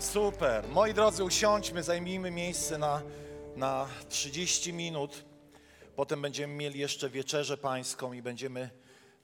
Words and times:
Super. 0.00 0.68
Moi 0.68 0.94
drodzy, 0.94 1.24
usiądźmy, 1.24 1.82
zajmijmy 1.82 2.30
miejsce 2.30 2.78
na, 2.78 3.02
na 3.56 3.88
30 4.08 4.72
minut. 4.72 5.24
Potem 5.96 6.22
będziemy 6.22 6.54
mieli 6.54 6.80
jeszcze 6.80 7.10
wieczerzę 7.10 7.56
pańską 7.56 8.12
i 8.12 8.22
będziemy 8.22 8.70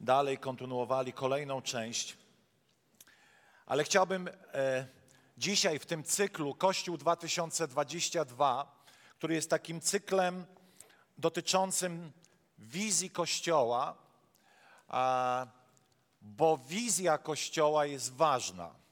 dalej 0.00 0.38
kontynuowali 0.38 1.12
kolejną 1.12 1.62
część. 1.62 2.16
Ale 3.66 3.84
chciałbym 3.84 4.28
e, 4.28 4.86
dzisiaj 5.38 5.78
w 5.78 5.86
tym 5.86 6.04
cyklu 6.04 6.54
Kościół 6.54 6.96
2022, 6.96 8.84
który 9.18 9.34
jest 9.34 9.50
takim 9.50 9.80
cyklem 9.80 10.46
dotyczącym 11.18 12.12
wizji 12.58 13.10
Kościoła, 13.10 13.96
a, 14.88 15.46
bo 16.20 16.58
wizja 16.58 17.18
Kościoła 17.18 17.86
jest 17.86 18.14
ważna. 18.14 18.83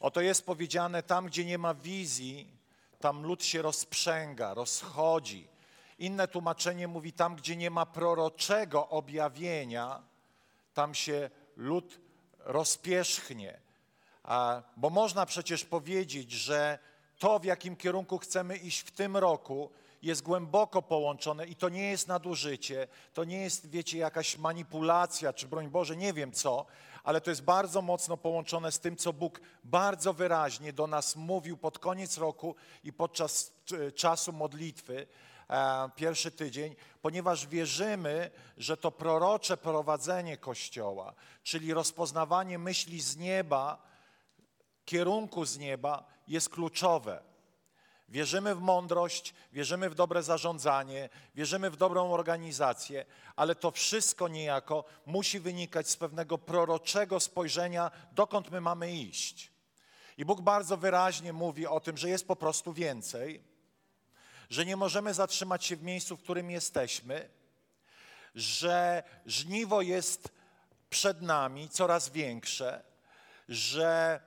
Oto 0.00 0.20
jest 0.20 0.46
powiedziane, 0.46 1.02
tam 1.02 1.26
gdzie 1.26 1.44
nie 1.44 1.58
ma 1.58 1.74
wizji, 1.74 2.58
tam 3.00 3.22
lud 3.22 3.44
się 3.44 3.62
rozprzęga, 3.62 4.54
rozchodzi. 4.54 5.48
Inne 5.98 6.28
tłumaczenie 6.28 6.88
mówi, 6.88 7.12
tam 7.12 7.36
gdzie 7.36 7.56
nie 7.56 7.70
ma 7.70 7.86
proroczego 7.86 8.88
objawienia, 8.88 10.02
tam 10.74 10.94
się 10.94 11.30
lud 11.56 12.00
rozpierzchnie. 12.38 13.60
A, 14.22 14.62
bo 14.76 14.90
można 14.90 15.26
przecież 15.26 15.64
powiedzieć, 15.64 16.32
że 16.32 16.78
to, 17.18 17.38
w 17.38 17.44
jakim 17.44 17.76
kierunku 17.76 18.18
chcemy 18.18 18.56
iść 18.56 18.80
w 18.80 18.90
tym 18.90 19.16
roku, 19.16 19.70
jest 20.02 20.22
głęboko 20.22 20.82
połączone 20.82 21.46
i 21.46 21.56
to 21.56 21.68
nie 21.68 21.90
jest 21.90 22.08
nadużycie, 22.08 22.88
to 23.14 23.24
nie 23.24 23.42
jest, 23.42 23.70
wiecie, 23.70 23.98
jakaś 23.98 24.38
manipulacja, 24.38 25.32
czy 25.32 25.48
broń 25.48 25.68
Boże, 25.68 25.96
nie 25.96 26.12
wiem 26.12 26.32
co, 26.32 26.66
ale 27.08 27.20
to 27.20 27.30
jest 27.30 27.42
bardzo 27.42 27.82
mocno 27.82 28.16
połączone 28.16 28.72
z 28.72 28.80
tym, 28.80 28.96
co 28.96 29.12
Bóg 29.12 29.40
bardzo 29.64 30.14
wyraźnie 30.14 30.72
do 30.72 30.86
nas 30.86 31.16
mówił 31.16 31.56
pod 31.56 31.78
koniec 31.78 32.18
roku 32.18 32.54
i 32.84 32.92
podczas 32.92 33.52
e, 33.72 33.92
czasu 33.92 34.32
modlitwy, 34.32 35.06
e, 35.50 35.90
pierwszy 35.96 36.30
tydzień, 36.30 36.76
ponieważ 37.02 37.46
wierzymy, 37.46 38.30
że 38.56 38.76
to 38.76 38.90
prorocze 38.90 39.56
prowadzenie 39.56 40.36
Kościoła, 40.36 41.14
czyli 41.42 41.74
rozpoznawanie 41.74 42.58
myśli 42.58 43.00
z 43.00 43.16
nieba, 43.16 43.82
kierunku 44.84 45.44
z 45.44 45.58
nieba 45.58 46.04
jest 46.26 46.48
kluczowe. 46.48 47.27
Wierzymy 48.08 48.54
w 48.54 48.60
mądrość, 48.60 49.34
wierzymy 49.52 49.90
w 49.90 49.94
dobre 49.94 50.22
zarządzanie, 50.22 51.08
wierzymy 51.34 51.70
w 51.70 51.76
dobrą 51.76 52.12
organizację, 52.12 53.04
ale 53.36 53.54
to 53.54 53.70
wszystko 53.70 54.28
niejako 54.28 54.84
musi 55.06 55.40
wynikać 55.40 55.90
z 55.90 55.96
pewnego 55.96 56.38
proroczego 56.38 57.20
spojrzenia, 57.20 57.90
dokąd 58.12 58.50
my 58.50 58.60
mamy 58.60 58.92
iść. 58.92 59.52
I 60.18 60.24
Bóg 60.24 60.40
bardzo 60.40 60.76
wyraźnie 60.76 61.32
mówi 61.32 61.66
o 61.66 61.80
tym, 61.80 61.96
że 61.96 62.08
jest 62.08 62.26
po 62.26 62.36
prostu 62.36 62.72
więcej, 62.72 63.42
że 64.50 64.66
nie 64.66 64.76
możemy 64.76 65.14
zatrzymać 65.14 65.64
się 65.64 65.76
w 65.76 65.82
miejscu, 65.82 66.16
w 66.16 66.22
którym 66.22 66.50
jesteśmy, 66.50 67.28
że 68.34 69.02
żniwo 69.26 69.82
jest 69.82 70.28
przed 70.90 71.22
nami 71.22 71.68
coraz 71.68 72.08
większe, 72.08 72.84
że 73.48 74.20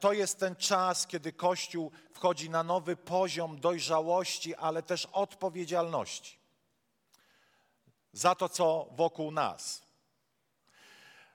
to 0.00 0.12
jest 0.12 0.38
ten 0.38 0.56
czas, 0.56 1.06
kiedy 1.06 1.32
Kościół 1.32 1.92
wchodzi 2.12 2.50
na 2.50 2.62
nowy 2.62 2.96
poziom 2.96 3.60
dojrzałości, 3.60 4.54
ale 4.54 4.82
też 4.82 5.06
odpowiedzialności 5.12 6.38
za 8.12 8.34
to, 8.34 8.48
co 8.48 8.88
wokół 8.96 9.30
nas. 9.30 9.82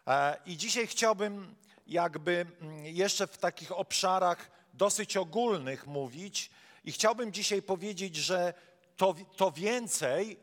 E, 0.07 0.38
I 0.46 0.57
dzisiaj 0.57 0.88
chciałbym 0.88 1.56
jakby 1.88 2.46
mm, 2.62 2.85
jeszcze 2.85 3.28
w 3.28 3.38
takich 3.38 3.72
obszarach 3.72 4.51
dosyć 4.74 5.18
ogólnych 5.18 5.88
mówić 5.88 6.50
i 6.84 6.91
chciałbym 6.91 7.34
dzisiaj 7.34 7.62
powiedzieć, 7.62 8.16
że 8.16 8.53
to, 8.97 9.16
to 9.36 9.51
więcej, 9.51 10.40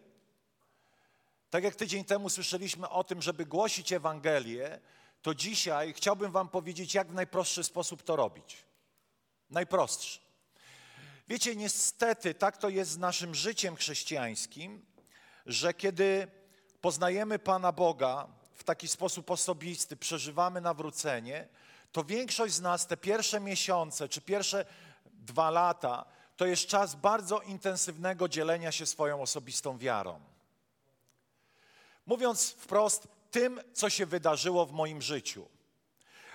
tak 1.51 1.65
jak 1.65 1.75
tydzień 1.75 2.05
temu 2.05 2.29
słyszeliśmy 2.29 2.89
o 2.89 3.05
tym, 3.05 3.23
żeby 3.23 3.47
głosić 3.47 3.93
Ewangelię, 3.93 4.81
to 5.27 5.35
dzisiaj 5.35 5.93
chciałbym 5.93 6.33
Wam 6.33 6.49
powiedzieć, 6.49 6.95
jak 6.95 7.09
w 7.09 7.15
najprostszy 7.15 7.65
sposób 7.65 8.03
to 8.03 8.17
robić. 8.17 8.65
Najprostszy. 9.51 10.21
Wiecie, 11.29 11.57
niestety 11.57 12.35
tak 12.35 12.57
to 12.57 12.69
jest 12.69 12.91
z 12.91 12.99
naszym 12.99 13.35
życiem 13.35 13.77
chrześcijańskim, 13.77 14.87
że 15.47 15.75
kiedy 15.75 16.29
poznajemy 16.81 17.39
Pana 17.39 17.73
Boga 17.73 18.29
w 18.55 18.65
taki 18.65 18.89
sposób 18.89 19.31
osobisty, 19.31 19.97
przeżywamy 19.97 20.61
nawrócenie, 20.61 21.49
to 21.93 22.05
większość 22.05 22.55
z 22.55 22.61
nas 22.61 22.87
te 22.87 22.97
pierwsze 22.97 23.41
miesiące 23.41 24.09
czy 24.09 24.21
pierwsze 24.21 24.65
dwa 25.05 25.51
lata 25.51 26.05
to 26.37 26.47
jest 26.47 26.67
czas 26.67 26.95
bardzo 26.95 27.41
intensywnego 27.41 28.29
dzielenia 28.29 28.73
się 28.73 28.87
swoją 28.87 29.23
osobistą 29.23 29.79
wiarą. 29.79 30.21
Mówiąc 32.07 32.51
wprost, 32.51 33.09
tym, 33.37 33.61
co 33.73 33.91
się 33.91 34.07
wydarzyło 34.07 34.67
w 34.67 34.73
moim 34.73 35.03
życiu. 35.03 35.49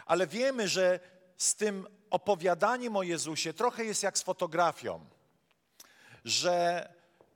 Ale 0.05 0.27
wiemy, 0.27 0.67
że 0.67 0.99
z 1.37 1.55
tym 1.55 1.87
opowiadaniem 2.09 2.95
o 2.95 3.03
Jezusie 3.03 3.53
trochę 3.53 3.85
jest 3.85 4.03
jak 4.03 4.17
z 4.17 4.23
fotografią, 4.23 5.05
że 6.25 6.87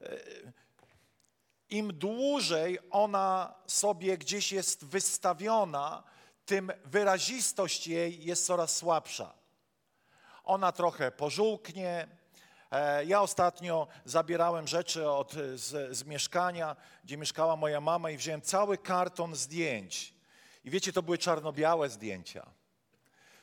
e, 0.01 0.17
im 1.69 1.93
dłużej 1.93 2.79
ona 2.91 3.55
sobie 3.67 4.17
gdzieś 4.17 4.51
jest 4.51 4.85
wystawiona, 4.85 6.03
tym 6.45 6.71
wyrazistość 6.85 7.87
jej 7.87 8.25
jest 8.25 8.45
coraz 8.45 8.77
słabsza. 8.77 9.33
Ona 10.43 10.71
trochę 10.71 11.11
pożółknie, 11.11 12.07
ja 13.05 13.21
ostatnio 13.21 13.87
zabierałem 14.05 14.67
rzeczy 14.67 15.09
od, 15.09 15.33
z, 15.55 15.97
z 15.97 16.03
mieszkania, 16.03 16.75
gdzie 17.03 17.17
mieszkała 17.17 17.55
moja 17.55 17.81
mama 17.81 18.09
i 18.11 18.17
wziąłem 18.17 18.41
cały 18.41 18.77
karton 18.77 19.35
zdjęć. 19.35 20.13
I 20.63 20.69
wiecie, 20.69 20.93
to 20.93 21.03
były 21.03 21.17
czarno-białe 21.17 21.89
zdjęcia. 21.89 22.45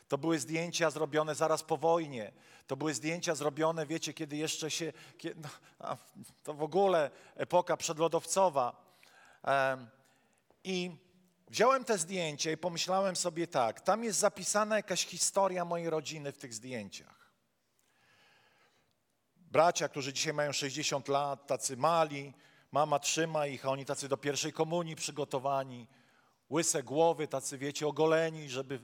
To 0.08 0.18
były 0.18 0.38
zdjęcia 0.38 0.90
zrobione 0.90 1.34
zaraz 1.34 1.62
po 1.62 1.76
wojnie. 1.76 2.32
To 2.66 2.76
były 2.76 2.94
zdjęcia 2.94 3.34
zrobione, 3.34 3.86
wiecie, 3.86 4.14
kiedy 4.14 4.36
jeszcze 4.36 4.70
się. 4.70 4.92
Kiedy, 5.18 5.48
no, 5.80 5.96
to 6.42 6.54
w 6.54 6.62
ogóle 6.62 7.10
epoka 7.36 7.76
przedlodowcowa. 7.76 8.94
I 10.64 10.96
wziąłem 11.48 11.84
te 11.84 11.98
zdjęcia 11.98 12.50
i 12.50 12.56
pomyślałem 12.56 13.16
sobie 13.16 13.46
tak: 13.46 13.80
tam 13.80 14.04
jest 14.04 14.18
zapisana 14.18 14.76
jakaś 14.76 15.06
historia 15.06 15.64
mojej 15.64 15.90
rodziny 15.90 16.32
w 16.32 16.38
tych 16.38 16.54
zdjęciach 16.54 17.21
bracia, 19.52 19.88
którzy 19.88 20.12
dzisiaj 20.12 20.32
mają 20.32 20.52
60 20.52 21.08
lat, 21.08 21.46
tacy 21.46 21.76
mali, 21.76 22.32
mama 22.72 22.98
trzyma 22.98 23.46
ich, 23.46 23.66
a 23.66 23.68
oni 23.68 23.84
tacy 23.84 24.08
do 24.08 24.16
pierwszej 24.16 24.52
komunii 24.52 24.96
przygotowani, 24.96 25.86
łyse 26.50 26.82
głowy, 26.82 27.28
tacy 27.28 27.58
wiecie, 27.58 27.86
ogoleni, 27.86 28.48
żeby, 28.48 28.80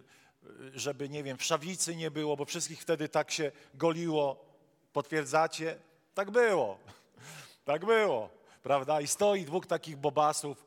żeby 0.75 1.09
nie 1.09 1.23
wiem, 1.23 1.39
wszawicy 1.39 1.97
nie 1.97 2.11
było, 2.11 2.37
bo 2.37 2.45
wszystkich 2.45 2.83
wtedy 2.83 3.09
tak 3.09 3.31
się 3.31 3.53
goliło. 3.75 4.45
Potwierdzacie? 4.93 5.79
Tak 6.15 6.31
było. 6.31 6.79
Tak 7.65 7.87
było, 7.87 8.31
prawda? 8.63 9.01
I 9.01 9.07
stoi 9.07 9.45
dwóch 9.45 9.67
takich 9.67 9.97
bobasów, 9.97 10.65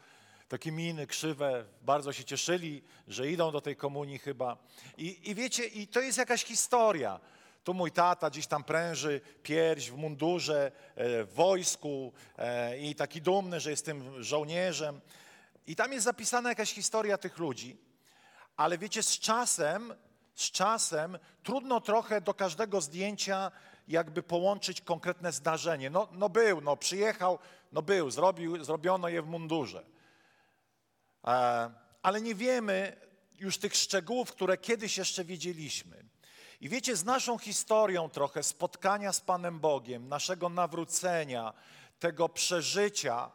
takie 0.47 0.71
miny 0.71 1.07
krzywe, 1.07 1.65
bardzo 1.81 2.13
się 2.13 2.23
cieszyli, 2.23 2.83
że 3.07 3.31
idą 3.31 3.51
do 3.51 3.61
tej 3.61 3.75
komunii 3.75 4.19
chyba. 4.19 4.57
I, 4.97 5.29
I 5.29 5.35
wiecie, 5.35 5.65
i 5.65 5.87
to 5.87 6.01
jest 6.01 6.17
jakaś 6.17 6.43
historia. 6.43 7.19
Tu 7.63 7.73
mój 7.73 7.91
tata 7.91 8.29
gdzieś 8.29 8.47
tam 8.47 8.63
pręży 8.63 9.21
pierś 9.43 9.89
w 9.89 9.95
mundurze, 9.95 10.71
e, 10.95 11.23
w 11.23 11.33
wojsku 11.33 12.13
e, 12.37 12.79
i 12.79 12.95
taki 12.95 13.21
dumny, 13.21 13.59
że 13.59 13.69
jest 13.69 13.85
tym 13.85 14.23
żołnierzem. 14.23 15.01
I 15.67 15.75
tam 15.75 15.93
jest 15.93 16.05
zapisana 16.05 16.49
jakaś 16.49 16.73
historia 16.73 17.17
tych 17.17 17.37
ludzi. 17.37 17.77
Ale 18.57 18.77
wiecie, 18.77 19.03
z 19.03 19.19
czasem, 19.19 19.93
z 20.35 20.51
czasem 20.51 21.19
trudno 21.43 21.81
trochę 21.81 22.21
do 22.21 22.33
każdego 22.33 22.81
zdjęcia 22.81 23.51
jakby 23.87 24.23
połączyć 24.23 24.81
konkretne 24.81 25.31
zdarzenie. 25.31 25.89
No, 25.89 26.07
no 26.11 26.29
był, 26.29 26.61
no 26.61 26.77
przyjechał, 26.77 27.39
no 27.71 27.81
był, 27.81 28.11
zrobił, 28.11 28.63
zrobiono 28.63 29.09
je 29.09 29.21
w 29.21 29.27
mundurze. 29.27 29.85
E, 31.27 31.71
ale 32.01 32.21
nie 32.21 32.35
wiemy 32.35 32.95
już 33.39 33.57
tych 33.57 33.75
szczegółów, 33.75 34.31
które 34.31 34.57
kiedyś 34.57 34.97
jeszcze 34.97 35.25
wiedzieliśmy. 35.25 36.10
I 36.61 36.69
wiecie, 36.69 36.95
z 36.95 37.05
naszą 37.05 37.37
historią 37.37 38.09
trochę 38.09 38.43
spotkania 38.43 39.13
z 39.13 39.21
Panem 39.21 39.59
Bogiem, 39.59 40.09
naszego 40.09 40.49
nawrócenia, 40.49 41.53
tego 41.99 42.29
przeżycia 42.29 43.31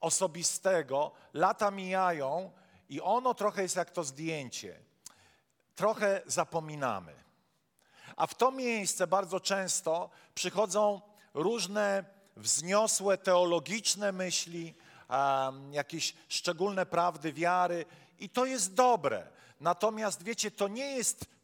osobistego, 0.00 1.12
lata 1.34 1.70
mijają 1.70 2.50
i 2.88 3.00
ono 3.00 3.34
trochę 3.34 3.62
jest 3.62 3.76
jak 3.76 3.90
to 3.90 4.04
zdjęcie. 4.04 4.80
Trochę 5.74 6.22
zapominamy. 6.26 7.14
A 8.16 8.26
w 8.26 8.34
to 8.34 8.50
miejsce 8.50 9.06
bardzo 9.06 9.40
często 9.40 10.10
przychodzą 10.34 11.00
różne 11.34 12.04
wzniosłe 12.36 13.18
teologiczne 13.18 14.12
myśli, 14.12 14.74
jakieś 15.72 16.14
szczególne 16.28 16.86
prawdy 16.86 17.32
wiary 17.32 17.84
i 18.18 18.28
to 18.30 18.46
jest 18.46 18.74
dobre. 18.74 19.26
Natomiast 19.60 20.22
wiecie, 20.22 20.50
to 20.50 20.68
nie 20.68 20.96
jest 20.96 21.35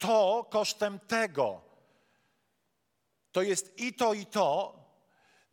to 0.00 0.46
kosztem 0.50 0.98
tego. 0.98 1.60
To 3.32 3.42
jest 3.42 3.80
i 3.80 3.94
to, 3.94 4.14
i 4.14 4.26
to. 4.26 4.80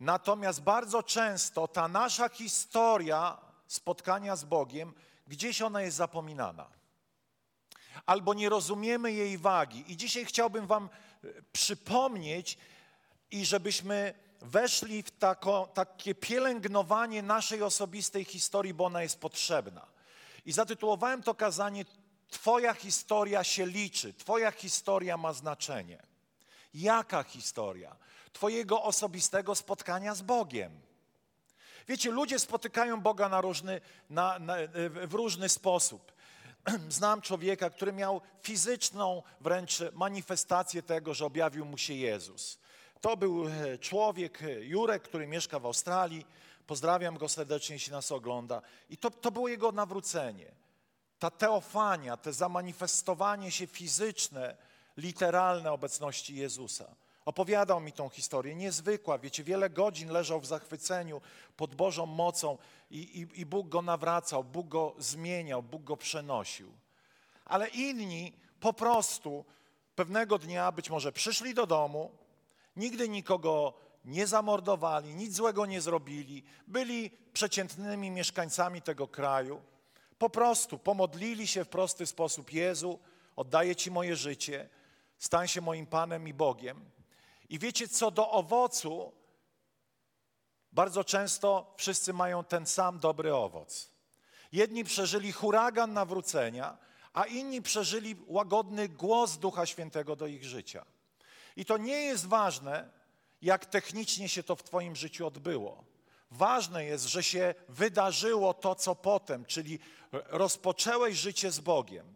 Natomiast 0.00 0.62
bardzo 0.62 1.02
często 1.02 1.68
ta 1.68 1.88
nasza 1.88 2.28
historia 2.28 3.38
spotkania 3.66 4.36
z 4.36 4.44
Bogiem, 4.44 4.94
gdzieś 5.26 5.62
ona 5.62 5.82
jest 5.82 5.96
zapominana. 5.96 6.66
Albo 8.06 8.34
nie 8.34 8.48
rozumiemy 8.48 9.12
jej 9.12 9.38
wagi. 9.38 9.84
I 9.92 9.96
dzisiaj 9.96 10.24
chciałbym 10.24 10.66
Wam 10.66 10.88
e, 11.24 11.28
przypomnieć, 11.52 12.58
i 13.30 13.46
żebyśmy 13.46 14.14
weszli 14.40 15.02
w 15.02 15.10
tako, 15.10 15.68
takie 15.74 16.14
pielęgnowanie 16.14 17.22
naszej 17.22 17.62
osobistej 17.62 18.24
historii, 18.24 18.74
bo 18.74 18.84
ona 18.84 19.02
jest 19.02 19.20
potrzebna. 19.20 19.86
I 20.46 20.52
zatytułowałem 20.52 21.22
to 21.22 21.34
kazanie 21.34 21.84
Twoja 22.30 22.74
historia 22.74 23.44
się 23.44 23.66
liczy, 23.66 24.14
Twoja 24.14 24.50
historia 24.50 25.16
ma 25.16 25.32
znaczenie. 25.32 26.02
Jaka 26.74 27.22
historia? 27.22 27.96
Twojego 28.32 28.82
osobistego 28.82 29.54
spotkania 29.54 30.14
z 30.14 30.22
Bogiem. 30.22 30.80
Wiecie, 31.88 32.10
ludzie 32.10 32.38
spotykają 32.38 33.00
Boga 33.00 33.28
na 33.28 33.40
różny, 33.40 33.80
na, 34.10 34.38
na, 34.38 34.54
w 35.06 35.14
różny 35.14 35.48
sposób. 35.48 36.12
Znam 36.88 37.20
człowieka, 37.20 37.70
który 37.70 37.92
miał 37.92 38.20
fizyczną 38.42 39.22
wręcz 39.40 39.78
manifestację 39.92 40.82
tego, 40.82 41.14
że 41.14 41.26
objawił 41.26 41.64
mu 41.64 41.78
się 41.78 41.94
Jezus. 41.94 42.58
To 43.00 43.16
był 43.16 43.48
e, 43.48 43.78
człowiek, 43.78 44.42
e, 44.42 44.64
Jurek, 44.64 45.02
który 45.02 45.26
mieszka 45.26 45.58
w 45.58 45.66
Australii. 45.66 46.26
Pozdrawiam 46.66 47.18
go 47.18 47.28
serdecznie, 47.28 47.74
jeśli 47.74 47.92
nas 47.92 48.12
ogląda. 48.12 48.62
I 48.90 48.96
to, 48.96 49.10
to 49.10 49.30
było 49.30 49.48
jego 49.48 49.72
nawrócenie. 49.72 50.52
Ta 51.18 51.30
teofania, 51.30 52.16
te 52.16 52.32
zamanifestowanie 52.32 53.50
się 53.50 53.66
fizyczne, 53.66 54.56
literalne 54.96 55.72
obecności 55.72 56.36
Jezusa. 56.36 56.94
Opowiadał 57.24 57.80
mi 57.80 57.92
tą 57.92 58.08
historię, 58.08 58.54
niezwykła. 58.54 59.18
Wiecie, 59.18 59.44
wiele 59.44 59.70
godzin 59.70 60.10
leżał 60.10 60.40
w 60.40 60.46
zachwyceniu 60.46 61.20
pod 61.56 61.74
Bożą 61.74 62.06
mocą 62.06 62.58
i, 62.90 62.98
i, 62.98 63.40
i 63.40 63.46
Bóg 63.46 63.68
go 63.68 63.82
nawracał, 63.82 64.44
Bóg 64.44 64.68
go 64.68 64.94
zmieniał, 64.98 65.62
Bóg 65.62 65.82
go 65.82 65.96
przenosił. 65.96 66.72
Ale 67.44 67.68
inni 67.68 68.32
po 68.60 68.72
prostu 68.72 69.44
pewnego 69.94 70.38
dnia 70.38 70.72
być 70.72 70.90
może 70.90 71.12
przyszli 71.12 71.54
do 71.54 71.66
domu, 71.66 72.10
Nigdy 72.78 73.08
nikogo 73.08 73.74
nie 74.04 74.26
zamordowali, 74.26 75.14
nic 75.14 75.34
złego 75.34 75.66
nie 75.66 75.80
zrobili, 75.80 76.42
byli 76.66 77.10
przeciętnymi 77.32 78.10
mieszkańcami 78.10 78.82
tego 78.82 79.08
kraju. 79.08 79.62
Po 80.18 80.30
prostu 80.30 80.78
pomodlili 80.78 81.46
się 81.46 81.64
w 81.64 81.68
prosty 81.68 82.06
sposób: 82.06 82.52
Jezu, 82.52 82.98
oddaję 83.36 83.76
Ci 83.76 83.90
moje 83.90 84.16
życie, 84.16 84.68
stań 85.18 85.48
się 85.48 85.60
moim 85.60 85.86
Panem 85.86 86.28
i 86.28 86.34
Bogiem. 86.34 86.90
I 87.48 87.58
wiecie, 87.58 87.88
co 87.88 88.10
do 88.10 88.30
owocu, 88.30 89.12
bardzo 90.72 91.04
często 91.04 91.74
wszyscy 91.76 92.12
mają 92.12 92.44
ten 92.44 92.66
sam 92.66 92.98
dobry 92.98 93.34
owoc. 93.34 93.90
Jedni 94.52 94.84
przeżyli 94.84 95.32
huragan 95.32 95.92
nawrócenia, 95.92 96.78
a 97.12 97.24
inni 97.24 97.62
przeżyli 97.62 98.16
łagodny 98.26 98.88
głos 98.88 99.36
Ducha 99.36 99.66
Świętego 99.66 100.16
do 100.16 100.26
ich 100.26 100.44
życia. 100.44 100.84
I 101.56 101.64
to 101.64 101.76
nie 101.76 102.02
jest 102.02 102.26
ważne, 102.26 102.90
jak 103.42 103.66
technicznie 103.66 104.28
się 104.28 104.42
to 104.42 104.56
w 104.56 104.62
Twoim 104.62 104.96
życiu 104.96 105.26
odbyło. 105.26 105.84
Ważne 106.30 106.84
jest, 106.84 107.04
że 107.04 107.22
się 107.22 107.54
wydarzyło 107.68 108.54
to, 108.54 108.74
co 108.74 108.94
potem, 108.94 109.44
czyli 109.44 109.78
rozpoczęłeś 110.12 111.16
życie 111.16 111.50
z 111.50 111.60
Bogiem. 111.60 112.14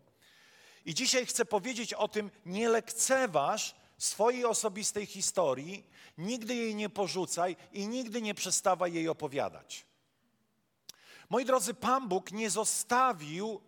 I 0.85 0.95
dzisiaj 0.95 1.27
chcę 1.27 1.45
powiedzieć 1.45 1.95
o 1.95 2.09
tym, 2.09 2.31
nie 2.47 2.69
lekceważ 2.69 3.75
swojej 3.99 4.45
osobistej 4.45 5.07
historii, 5.07 5.87
nigdy 6.19 6.55
jej 6.55 6.75
nie 6.75 6.89
porzucaj 6.89 7.57
i 7.73 7.89
nigdy 7.89 8.23
nie 8.23 8.35
przestawaj 8.35 8.93
jej 8.93 9.09
opowiadać. 9.09 9.85
Moi 11.31 11.45
drodzy, 11.45 11.75
Pan 11.75 12.09
Bóg 12.09 12.33
nie 12.33 12.51
zostawił 12.51 13.61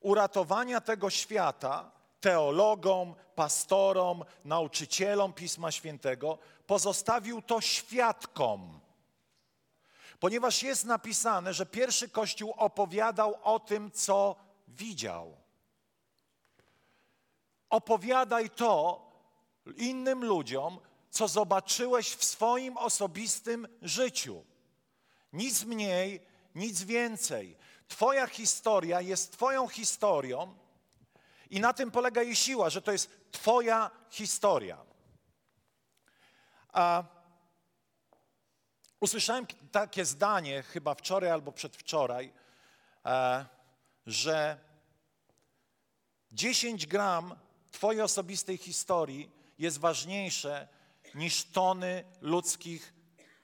uratowania 0.00 0.80
tego 0.80 1.10
świata 1.10 1.90
teologom, 2.20 3.14
pastorom, 3.34 4.24
nauczycielom 4.44 5.32
Pisma 5.32 5.70
Świętego, 5.72 6.38
pozostawił 6.66 7.42
to 7.42 7.60
świadkom. 7.60 8.80
Ponieważ 10.20 10.62
jest 10.62 10.84
napisane, 10.84 11.54
że 11.54 11.66
pierwszy 11.66 12.08
Kościół 12.08 12.54
opowiadał 12.56 13.38
o 13.42 13.60
tym, 13.60 13.90
co 13.90 14.36
widział. 14.68 15.36
Opowiadaj 17.70 18.50
to 18.50 19.04
innym 19.76 20.24
ludziom, 20.24 20.80
co 21.10 21.28
zobaczyłeś 21.28 22.14
w 22.14 22.24
swoim 22.24 22.76
osobistym 22.76 23.68
życiu. 23.82 24.44
Nic 25.32 25.64
mniej, 25.64 26.20
nic 26.54 26.82
więcej. 26.82 27.56
Twoja 27.88 28.26
historia 28.26 29.00
jest 29.00 29.32
Twoją 29.32 29.68
historią 29.68 30.54
i 31.50 31.60
na 31.60 31.72
tym 31.72 31.90
polega 31.90 32.22
jej 32.22 32.36
siła, 32.36 32.70
że 32.70 32.82
to 32.82 32.92
jest 32.92 33.10
Twoja 33.30 33.90
historia. 34.10 34.78
A 36.72 37.13
usłyszałem 39.04 39.46
takie 39.72 40.04
zdanie 40.04 40.62
chyba 40.62 40.94
wczoraj 40.94 41.30
albo 41.30 41.52
przedwczoraj, 41.52 42.32
e, 43.06 43.46
że 44.06 44.58
10 46.32 46.86
gram 46.86 47.34
Twojej 47.70 48.02
osobistej 48.02 48.56
historii 48.56 49.30
jest 49.58 49.78
ważniejsze 49.78 50.68
niż 51.14 51.44
tony 51.44 52.04
ludzkich, 52.20 52.94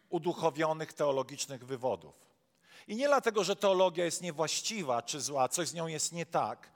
uduchowionych 0.09 0.93
teologicznych 0.93 1.67
wywodów. 1.67 2.14
I 2.88 2.97
nie 2.97 3.07
dlatego, 3.07 3.45
że 3.45 3.57
teologia 3.57 4.05
jest 4.05 4.23
niewłaściwa 4.23 5.02
czy 5.02 5.21
zła, 5.21 5.49
coś 5.49 5.69
z 5.69 5.75
nią 5.75 5.87
jest 5.87 6.12
nie 6.12 6.26
tak, 6.26 6.71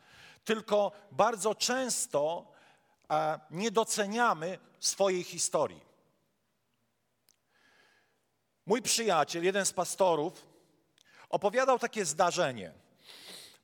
tylko 0.44 0.92
bardzo 1.12 1.54
często 1.54 2.52
e, 3.10 3.40
nie 3.50 3.70
doceniamy 3.70 4.58
swojej 4.80 5.24
historii. 5.24 5.93
Mój 8.66 8.82
przyjaciel, 8.82 9.44
jeden 9.44 9.66
z 9.66 9.72
pastorów, 9.72 10.46
opowiadał 11.28 11.78
takie 11.78 12.04
zdarzenie. 12.04 12.72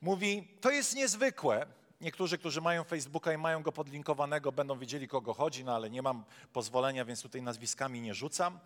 Mówi, 0.01 0.57
to 0.61 0.71
jest 0.71 0.95
niezwykłe. 0.95 1.65
Niektórzy, 2.01 2.37
którzy 2.37 2.61
mają 2.61 2.83
Facebooka 2.83 3.33
i 3.33 3.37
mają 3.37 3.63
go 3.63 3.71
podlinkowanego, 3.71 4.51
będą 4.51 4.79
wiedzieli, 4.79 5.07
kogo 5.07 5.33
chodzi, 5.33 5.63
no 5.63 5.75
ale 5.75 5.89
nie 5.89 6.01
mam 6.01 6.25
pozwolenia, 6.53 7.05
więc 7.05 7.21
tutaj 7.21 7.41
nazwiskami 7.41 8.01
nie 8.01 8.13
rzucam. 8.13 8.59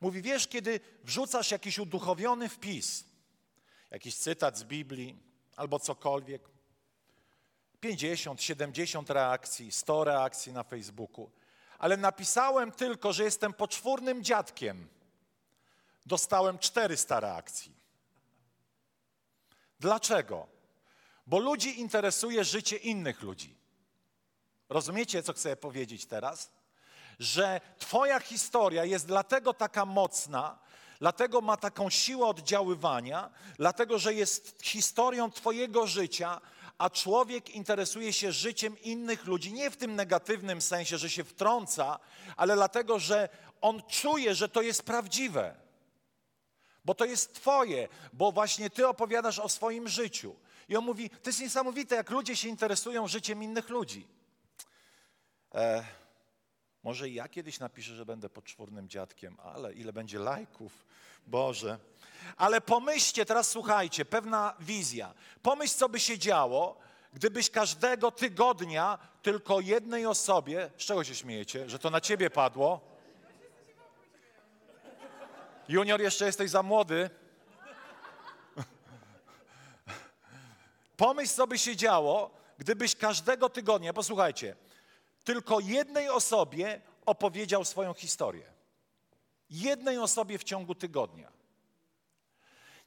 Mówi, 0.00 0.22
wiesz, 0.22 0.48
kiedy 0.48 0.80
wrzucasz 1.04 1.50
jakiś 1.50 1.78
uduchowiony 1.78 2.48
wpis, 2.48 3.04
jakiś 3.90 4.16
cytat 4.16 4.58
z 4.58 4.64
Biblii 4.64 5.16
albo 5.56 5.78
cokolwiek, 5.78 6.42
50, 7.80 8.42
70 8.42 9.10
reakcji, 9.10 9.72
100 9.72 10.04
reakcji 10.04 10.52
na 10.52 10.62
Facebooku, 10.62 11.30
ale 11.78 11.96
napisałem 11.96 12.72
tylko, 12.72 13.12
że 13.12 13.24
jestem 13.24 13.52
poczwórnym 13.52 14.24
dziadkiem. 14.24 14.88
Dostałem 16.08 16.58
400 16.58 17.20
reakcji. 17.20 17.72
Dlaczego? 19.80 20.46
Bo 21.26 21.38
ludzi 21.38 21.80
interesuje 21.80 22.44
życie 22.44 22.76
innych 22.76 23.22
ludzi. 23.22 23.56
Rozumiecie, 24.68 25.22
co 25.22 25.32
chcę 25.32 25.56
powiedzieć 25.56 26.06
teraz? 26.06 26.50
Że 27.18 27.60
Twoja 27.78 28.20
historia 28.20 28.84
jest 28.84 29.06
dlatego 29.06 29.54
taka 29.54 29.84
mocna, 29.84 30.58
dlatego 30.98 31.40
ma 31.40 31.56
taką 31.56 31.90
siłę 31.90 32.26
oddziaływania, 32.26 33.30
dlatego 33.56 33.98
że 33.98 34.14
jest 34.14 34.62
historią 34.62 35.30
Twojego 35.30 35.86
życia, 35.86 36.40
a 36.78 36.90
człowiek 36.90 37.50
interesuje 37.50 38.12
się 38.12 38.32
życiem 38.32 38.80
innych 38.82 39.24
ludzi 39.24 39.52
nie 39.52 39.70
w 39.70 39.76
tym 39.76 39.96
negatywnym 39.96 40.62
sensie, 40.62 40.98
że 40.98 41.10
się 41.10 41.24
wtrąca, 41.24 41.98
ale 42.36 42.54
dlatego, 42.54 42.98
że 42.98 43.28
on 43.60 43.82
czuje, 43.82 44.34
że 44.34 44.48
to 44.48 44.62
jest 44.62 44.82
prawdziwe. 44.82 45.67
Bo 46.88 46.94
to 46.94 47.04
jest 47.04 47.34
Twoje, 47.34 47.88
bo 48.12 48.32
właśnie 48.32 48.70
Ty 48.70 48.88
opowiadasz 48.88 49.38
o 49.38 49.48
swoim 49.48 49.88
życiu. 49.88 50.34
I 50.68 50.76
on 50.76 50.84
mówi: 50.84 51.10
To 51.10 51.28
jest 51.30 51.40
niesamowite, 51.40 51.96
jak 51.96 52.10
ludzie 52.10 52.36
się 52.36 52.48
interesują 52.48 53.08
życiem 53.08 53.42
innych 53.42 53.68
ludzi. 53.68 54.06
E, 55.54 55.84
może 56.82 57.08
i 57.08 57.14
ja 57.14 57.28
kiedyś 57.28 57.58
napiszę, 57.58 57.94
że 57.94 58.06
będę 58.06 58.28
poczwórnym 58.28 58.88
dziadkiem, 58.88 59.36
ale 59.42 59.72
ile 59.72 59.92
będzie 59.92 60.18
lajków, 60.18 60.84
Boże. 61.26 61.78
Ale 62.36 62.60
pomyślcie, 62.60 63.24
teraz 63.26 63.50
słuchajcie, 63.50 64.04
pewna 64.04 64.54
wizja. 64.60 65.14
Pomyśl, 65.42 65.74
co 65.74 65.88
by 65.88 66.00
się 66.00 66.18
działo, 66.18 66.78
gdybyś 67.12 67.50
każdego 67.50 68.10
tygodnia 68.10 68.98
tylko 69.22 69.60
jednej 69.60 70.06
osobie, 70.06 70.70
z 70.76 70.84
czego 70.84 71.04
się 71.04 71.14
śmiejecie, 71.14 71.68
że 71.68 71.78
to 71.78 71.90
na 71.90 72.00
ciebie 72.00 72.30
padło? 72.30 72.97
Junior, 75.68 76.00
jeszcze 76.00 76.26
jesteś 76.26 76.50
za 76.50 76.62
młody. 76.62 77.10
Pomyśl, 80.96 81.34
co 81.34 81.46
by 81.46 81.58
się 81.58 81.76
działo, 81.76 82.30
gdybyś 82.58 82.96
każdego 82.96 83.48
tygodnia, 83.48 83.92
posłuchajcie, 83.92 84.56
tylko 85.24 85.60
jednej 85.60 86.08
osobie 86.08 86.80
opowiedział 87.06 87.64
swoją 87.64 87.94
historię. 87.94 88.52
Jednej 89.50 89.98
osobie 89.98 90.38
w 90.38 90.44
ciągu 90.44 90.74
tygodnia. 90.74 91.32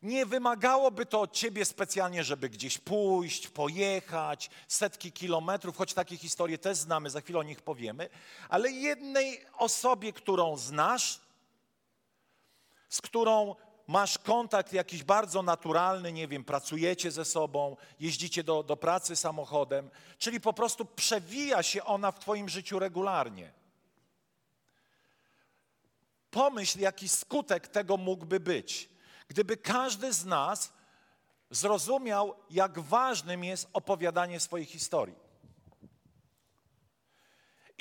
Nie 0.01 0.25
wymagałoby 0.25 1.05
to 1.05 1.21
od 1.21 1.33
ciebie 1.33 1.65
specjalnie, 1.65 2.23
żeby 2.23 2.49
gdzieś 2.49 2.77
pójść, 2.77 3.47
pojechać, 3.47 4.49
setki 4.67 5.11
kilometrów, 5.11 5.77
choć 5.77 5.93
takie 5.93 6.17
historie 6.17 6.57
też 6.57 6.77
znamy, 6.77 7.09
za 7.09 7.21
chwilę 7.21 7.39
o 7.39 7.43
nich 7.43 7.61
powiemy, 7.61 8.09
ale 8.49 8.71
jednej 8.71 9.45
osobie, 9.57 10.13
którą 10.13 10.57
znasz, 10.57 11.19
z 12.91 13.01
którą 13.01 13.55
masz 13.87 14.17
kontakt 14.17 14.73
jakiś 14.73 15.03
bardzo 15.03 15.41
naturalny, 15.41 16.13
nie 16.13 16.27
wiem, 16.27 16.43
pracujecie 16.43 17.11
ze 17.11 17.25
sobą, 17.25 17.77
jeździcie 17.99 18.43
do, 18.43 18.63
do 18.63 18.77
pracy 18.77 19.15
samochodem, 19.15 19.89
czyli 20.17 20.41
po 20.41 20.53
prostu 20.53 20.85
przewija 20.85 21.63
się 21.63 21.83
ona 21.83 22.11
w 22.11 22.19
Twoim 22.19 22.49
życiu 22.49 22.79
regularnie. 22.79 23.53
Pomyśl, 26.31 26.79
jaki 26.79 27.09
skutek 27.09 27.67
tego 27.67 27.97
mógłby 27.97 28.39
być, 28.39 28.89
gdyby 29.27 29.57
każdy 29.57 30.13
z 30.13 30.25
nas 30.25 30.73
zrozumiał, 31.49 32.35
jak 32.49 32.79
ważnym 32.79 33.43
jest 33.43 33.69
opowiadanie 33.73 34.39
swojej 34.39 34.65
historii. 34.65 35.30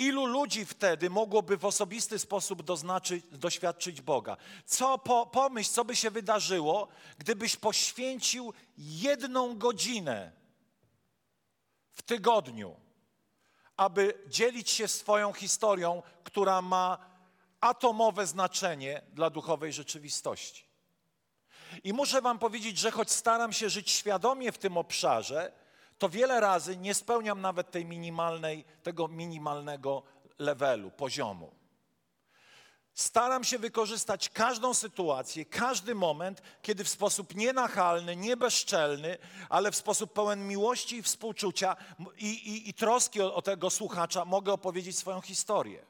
Ilu 0.01 0.27
ludzi 0.27 0.65
wtedy 0.65 1.11
mogłoby 1.11 1.57
w 1.57 1.65
osobisty 1.65 2.19
sposób 2.19 2.63
doznaczyć, 2.63 3.25
doświadczyć 3.33 4.01
Boga? 4.01 4.37
Co, 4.65 4.99
po, 4.99 5.27
pomyśl, 5.27 5.71
co 5.71 5.85
by 5.85 5.97
się 5.97 6.11
wydarzyło, 6.11 6.89
gdybyś 7.19 7.57
poświęcił 7.57 8.53
jedną 8.79 9.59
godzinę 9.59 10.33
w 11.93 12.03
tygodniu, 12.03 12.77
aby 13.77 14.25
dzielić 14.27 14.71
się 14.71 14.89
swoją 14.89 15.33
historią, 15.33 16.03
która 16.25 16.63
ma 16.63 16.99
atomowe 17.61 18.27
znaczenie 18.27 19.03
dla 19.13 19.31
duchowej 19.31 19.73
rzeczywistości. 19.73 20.65
I 21.85 21.93
muszę 21.93 22.23
Wam 22.23 22.39
powiedzieć, 22.39 22.79
że 22.79 22.91
choć 22.91 23.11
staram 23.11 23.53
się 23.53 23.71
żyć 23.71 23.91
świadomie 23.91 24.53
w 24.53 24.59
tym 24.59 24.77
obszarze, 24.77 25.53
to 26.01 26.09
wiele 26.09 26.41
razy 26.41 26.77
nie 26.77 26.95
spełniam 26.95 27.41
nawet 27.41 27.71
tej 27.71 27.85
minimalnej, 27.85 28.65
tego 28.83 29.09
minimalnego 29.09 30.03
levelu, 30.39 30.91
poziomu. 30.91 31.53
Staram 32.95 33.45
się 33.45 33.59
wykorzystać 33.59 34.29
każdą 34.29 34.75
sytuację, 34.75 35.45
każdy 35.45 35.95
moment, 35.95 36.43
kiedy 36.63 36.85
w 36.85 36.89
sposób 36.89 37.35
nienachalny, 37.35 38.17
niebezczelny, 38.17 39.19
ale 39.49 39.71
w 39.71 39.77
sposób 39.77 40.13
pełen 40.13 40.49
miłości 40.49 40.97
i 40.97 41.03
współczucia 41.03 41.77
i, 42.19 42.27
i, 42.27 42.69
i 42.69 42.75
troski 42.75 43.23
o, 43.23 43.35
o 43.35 43.43
tego 43.43 43.71
słuchacza 43.71 44.25
mogę 44.25 44.53
opowiedzieć 44.53 44.99
swoją 44.99 45.21
historię. 45.21 45.87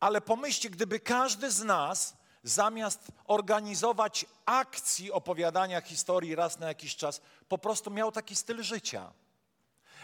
Ale 0.00 0.20
pomyślcie, 0.20 0.70
gdyby 0.70 1.00
każdy 1.00 1.50
z 1.50 1.64
nas 1.64 2.16
zamiast 2.48 3.08
organizować 3.24 4.26
akcji 4.44 5.12
opowiadania 5.12 5.80
historii 5.80 6.34
raz 6.34 6.58
na 6.58 6.68
jakiś 6.68 6.96
czas, 6.96 7.20
po 7.48 7.58
prostu 7.58 7.90
miał 7.90 8.12
taki 8.12 8.36
styl 8.36 8.62
życia. 8.62 9.12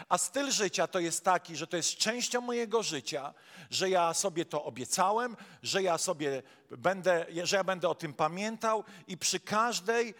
A 0.09 0.17
styl 0.17 0.51
życia 0.51 0.87
to 0.87 0.99
jest 0.99 1.23
taki, 1.23 1.55
że 1.55 1.67
to 1.67 1.77
jest 1.77 1.97
częścią 1.97 2.41
mojego 2.41 2.83
życia, 2.83 3.33
że 3.69 3.89
ja 3.89 4.13
sobie 4.13 4.45
to 4.45 4.63
obiecałem, 4.63 5.37
że 5.63 5.83
ja 5.83 5.97
sobie 5.97 6.43
będę, 6.71 7.25
że 7.43 7.55
ja 7.57 7.63
będę 7.63 7.89
o 7.89 7.95
tym 7.95 8.13
pamiętał 8.13 8.83
i 9.07 9.17
przy 9.17 9.39
każdej 9.39 10.13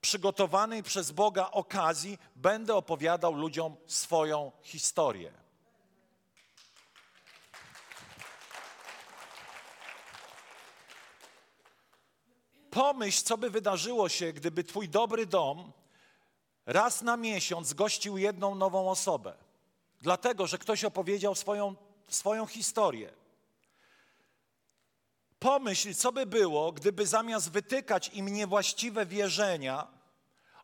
przygotowanej 0.00 0.82
przez 0.82 1.10
Boga 1.10 1.50
okazji 1.50 2.18
będę 2.36 2.74
opowiadał 2.74 3.34
ludziom 3.34 3.76
swoją 3.86 4.52
historię. 4.62 5.41
Pomyśl, 12.72 13.24
co 13.24 13.38
by 13.38 13.50
wydarzyło 13.50 14.08
się, 14.08 14.32
gdyby 14.32 14.64
Twój 14.64 14.88
dobry 14.88 15.26
dom 15.26 15.72
raz 16.66 17.02
na 17.02 17.16
miesiąc 17.16 17.74
gościł 17.74 18.18
jedną 18.18 18.54
nową 18.54 18.90
osobę. 18.90 19.34
Dlatego, 20.00 20.46
że 20.46 20.58
ktoś 20.58 20.84
opowiedział 20.84 21.34
swoją, 21.34 21.74
swoją 22.08 22.46
historię. 22.46 23.12
Pomyśl, 25.38 25.94
co 25.94 26.12
by 26.12 26.26
było, 26.26 26.72
gdyby 26.72 27.06
zamiast 27.06 27.50
wytykać 27.50 28.08
im 28.08 28.28
niewłaściwe 28.28 29.06
wierzenia, 29.06 29.86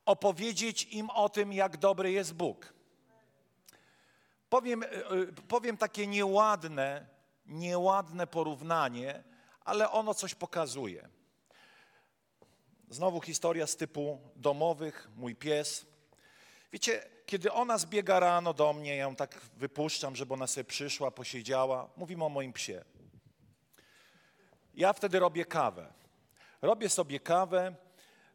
opowiedzieć 0.04 0.84
im 0.84 1.10
o 1.10 1.28
tym, 1.28 1.52
jak 1.52 1.76
dobry 1.76 2.12
jest 2.12 2.34
Bóg. 2.34 2.72
Powiem, 4.48 4.82
e, 4.82 4.86
e, 4.86 5.26
powiem 5.48 5.76
takie 5.76 6.06
nieładne, 6.06 7.06
nieładne 7.46 8.26
porównanie, 8.26 9.24
ale 9.64 9.90
ono 9.90 10.14
coś 10.14 10.34
pokazuje. 10.34 11.17
Znowu 12.90 13.20
historia 13.20 13.66
z 13.66 13.76
typu 13.76 14.18
domowych, 14.36 15.08
mój 15.16 15.34
pies. 15.34 15.86
Wiecie, 16.72 17.08
kiedy 17.26 17.52
ona 17.52 17.78
zbiega 17.78 18.20
rano 18.20 18.54
do 18.54 18.72
mnie, 18.72 18.96
ja 18.96 19.02
ją 19.02 19.16
tak 19.16 19.40
wypuszczam, 19.56 20.16
żeby 20.16 20.34
ona 20.34 20.46
sobie 20.46 20.64
przyszła, 20.64 21.10
posiedziała. 21.10 21.88
Mówimy 21.96 22.24
o 22.24 22.28
moim 22.28 22.52
psie. 22.52 22.84
Ja 24.74 24.92
wtedy 24.92 25.18
robię 25.18 25.44
kawę. 25.44 25.92
Robię 26.62 26.88
sobie 26.88 27.20
kawę, 27.20 27.74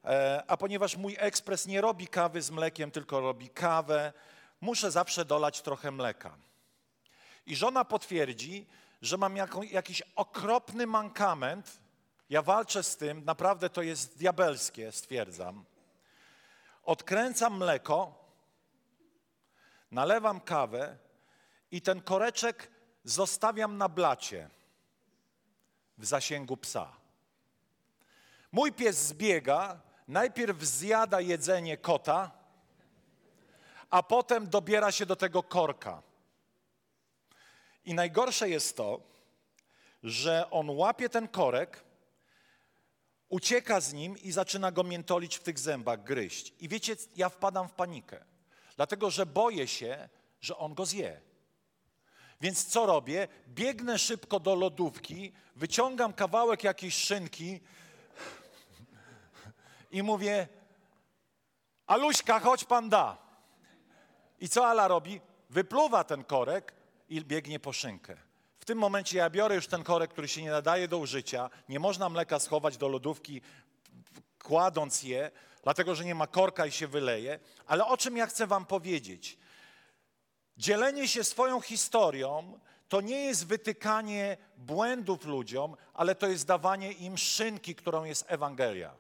e, 0.06 0.44
a 0.48 0.58
ponieważ 0.58 0.98
mój 0.98 1.16
ekspres 1.20 1.68
nie 1.68 1.82
robi 1.82 2.08
kawy 2.08 2.42
z 2.42 2.52
mlekiem, 2.52 2.92
tylko 2.92 3.20
robi 3.20 3.50
kawę, 3.50 4.14
muszę 4.62 4.92
zawsze 4.92 5.26
dolać 5.26 5.62
trochę 5.62 5.92
mleka. 5.92 6.38
I 7.46 7.56
żona 7.56 7.86
potwierdzi, 7.86 8.68
że 9.02 9.18
mam 9.18 9.36
jakiś 9.72 10.02
okropny 10.16 10.88
mankament, 10.88 11.83
ja 12.30 12.42
walczę 12.42 12.84
z 12.84 12.98
tym, 12.98 13.26
naprawdę 13.26 13.70
to 13.70 13.82
jest 13.82 14.18
diabelskie, 14.18 14.92
stwierdzam. 14.92 15.66
Odkręcam 16.84 17.58
mleko, 17.58 18.26
nalewam 19.92 20.42
kawę 20.42 20.98
i 21.72 21.82
ten 21.82 22.02
koreczek 22.02 22.72
zostawiam 23.04 23.78
na 23.78 23.90
blacie 23.90 24.50
w 25.98 26.06
zasięgu 26.06 26.58
psa. 26.58 26.94
Mój 28.52 28.72
pies 28.72 28.98
zbiega, 28.98 29.82
najpierw 30.08 30.64
zjada 30.64 31.22
jedzenie 31.22 31.78
kota, 31.78 32.32
a 33.90 34.04
potem 34.04 34.50
dobiera 34.50 34.92
się 34.92 35.06
do 35.06 35.16
tego 35.16 35.44
korka. 35.44 36.02
I 37.86 37.94
najgorsze 37.94 38.50
jest 38.50 38.78
to, 38.78 39.02
że 40.04 40.50
on 40.52 40.70
łapie 40.70 41.10
ten 41.10 41.28
korek, 41.28 41.84
ucieka 43.34 43.82
z 43.82 43.94
nim 43.94 44.18
i 44.18 44.32
zaczyna 44.32 44.72
go 44.72 44.84
miętolić 44.84 45.36
w 45.38 45.44
tych 45.44 45.60
zębach, 45.60 46.04
gryźć. 46.04 46.54
I 46.60 46.70
wiecie, 46.70 46.96
ja 47.16 47.30
wpadam 47.30 47.68
w 47.68 47.74
panikę, 47.74 48.26
dlatego 48.76 49.10
że 49.10 49.26
boję 49.26 49.68
się, 49.68 50.10
że 50.42 50.58
on 50.58 50.74
go 50.74 50.86
zje. 50.86 51.22
Więc 52.42 52.66
co 52.66 52.86
robię? 52.86 53.28
Biegnę 53.48 54.00
szybko 54.00 54.40
do 54.40 54.56
lodówki, 54.56 55.34
wyciągam 55.56 56.14
kawałek 56.14 56.64
jakiejś 56.64 56.96
szynki 56.96 57.60
i 59.92 60.04
mówię: 60.04 60.48
Aluśka, 61.88 62.40
chodź 62.40 62.64
pan 62.64 62.90
da. 62.90 63.18
I 64.40 64.50
co 64.50 64.68
Ala 64.68 64.88
robi? 64.88 65.22
Wypluwa 65.50 66.04
ten 66.04 66.24
korek 66.24 66.74
i 67.10 67.22
biegnie 67.22 67.60
po 67.60 67.74
szynkę. 67.74 68.18
W 68.64 68.66
tym 68.66 68.78
momencie 68.78 69.18
ja 69.18 69.30
biorę 69.30 69.56
już 69.56 69.68
ten 69.68 69.84
korek, 69.84 70.12
który 70.12 70.28
się 70.28 70.42
nie 70.42 70.52
nadaje 70.52 70.88
do 70.88 70.98
użycia. 70.98 71.50
Nie 71.70 71.80
można 71.80 72.10
mleka 72.10 72.40
schować 72.40 72.78
do 72.78 72.88
lodówki, 72.88 73.42
kładąc 74.44 75.04
je, 75.04 75.32
dlatego 75.64 75.96
że 75.96 76.06
nie 76.06 76.16
ma 76.16 76.28
korka 76.28 76.66
i 76.66 76.72
się 76.72 76.88
wyleje. 76.88 77.40
Ale 77.66 77.86
o 77.86 77.98
czym 77.98 78.18
ja 78.18 78.28
chcę 78.28 78.48
Wam 78.48 78.66
powiedzieć? 78.66 79.38
Dzielenie 80.58 81.08
się 81.08 81.24
swoją 81.24 81.62
historią 81.62 82.60
to 82.90 83.02
nie 83.02 83.26
jest 83.26 83.48
wytykanie 83.48 84.38
błędów 84.58 85.26
ludziom, 85.26 85.78
ale 85.94 86.16
to 86.16 86.28
jest 86.28 86.46
dawanie 86.46 86.92
im 86.92 87.18
szynki, 87.18 87.76
którą 87.76 88.04
jest 88.04 88.26
Ewangelia. 88.28 88.94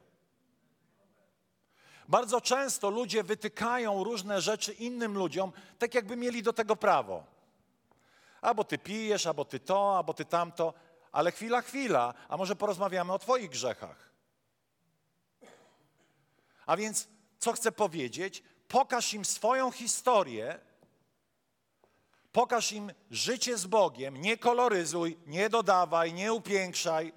Bardzo 2.07 2.41
często 2.41 2.89
ludzie 2.89 3.23
wytykają 3.23 4.03
różne 4.03 4.41
rzeczy 4.41 4.73
innym 4.73 5.17
ludziom, 5.17 5.51
tak 5.79 5.93
jakby 5.93 6.15
mieli 6.15 6.43
do 6.43 6.53
tego 6.53 6.75
prawo. 6.75 7.32
Albo 8.43 8.63
ty 8.63 8.77
pijesz, 8.77 9.27
albo 9.27 9.45
ty 9.45 9.59
to, 9.59 9.97
albo 9.97 10.13
ty 10.13 10.25
tamto, 10.25 10.73
ale 11.11 11.31
chwila, 11.31 11.61
chwila, 11.61 12.13
a 12.29 12.37
może 12.37 12.55
porozmawiamy 12.55 13.13
o 13.13 13.19
Twoich 13.19 13.49
grzechach. 13.49 14.09
A 16.65 16.77
więc, 16.77 17.07
co 17.39 17.53
chcę 17.53 17.71
powiedzieć? 17.71 18.43
Pokaż 18.67 19.13
im 19.13 19.25
swoją 19.25 19.71
historię, 19.71 20.59
pokaż 22.31 22.71
im 22.71 22.91
życie 23.11 23.57
z 23.57 23.65
Bogiem, 23.65 24.17
nie 24.17 24.37
koloryzuj, 24.37 25.17
nie 25.25 25.49
dodawaj, 25.49 26.13
nie 26.13 26.33
upiększaj. 26.33 27.13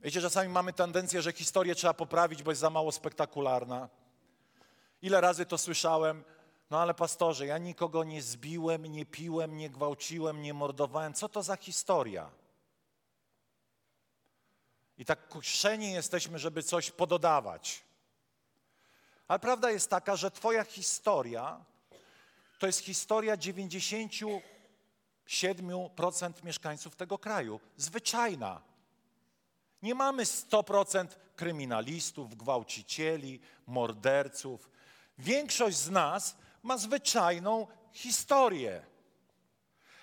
Wiecie, 0.00 0.20
czasami 0.20 0.48
mamy 0.48 0.72
tendencję, 0.72 1.22
że 1.22 1.32
historię 1.32 1.74
trzeba 1.74 1.94
poprawić, 1.94 2.42
bo 2.42 2.50
jest 2.50 2.60
za 2.60 2.70
mało 2.70 2.92
spektakularna. 2.92 3.88
Ile 5.02 5.20
razy 5.20 5.46
to 5.46 5.58
słyszałem? 5.58 6.24
No 6.70 6.80
ale 6.80 6.94
pastorze, 6.94 7.46
ja 7.46 7.58
nikogo 7.58 8.04
nie 8.04 8.22
zbiłem, 8.22 8.86
nie 8.86 9.06
piłem, 9.06 9.56
nie 9.56 9.70
gwałciłem, 9.70 10.42
nie 10.42 10.54
mordowałem. 10.54 11.14
Co 11.14 11.28
to 11.28 11.42
za 11.42 11.56
historia? 11.56 12.30
I 14.98 15.04
tak 15.04 15.28
kuszeni 15.28 15.92
jesteśmy, 15.92 16.38
żeby 16.38 16.62
coś 16.62 16.90
pododawać. 16.90 17.82
Ale 19.28 19.38
prawda 19.38 19.70
jest 19.70 19.90
taka, 19.90 20.16
że 20.16 20.30
Twoja 20.30 20.64
historia 20.64 21.64
to 22.58 22.66
jest 22.66 22.80
historia 22.80 23.36
97% 23.36 24.40
mieszkańców 26.44 26.96
tego 26.96 27.18
kraju. 27.18 27.60
Zwyczajna. 27.76 28.60
Nie 29.82 29.94
mamy 29.94 30.24
100% 30.24 31.06
kryminalistów, 31.36 32.36
gwałcicieli, 32.36 33.40
morderców. 33.66 34.70
Większość 35.18 35.76
z 35.76 35.90
nas 35.90 36.36
ma 36.64 36.78
zwyczajną 36.78 37.66
historię. 37.92 38.82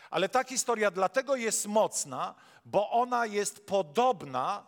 Ale 0.10 0.30
ta 0.30 0.44
historia 0.44 0.92
dlatego 0.92 1.36
jest 1.36 1.68
mocna, 1.68 2.36
bo 2.66 2.90
ona 2.92 3.26
jest 3.26 3.66
podobna, 3.66 4.68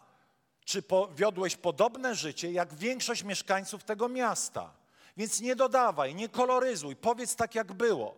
czy 0.66 0.82
powiodłeś 0.82 1.56
podobne 1.56 2.16
życie, 2.16 2.52
jak 2.52 2.74
większość 2.74 3.24
mieszkańców 3.24 3.84
tego 3.84 4.10
miasta. 4.10 4.74
Więc 5.18 5.42
nie 5.42 5.56
dodawaj, 5.56 6.16
nie 6.16 6.30
koloryzuj, 6.30 6.96
powiedz 6.96 7.36
tak, 7.36 7.56
jak 7.56 7.74
było. 7.74 8.16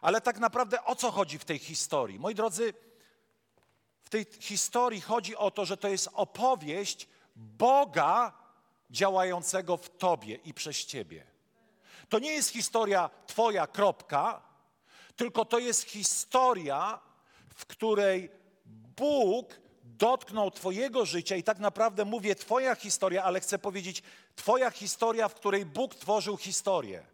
Ale 0.00 0.20
tak 0.20 0.38
naprawdę 0.38 0.84
o 0.84 0.96
co 0.96 1.10
chodzi 1.10 1.38
w 1.38 1.44
tej 1.44 1.58
historii? 1.58 2.18
Moi 2.18 2.34
drodzy, 2.34 2.74
w 4.04 4.10
tej 4.10 4.26
historii 4.40 5.00
chodzi 5.00 5.36
o 5.36 5.50
to, 5.50 5.64
że 5.64 5.76
to 5.76 5.88
jest 5.88 6.08
opowieść 6.12 7.08
Boga 7.36 8.32
działającego 8.90 9.76
w 9.76 9.88
Tobie 9.98 10.34
i 10.34 10.54
przez 10.54 10.84
Ciebie. 10.84 11.35
To 12.08 12.18
nie 12.18 12.32
jest 12.32 12.50
historia 12.50 13.10
Twoja, 13.26 13.66
kropka, 13.66 14.42
tylko 15.16 15.44
to 15.44 15.58
jest 15.58 15.82
historia, 15.82 16.98
w 17.54 17.66
której 17.66 18.30
Bóg 18.96 19.60
dotknął 19.84 20.50
Twojego 20.50 21.06
życia 21.06 21.36
i 21.36 21.42
tak 21.42 21.58
naprawdę 21.58 22.04
mówię 22.04 22.34
Twoja 22.34 22.74
historia, 22.74 23.24
ale 23.24 23.40
chcę 23.40 23.58
powiedzieć 23.58 24.02
Twoja 24.36 24.70
historia, 24.70 25.28
w 25.28 25.34
której 25.34 25.66
Bóg 25.66 25.94
tworzył 25.94 26.36
historię. 26.36 27.06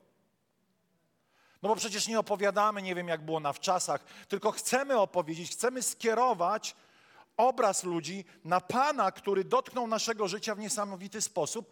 No 1.63 1.69
bo 1.69 1.77
przecież 1.77 2.09
nie 2.09 2.19
opowiadamy, 2.19 2.83
nie 2.83 2.95
wiem 2.95 3.09
jak 3.09 3.25
było 3.25 3.41
na 3.41 3.53
wczasach, 3.53 4.05
tylko 4.29 4.51
chcemy 4.51 4.99
opowiedzieć, 4.99 5.51
chcemy 5.51 5.83
skierować 5.83 6.77
obraz 7.37 7.85
ludzi 7.85 8.25
na 8.45 8.61
Pana, 8.61 9.13
który 9.13 9.45
dotknął 9.45 9.87
naszego 9.87 10.29
życia 10.29 10.55
w 10.55 10.59
niesamowity 10.59 11.21
sposób, 11.21 11.71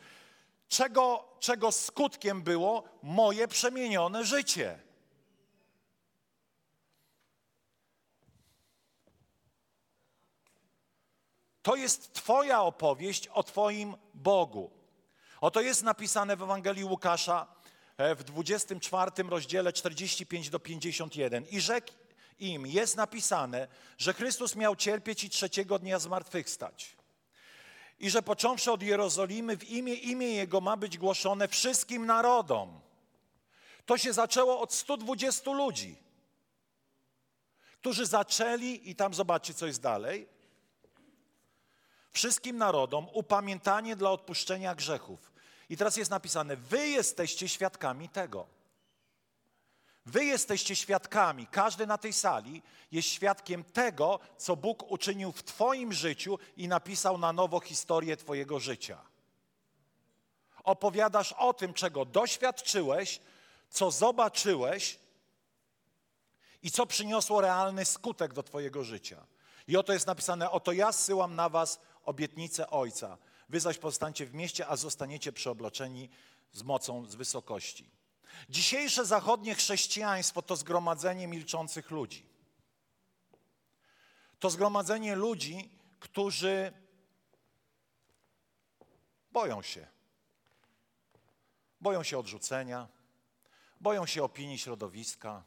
czego, 0.70 1.28
czego 1.40 1.72
skutkiem 1.72 2.42
było 2.42 2.84
moje 3.02 3.48
przemienione 3.48 4.24
życie. 4.24 4.78
To 11.62 11.76
jest 11.76 12.12
Twoja 12.12 12.62
opowieść 12.62 13.26
o 13.26 13.42
Twoim 13.42 13.96
Bogu. 14.14 14.70
Oto 15.40 15.60
jest 15.60 15.82
napisane 15.82 16.36
w 16.36 16.42
Ewangelii 16.42 16.84
Łukasza 16.84 17.46
e, 17.96 18.14
w 18.14 18.24
24 18.24 19.10
rozdziale 19.28 19.72
45 19.72 20.50
do 20.50 20.60
51. 20.60 21.46
I 21.46 21.60
rzekł 21.60 21.92
im, 22.38 22.66
jest 22.66 22.96
napisane, 22.96 23.68
że 23.98 24.14
Chrystus 24.14 24.56
miał 24.56 24.76
cierpieć 24.76 25.24
i 25.24 25.30
trzeciego 25.30 25.78
dnia 25.78 25.98
zmartwychwstać. 25.98 26.99
I 28.00 28.10
że 28.10 28.22
począwszy 28.22 28.72
od 28.72 28.82
Jerozolimy, 28.82 29.56
w 29.56 29.70
imię, 29.70 29.94
imię 29.94 30.26
Jego 30.26 30.60
ma 30.60 30.76
być 30.76 30.98
głoszone 30.98 31.48
wszystkim 31.48 32.06
narodom. 32.06 32.80
To 33.86 33.98
się 33.98 34.12
zaczęło 34.12 34.60
od 34.60 34.74
120 34.74 35.50
ludzi, 35.50 35.96
którzy 37.80 38.06
zaczęli, 38.06 38.90
i 38.90 38.94
tam 38.94 39.14
zobaczcie, 39.14 39.54
co 39.54 39.66
jest 39.66 39.82
dalej, 39.82 40.28
wszystkim 42.12 42.56
narodom 42.56 43.06
upamiętanie 43.12 43.96
dla 43.96 44.10
odpuszczenia 44.10 44.74
grzechów. 44.74 45.32
I 45.68 45.76
teraz 45.76 45.96
jest 45.96 46.10
napisane: 46.10 46.56
Wy 46.56 46.88
jesteście 46.88 47.48
świadkami 47.48 48.08
tego. 48.08 48.46
Wy 50.06 50.24
jesteście 50.24 50.76
świadkami, 50.76 51.46
każdy 51.46 51.86
na 51.86 51.98
tej 51.98 52.12
sali 52.12 52.62
jest 52.92 53.08
świadkiem 53.08 53.64
tego, 53.64 54.20
co 54.36 54.56
Bóg 54.56 54.90
uczynił 54.90 55.32
w 55.32 55.42
Twoim 55.42 55.92
życiu 55.92 56.38
i 56.56 56.68
napisał 56.68 57.18
na 57.18 57.32
nowo 57.32 57.60
historię 57.60 58.16
Twojego 58.16 58.60
życia. 58.60 58.98
Opowiadasz 60.64 61.32
o 61.32 61.54
tym, 61.54 61.74
czego 61.74 62.04
doświadczyłeś, 62.04 63.20
co 63.70 63.90
zobaczyłeś 63.90 64.98
i 66.62 66.70
co 66.70 66.86
przyniosło 66.86 67.40
realny 67.40 67.84
skutek 67.84 68.32
do 68.32 68.42
Twojego 68.42 68.84
życia. 68.84 69.26
I 69.68 69.76
oto 69.76 69.92
jest 69.92 70.06
napisane: 70.06 70.50
Oto 70.50 70.72
ja 70.72 70.92
zsyłam 70.92 71.34
na 71.34 71.48
Was 71.48 71.80
obietnicę 72.04 72.70
Ojca. 72.70 73.18
Wy 73.48 73.60
zaś 73.60 73.78
pozostańcie 73.78 74.26
w 74.26 74.34
mieście, 74.34 74.66
a 74.66 74.76
zostaniecie 74.76 75.32
przeobloczeni 75.32 76.08
z 76.52 76.62
mocą 76.62 77.06
z 77.06 77.14
wysokości. 77.14 77.99
Dzisiejsze 78.48 79.06
zachodnie 79.06 79.54
chrześcijaństwo 79.54 80.42
to 80.42 80.56
zgromadzenie 80.56 81.28
milczących 81.28 81.90
ludzi. 81.90 82.26
To 84.38 84.50
zgromadzenie 84.50 85.16
ludzi, 85.16 85.70
którzy 86.00 86.72
boją 89.32 89.62
się. 89.62 89.86
Boją 91.80 92.02
się 92.02 92.18
odrzucenia, 92.18 92.88
boją 93.80 94.06
się 94.06 94.22
opinii 94.22 94.58
środowiska, 94.58 95.42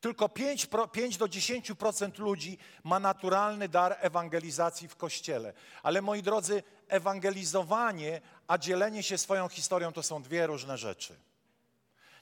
tylko 0.00 0.28
5, 0.28 0.68
5 0.92 1.16
do 1.16 1.26
10% 1.26 2.18
ludzi 2.18 2.58
ma 2.84 3.00
naturalny 3.00 3.68
dar 3.68 3.96
ewangelizacji 4.00 4.88
w 4.88 4.96
kościele. 4.96 5.52
Ale 5.82 6.02
moi 6.02 6.22
drodzy, 6.22 6.62
ewangelizowanie, 6.88 8.20
a 8.46 8.58
dzielenie 8.58 9.02
się 9.02 9.18
swoją 9.18 9.48
historią 9.48 9.92
to 9.92 10.02
są 10.02 10.22
dwie 10.22 10.46
różne 10.46 10.78
rzeczy. 10.78 11.16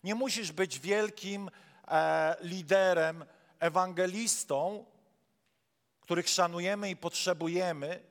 Nie 0.04 0.14
musisz 0.14 0.52
być 0.52 0.78
wielkim 0.78 1.50
e, 1.88 2.36
liderem, 2.40 3.24
ewangelistą, 3.58 4.84
których 6.00 6.28
szanujemy 6.28 6.90
i 6.90 6.96
potrzebujemy, 6.96 8.02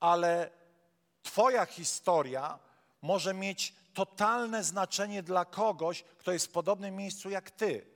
ale 0.00 0.50
Twoja 1.22 1.66
historia 1.66 2.58
może 3.02 3.34
mieć 3.34 3.74
totalne 3.94 4.64
znaczenie 4.64 5.22
dla 5.22 5.44
kogoś, 5.44 6.02
kto 6.18 6.32
jest 6.32 6.46
w 6.46 6.52
podobnym 6.52 6.96
miejscu 6.96 7.30
jak 7.30 7.50
Ty. 7.50 7.86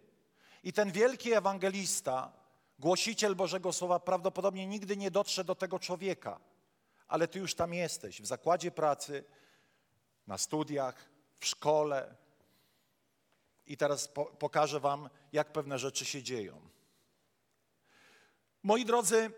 I 0.63 0.73
ten 0.73 0.93
wielki 0.93 1.33
ewangelista, 1.33 2.33
głosiciel 2.79 3.35
Bożego 3.35 3.73
Słowa, 3.73 4.01
prawdopodobnie 4.01 4.67
nigdy 4.67 4.97
nie 4.97 5.11
dotrze 5.11 5.45
do 5.45 5.55
tego 5.55 5.79
człowieka, 5.79 6.41
ale 7.09 7.29
ty 7.29 7.39
już 7.39 7.55
tam 7.55 7.75
jesteś, 7.75 8.23
w 8.23 8.27
zakładzie 8.27 8.71
pracy, 8.71 9.25
na 10.27 10.39
studiach, 10.39 11.09
w 11.39 11.47
szkole. 11.47 12.15
I 13.67 13.77
teraz 13.77 14.09
po, 14.09 14.25
pokażę 14.25 14.81
Wam, 14.81 15.11
jak 15.33 15.53
pewne 15.53 15.79
rzeczy 15.79 16.05
się 16.05 16.23
dzieją. 16.23 16.61
Moi 18.63 18.85
drodzy, 18.85 19.31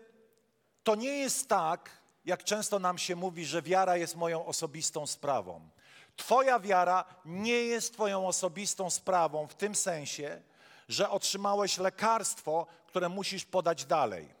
to 0.83 0.95
nie 0.95 1.17
jest 1.17 1.49
tak, 1.49 1.89
jak 2.25 2.43
często 2.43 2.79
nam 2.79 2.97
się 2.97 3.15
mówi, 3.15 3.45
że 3.45 3.61
wiara 3.61 3.97
jest 3.97 4.15
moją 4.15 4.45
osobistą 4.45 5.07
sprawą. 5.07 5.69
Twoja 6.15 6.59
wiara 6.59 7.05
nie 7.25 7.63
jest 7.63 7.93
Twoją 7.93 8.27
osobistą 8.27 8.89
sprawą 8.89 9.47
w 9.47 9.55
tym 9.55 9.75
sensie, 9.75 10.41
że 10.89 11.09
otrzymałeś 11.09 11.77
lekarstwo, 11.77 12.67
które 12.87 13.09
musisz 13.09 13.45
podać 13.45 13.85
dalej. 13.85 14.37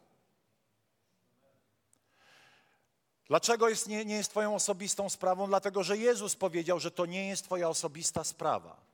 Dlaczego 3.27 3.69
jest, 3.69 3.87
nie, 3.87 4.05
nie 4.05 4.15
jest 4.15 4.29
Twoją 4.29 4.55
osobistą 4.55 5.09
sprawą? 5.09 5.47
Dlatego, 5.47 5.83
że 5.83 5.97
Jezus 5.97 6.35
powiedział, 6.35 6.79
że 6.79 6.91
to 6.91 7.05
nie 7.05 7.27
jest 7.27 7.43
Twoja 7.43 7.69
osobista 7.69 8.23
sprawa. 8.23 8.86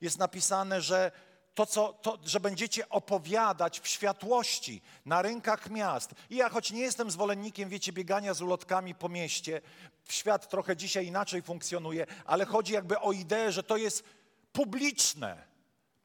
Jest 0.00 0.18
napisane, 0.18 0.82
że 0.82 1.12
to, 1.54 1.66
co, 1.66 1.92
to, 1.92 2.18
że 2.24 2.40
będziecie 2.40 2.88
opowiadać 2.88 3.80
w 3.80 3.88
światłości 3.88 4.82
na 5.04 5.22
rynkach 5.22 5.70
miast. 5.70 6.14
I 6.30 6.36
ja, 6.36 6.48
choć 6.48 6.70
nie 6.70 6.80
jestem 6.80 7.10
zwolennikiem, 7.10 7.68
wiecie, 7.68 7.92
biegania 7.92 8.34
z 8.34 8.42
ulotkami 8.42 8.94
po 8.94 9.08
mieście, 9.08 9.60
świat 10.08 10.48
trochę 10.48 10.76
dzisiaj 10.76 11.06
inaczej 11.06 11.42
funkcjonuje, 11.42 12.06
ale 12.24 12.44
chodzi 12.44 12.72
jakby 12.72 12.98
o 12.98 13.12
ideę, 13.12 13.52
że 13.52 13.62
to 13.62 13.76
jest 13.76 14.04
publiczne, 14.52 15.44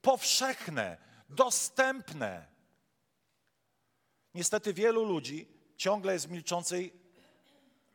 powszechne, 0.01 0.97
dostępne. 1.29 2.47
Niestety 4.33 4.73
wielu 4.73 5.05
ludzi 5.05 5.47
ciągle 5.77 6.13
jest 6.13 6.29
milczącej, 6.29 6.93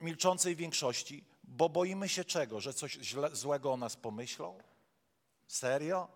milczącej 0.01 0.57
większości, 0.57 1.25
bo 1.45 1.69
boimy 1.69 2.09
się 2.09 2.25
czego? 2.25 2.61
Że 2.61 2.75
coś 2.75 2.93
źle, 2.93 3.37
złego 3.37 3.73
o 3.73 3.77
nas 3.77 3.97
pomyślą? 3.97 4.59
Serio? 5.51 6.09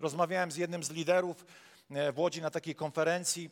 Rozmawiałem 0.00 0.52
z 0.52 0.56
jednym 0.56 0.84
z 0.84 0.90
liderów 0.90 1.46
e, 1.90 2.12
w 2.12 2.18
Łodzi 2.18 2.42
na 2.42 2.50
takiej 2.50 2.74
konferencji, 2.74 3.50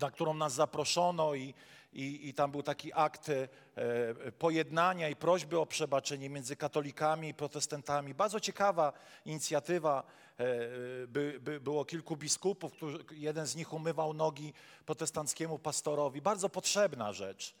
na 0.00 0.10
którą 0.10 0.34
nas 0.34 0.52
zaproszono 0.52 1.34
i, 1.34 1.54
i, 1.92 2.28
i 2.28 2.34
tam 2.34 2.50
był 2.50 2.62
taki 2.62 2.92
akt 2.94 3.28
e, 3.28 4.32
pojednania 4.32 5.08
i 5.08 5.16
prośby 5.16 5.58
o 5.58 5.66
przebaczenie 5.66 6.30
między 6.30 6.56
katolikami 6.56 7.28
i 7.28 7.34
protestantami. 7.34 8.14
Bardzo 8.14 8.40
ciekawa 8.40 8.92
inicjatywa. 9.24 10.02
E, 10.38 10.46
by, 11.06 11.40
by, 11.40 11.60
było 11.60 11.84
kilku 11.84 12.16
biskupów, 12.16 12.72
którzy, 12.72 12.98
jeden 13.10 13.46
z 13.46 13.56
nich 13.56 13.72
umywał 13.72 14.14
nogi 14.14 14.52
protestanckiemu 14.86 15.58
pastorowi. 15.58 16.22
Bardzo 16.22 16.48
potrzebna 16.48 17.12
rzecz, 17.12 17.54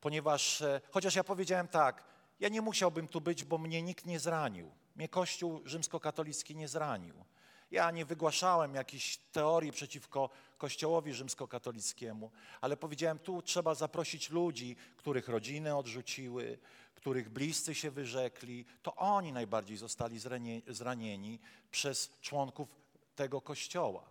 ponieważ 0.00 0.62
chociaż 0.90 1.14
ja 1.14 1.24
powiedziałem 1.24 1.68
tak, 1.68 2.04
ja 2.40 2.48
nie 2.48 2.60
musiałbym 2.60 3.08
tu 3.08 3.20
być, 3.20 3.44
bo 3.44 3.58
mnie 3.58 3.82
nikt 3.82 4.06
nie 4.06 4.20
zranił. 4.20 4.79
Mnie 4.96 5.08
Kościół 5.08 5.60
rzymskokatolicki 5.64 6.56
nie 6.56 6.68
zranił. 6.68 7.24
Ja 7.70 7.90
nie 7.90 8.04
wygłaszałem 8.04 8.74
jakichś 8.74 9.16
teorii 9.16 9.72
przeciwko 9.72 10.30
Kościołowi 10.58 11.14
rzymskokatolickiemu, 11.14 12.30
ale 12.60 12.76
powiedziałem, 12.76 13.18
tu 13.18 13.42
trzeba 13.42 13.74
zaprosić 13.74 14.30
ludzi, 14.30 14.76
których 14.96 15.28
rodziny 15.28 15.76
odrzuciły, 15.76 16.58
których 16.94 17.28
bliscy 17.28 17.74
się 17.74 17.90
wyrzekli. 17.90 18.64
To 18.82 18.94
oni 18.96 19.32
najbardziej 19.32 19.76
zostali 19.76 20.18
zranieni 20.66 21.40
przez 21.70 22.10
członków 22.20 22.68
tego 23.16 23.40
Kościoła. 23.40 24.04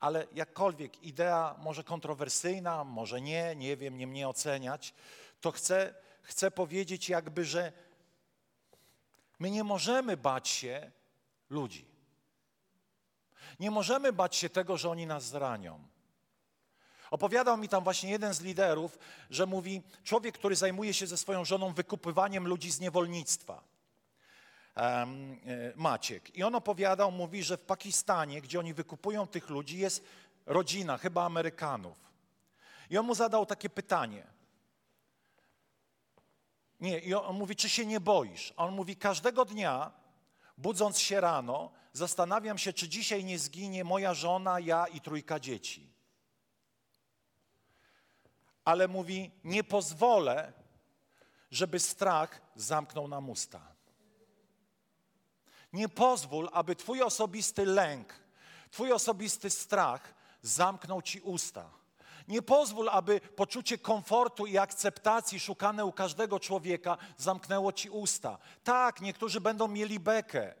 Ale 0.00 0.26
jakkolwiek 0.34 1.02
idea 1.02 1.56
może 1.58 1.84
kontrowersyjna, 1.84 2.84
może 2.84 3.20
nie, 3.20 3.56
nie 3.56 3.76
wiem, 3.76 3.96
nie 3.96 4.06
mnie 4.06 4.28
oceniać, 4.28 4.94
to 5.40 5.52
chcę, 5.52 5.94
chcę 6.22 6.50
powiedzieć 6.50 7.08
jakby, 7.08 7.44
że 7.44 7.72
My 9.40 9.50
nie 9.50 9.64
możemy 9.64 10.16
bać 10.16 10.48
się 10.48 10.90
ludzi. 11.50 11.84
Nie 13.60 13.70
możemy 13.70 14.12
bać 14.12 14.36
się 14.36 14.50
tego, 14.50 14.76
że 14.76 14.90
oni 14.90 15.06
nas 15.06 15.24
zranią. 15.24 15.84
Opowiadał 17.10 17.56
mi 17.56 17.68
tam 17.68 17.84
właśnie 17.84 18.10
jeden 18.10 18.34
z 18.34 18.40
liderów, 18.40 18.98
że 19.30 19.46
mówi, 19.46 19.82
człowiek, 20.04 20.38
który 20.38 20.56
zajmuje 20.56 20.94
się 20.94 21.06
ze 21.06 21.16
swoją 21.16 21.44
żoną 21.44 21.72
wykupywaniem 21.72 22.48
ludzi 22.48 22.70
z 22.70 22.80
niewolnictwa. 22.80 23.62
Um, 24.76 25.40
Maciek. 25.76 26.36
I 26.36 26.42
on 26.42 26.54
opowiadał, 26.54 27.12
mówi, 27.12 27.42
że 27.42 27.56
w 27.56 27.60
Pakistanie, 27.60 28.40
gdzie 28.40 28.58
oni 28.58 28.74
wykupują 28.74 29.26
tych 29.26 29.48
ludzi, 29.48 29.78
jest 29.78 30.04
rodzina, 30.46 30.98
chyba 30.98 31.24
Amerykanów. 31.24 31.98
I 32.90 32.98
on 32.98 33.06
mu 33.06 33.14
zadał 33.14 33.46
takie 33.46 33.70
pytanie– 33.70 34.26
nie, 36.80 36.98
i 36.98 37.14
on 37.14 37.36
mówi, 37.36 37.56
czy 37.56 37.68
się 37.68 37.86
nie 37.86 38.00
boisz? 38.00 38.54
A 38.56 38.64
on 38.64 38.74
mówi, 38.74 38.96
każdego 38.96 39.44
dnia, 39.44 39.92
budząc 40.58 40.98
się 40.98 41.20
rano, 41.20 41.72
zastanawiam 41.92 42.58
się, 42.58 42.72
czy 42.72 42.88
dzisiaj 42.88 43.24
nie 43.24 43.38
zginie 43.38 43.84
moja 43.84 44.14
żona, 44.14 44.60
ja 44.60 44.86
i 44.86 45.00
trójka 45.00 45.40
dzieci. 45.40 45.92
Ale 48.64 48.88
mówi, 48.88 49.30
nie 49.44 49.64
pozwolę, 49.64 50.52
żeby 51.50 51.78
strach 51.78 52.40
zamknął 52.56 53.08
nam 53.08 53.30
usta. 53.30 53.60
Nie 55.72 55.88
pozwól, 55.88 56.48
aby 56.52 56.76
Twój 56.76 57.02
osobisty 57.02 57.66
lęk, 57.66 58.20
Twój 58.70 58.92
osobisty 58.92 59.50
strach 59.50 60.14
zamknął 60.42 61.02
Ci 61.02 61.20
usta. 61.20 61.79
Nie 62.30 62.42
pozwól, 62.42 62.88
aby 62.88 63.20
poczucie 63.20 63.78
komfortu 63.78 64.46
i 64.46 64.58
akceptacji 64.58 65.40
szukane 65.40 65.84
u 65.84 65.92
każdego 65.92 66.40
człowieka 66.40 66.98
zamknęło 67.16 67.72
ci 67.72 67.90
usta. 67.90 68.38
Tak, 68.64 69.00
niektórzy 69.00 69.40
będą 69.40 69.68
mieli 69.68 70.00
bekę, 70.00 70.54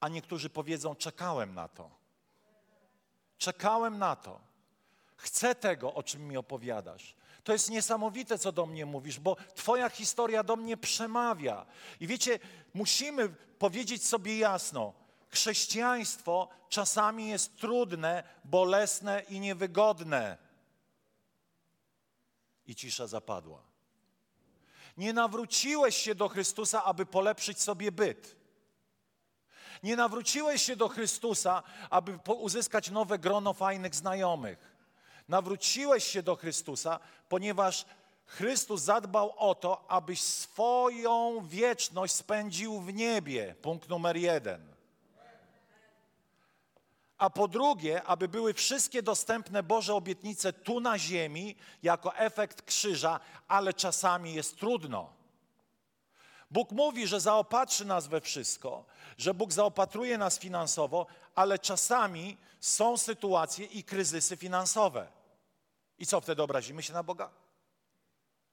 a 0.00 0.08
niektórzy 0.08 0.50
powiedzą: 0.50 0.94
Czekałem 0.94 1.54
na 1.54 1.68
to. 1.68 1.90
Czekałem 3.38 3.98
na 3.98 4.16
to. 4.16 4.40
Chcę 5.16 5.54
tego, 5.54 5.94
o 5.94 6.02
czym 6.02 6.28
mi 6.28 6.36
opowiadasz. 6.36 7.14
To 7.44 7.52
jest 7.52 7.70
niesamowite, 7.70 8.38
co 8.38 8.52
do 8.52 8.66
mnie 8.66 8.86
mówisz, 8.86 9.20
bo 9.20 9.36
Twoja 9.54 9.88
historia 9.88 10.42
do 10.42 10.56
mnie 10.56 10.76
przemawia. 10.76 11.66
I 12.00 12.06
wiecie, 12.06 12.38
musimy 12.74 13.28
powiedzieć 13.58 14.06
sobie 14.06 14.38
jasno: 14.38 14.99
Chrześcijaństwo 15.30 16.48
czasami 16.68 17.28
jest 17.28 17.56
trudne, 17.56 18.24
bolesne 18.44 19.22
i 19.28 19.40
niewygodne. 19.40 20.38
I 22.66 22.74
cisza 22.74 23.06
zapadła. 23.06 23.62
Nie 24.96 25.12
nawróciłeś 25.12 25.96
się 25.96 26.14
do 26.14 26.28
Chrystusa, 26.28 26.84
aby 26.84 27.06
polepszyć 27.06 27.62
sobie 27.62 27.92
byt. 27.92 28.36
Nie 29.82 29.96
nawróciłeś 29.96 30.62
się 30.62 30.76
do 30.76 30.88
Chrystusa, 30.88 31.62
aby 31.90 32.18
uzyskać 32.26 32.90
nowe 32.90 33.18
grono 33.18 33.52
fajnych 33.52 33.94
znajomych. 33.94 34.76
Nawróciłeś 35.28 36.04
się 36.04 36.22
do 36.22 36.36
Chrystusa, 36.36 37.00
ponieważ 37.28 37.84
Chrystus 38.26 38.82
zadbał 38.82 39.34
o 39.36 39.54
to, 39.54 39.90
abyś 39.90 40.22
swoją 40.22 41.46
wieczność 41.48 42.14
spędził 42.14 42.80
w 42.80 42.94
niebie. 42.94 43.54
Punkt 43.62 43.88
numer 43.88 44.16
jeden 44.16 44.69
a 47.20 47.30
po 47.30 47.48
drugie, 47.48 48.02
aby 48.02 48.28
były 48.28 48.54
wszystkie 48.54 49.02
dostępne 49.02 49.62
Boże 49.62 49.94
obietnice 49.94 50.52
tu 50.52 50.80
na 50.80 50.98
ziemi 50.98 51.56
jako 51.82 52.16
efekt 52.16 52.62
krzyża, 52.62 53.20
ale 53.48 53.74
czasami 53.74 54.34
jest 54.34 54.58
trudno. 54.58 55.10
Bóg 56.50 56.70
mówi, 56.72 57.06
że 57.06 57.20
zaopatrzy 57.20 57.84
nas 57.84 58.06
we 58.06 58.20
wszystko, 58.20 58.84
że 59.18 59.34
Bóg 59.34 59.52
zaopatruje 59.52 60.18
nas 60.18 60.38
finansowo, 60.38 61.06
ale 61.34 61.58
czasami 61.58 62.36
są 62.60 62.96
sytuacje 62.96 63.66
i 63.66 63.84
kryzysy 63.84 64.36
finansowe. 64.36 65.06
I 65.98 66.06
co 66.06 66.20
wtedy 66.20 66.42
obrazimy 66.42 66.82
się 66.82 66.92
na 66.92 67.02
Boga? 67.02 67.30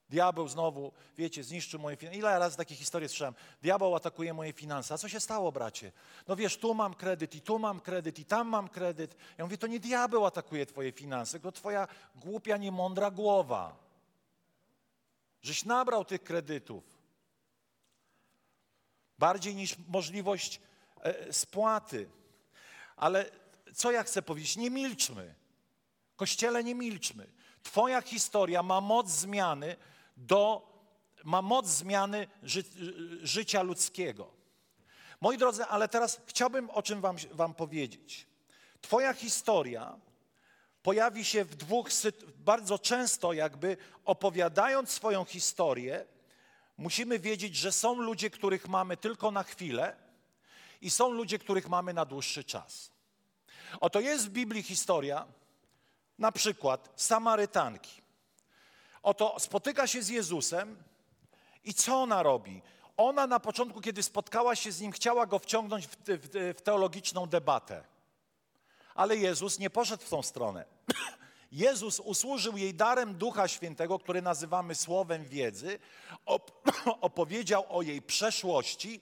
Diabeł 0.08 0.48
znowu, 0.48 0.92
wiecie, 1.16 1.44
zniszczył 1.44 1.80
moje 1.80 1.96
finanse. 1.96 2.18
Ile 2.18 2.38
razy 2.38 2.56
takie 2.56 2.74
historie 2.74 3.08
słyszałem? 3.08 3.34
Diabeł 3.62 3.94
atakuje 3.94 4.34
moje 4.34 4.52
finanse. 4.52 4.94
A 4.94 4.98
co 4.98 5.08
się 5.08 5.20
stało, 5.20 5.52
bracie? 5.52 5.92
No 6.28 6.36
wiesz, 6.36 6.56
tu 6.56 6.74
mam 6.74 6.94
kredyt 6.94 7.34
i 7.34 7.40
tu 7.40 7.58
mam 7.58 7.80
kredyt 7.80 8.18
i 8.18 8.24
tam 8.24 8.48
mam 8.48 8.68
kredyt. 8.68 9.16
Ja 9.38 9.44
mówię, 9.44 9.58
to 9.58 9.66
nie 9.66 9.80
diabeł 9.80 10.26
atakuje 10.26 10.66
twoje 10.66 10.92
finanse, 10.92 11.32
tylko 11.32 11.52
twoja 11.52 11.88
głupia, 12.16 12.56
niemądra 12.56 13.10
głowa. 13.10 13.76
Żeś 15.42 15.64
nabrał 15.64 16.04
tych 16.04 16.22
kredytów. 16.22 16.84
Bardziej 19.18 19.54
niż 19.54 19.76
możliwość 19.88 20.60
e, 21.00 21.32
spłaty. 21.32 22.08
Ale 22.96 23.30
co 23.74 23.90
ja 23.90 24.02
chcę 24.02 24.22
powiedzieć? 24.22 24.56
Nie 24.56 24.70
milczmy. 24.70 25.34
Kościele, 26.16 26.64
nie 26.64 26.74
milczmy. 26.74 27.26
Twoja 27.62 28.02
historia 28.02 28.62
ma 28.62 28.80
moc 28.80 29.08
zmiany 29.08 29.76
do, 30.18 30.68
ma 31.24 31.42
moc 31.42 31.66
zmiany 31.66 32.26
ży, 32.42 32.64
życia 33.22 33.62
ludzkiego. 33.62 34.30
Moi 35.20 35.38
drodzy, 35.38 35.64
ale 35.64 35.88
teraz 35.88 36.20
chciałbym 36.26 36.70
o 36.70 36.82
czym 36.82 37.00
wam, 37.00 37.16
wam 37.30 37.54
powiedzieć. 37.54 38.26
Twoja 38.80 39.14
historia 39.14 39.98
pojawi 40.82 41.24
się 41.24 41.44
w 41.44 41.54
dwóch, 41.54 41.88
bardzo 42.36 42.78
często 42.78 43.32
jakby 43.32 43.76
opowiadając 44.04 44.90
swoją 44.90 45.24
historię, 45.24 46.06
musimy 46.76 47.18
wiedzieć, 47.18 47.56
że 47.56 47.72
są 47.72 47.94
ludzie, 47.94 48.30
których 48.30 48.68
mamy 48.68 48.96
tylko 48.96 49.30
na 49.30 49.42
chwilę 49.42 49.96
i 50.80 50.90
są 50.90 51.10
ludzie, 51.10 51.38
których 51.38 51.68
mamy 51.68 51.94
na 51.94 52.04
dłuższy 52.04 52.44
czas. 52.44 52.90
Oto 53.80 54.00
jest 54.00 54.26
w 54.26 54.30
Biblii 54.30 54.62
historia, 54.62 55.26
na 56.18 56.32
przykład 56.32 56.92
Samarytanki. 56.96 58.02
Oto 59.08 59.34
spotyka 59.38 59.86
się 59.86 60.02
z 60.02 60.08
Jezusem 60.08 60.82
i 61.64 61.74
co 61.74 62.02
ona 62.02 62.22
robi? 62.22 62.62
Ona 62.96 63.26
na 63.26 63.40
początku, 63.40 63.80
kiedy 63.80 64.02
spotkała 64.02 64.56
się 64.56 64.72
z 64.72 64.80
nim, 64.80 64.92
chciała 64.92 65.26
go 65.26 65.38
wciągnąć 65.38 65.86
w, 65.86 65.96
w, 66.06 66.54
w 66.58 66.62
teologiczną 66.62 67.26
debatę. 67.26 67.84
Ale 68.94 69.16
Jezus 69.16 69.58
nie 69.58 69.70
poszedł 69.70 70.04
w 70.04 70.08
tą 70.08 70.22
stronę. 70.22 70.64
Jezus 71.52 72.00
usłużył 72.00 72.56
jej 72.56 72.74
darem 72.74 73.14
Ducha 73.14 73.48
Świętego, 73.48 73.98
który 73.98 74.22
nazywamy 74.22 74.74
słowem 74.74 75.24
wiedzy, 75.24 75.78
op 76.26 76.68
opowiedział 77.00 77.64
o 77.68 77.82
jej 77.82 78.02
przeszłości, 78.02 79.00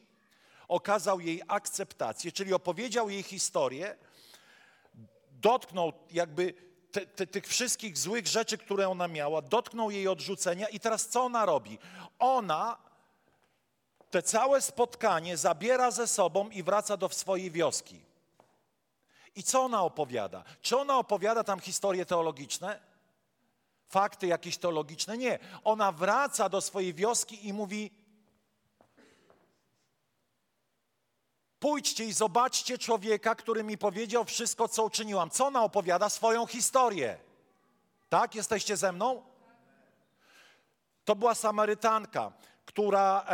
okazał 0.68 1.20
jej 1.20 1.42
akceptację, 1.48 2.32
czyli 2.32 2.54
opowiedział 2.54 3.10
jej 3.10 3.22
historię, 3.22 3.96
dotknął 5.30 5.92
jakby 6.10 6.65
te, 6.96 7.06
te, 7.06 7.26
tych 7.26 7.46
wszystkich 7.46 7.98
złych 7.98 8.26
rzeczy, 8.26 8.58
które 8.58 8.88
ona 8.88 9.08
miała, 9.08 9.42
dotknął 9.42 9.90
jej 9.90 10.08
odrzucenia 10.08 10.68
i 10.68 10.80
teraz 10.80 11.08
co 11.08 11.24
ona 11.24 11.46
robi? 11.46 11.78
Ona 12.18 12.76
te 14.10 14.22
całe 14.22 14.60
spotkanie 14.60 15.36
zabiera 15.36 15.90
ze 15.90 16.06
sobą 16.06 16.50
i 16.50 16.62
wraca 16.62 16.96
do 16.96 17.08
swojej 17.08 17.50
wioski. 17.50 18.00
I 19.34 19.42
co 19.42 19.62
ona 19.62 19.82
opowiada? 19.82 20.44
Czy 20.62 20.78
ona 20.78 20.98
opowiada 20.98 21.44
tam 21.44 21.60
historie 21.60 22.06
teologiczne? 22.06 22.80
Fakty 23.88 24.26
jakieś 24.26 24.58
teologiczne? 24.58 25.18
Nie. 25.18 25.38
Ona 25.64 25.92
wraca 25.92 26.48
do 26.48 26.60
swojej 26.60 26.94
wioski 26.94 27.48
i 27.48 27.52
mówi: 27.52 27.90
Pójdźcie 31.60 32.04
i 32.04 32.12
zobaczcie 32.12 32.78
człowieka, 32.78 33.34
który 33.34 33.64
mi 33.64 33.78
powiedział 33.78 34.24
wszystko, 34.24 34.68
co 34.68 34.84
uczyniłam. 34.84 35.30
Co 35.30 35.46
ona 35.46 35.62
opowiada? 35.62 36.08
Swoją 36.08 36.46
historię. 36.46 37.18
Tak? 38.08 38.34
Jesteście 38.34 38.76
ze 38.76 38.92
mną? 38.92 39.22
To 41.04 41.16
była 41.16 41.34
Samarytanka 41.34 42.32
która 42.66 43.24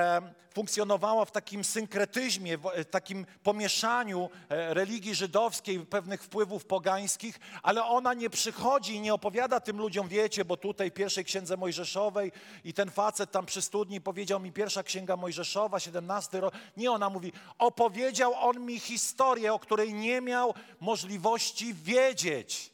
funkcjonowała 0.54 1.24
w 1.24 1.30
takim 1.30 1.64
synkretyzmie, 1.64 2.58
w 2.58 2.66
e, 2.66 2.84
takim 2.84 3.26
pomieszaniu 3.42 4.30
e, 4.48 4.74
religii 4.74 5.14
żydowskiej, 5.14 5.80
pewnych 5.80 6.22
wpływów 6.22 6.64
pogańskich, 6.64 7.40
ale 7.62 7.84
ona 7.84 8.14
nie 8.14 8.30
przychodzi 8.30 8.94
i 8.94 9.00
nie 9.00 9.14
opowiada 9.14 9.60
tym 9.60 9.78
ludziom, 9.78 10.08
wiecie, 10.08 10.44
bo 10.44 10.56
tutaj 10.56 10.90
w 10.90 10.94
pierwszej 10.94 11.24
księdze 11.24 11.56
Mojżeszowej 11.56 12.32
i 12.64 12.74
ten 12.74 12.90
facet 12.90 13.30
tam 13.30 13.46
przy 13.46 13.62
studni 13.62 14.00
powiedział 14.00 14.40
mi 14.40 14.52
pierwsza 14.52 14.82
księga 14.82 15.16
Mojżeszowa, 15.16 15.80
17 15.80 16.40
rok. 16.40 16.54
Nie, 16.76 16.92
ona 16.92 17.10
mówi, 17.10 17.32
opowiedział 17.58 18.34
on 18.34 18.60
mi 18.60 18.80
historię, 18.80 19.52
o 19.52 19.58
której 19.58 19.94
nie 19.94 20.20
miał 20.20 20.54
możliwości 20.80 21.74
wiedzieć 21.74 22.71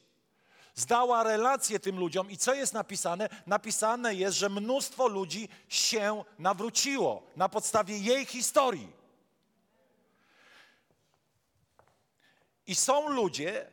zdała 0.78 1.22
relację 1.22 1.80
tym 1.80 1.98
ludziom. 1.98 2.30
I 2.30 2.36
co 2.36 2.54
jest 2.54 2.72
napisane? 2.72 3.28
Napisane 3.46 4.14
jest, 4.14 4.36
że 4.36 4.48
mnóstwo 4.48 5.08
ludzi 5.08 5.48
się 5.68 6.24
nawróciło 6.38 7.22
na 7.36 7.48
podstawie 7.48 7.98
jej 7.98 8.26
historii. 8.26 8.92
I 12.66 12.74
są 12.74 13.08
ludzie, 13.08 13.66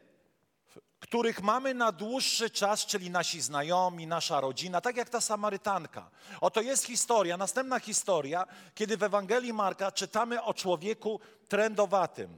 których 1.00 1.42
mamy 1.42 1.74
na 1.74 1.92
dłuższy 1.92 2.50
czas, 2.50 2.86
czyli 2.86 3.10
nasi 3.10 3.42
znajomi, 3.42 4.08
nasza 4.08 4.42
rodzina, 4.42 4.82
tak 4.82 4.98
jak 4.98 5.10
ta 5.10 5.22
Samarytanka. 5.22 6.10
Oto 6.42 6.62
jest 6.62 6.86
historia, 6.86 7.38
następna 7.38 7.80
historia, 7.80 8.46
kiedy 8.76 8.98
w 8.98 9.04
Ewangelii 9.04 9.54
Marka 9.54 9.92
czytamy 9.92 10.44
o 10.44 10.54
człowieku 10.54 11.20
trendowatym. 11.48 12.38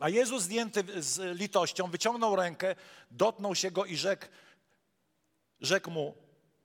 A 0.00 0.08
Jezus 0.08 0.42
zdjęty 0.42 1.02
z 1.02 1.38
litością 1.38 1.90
wyciągnął 1.90 2.36
rękę, 2.36 2.74
dotknął 3.10 3.54
się 3.54 3.70
go 3.70 3.84
i 3.84 3.96
rzekł, 3.96 4.26
rzekł 5.60 5.90
mu, 5.90 6.14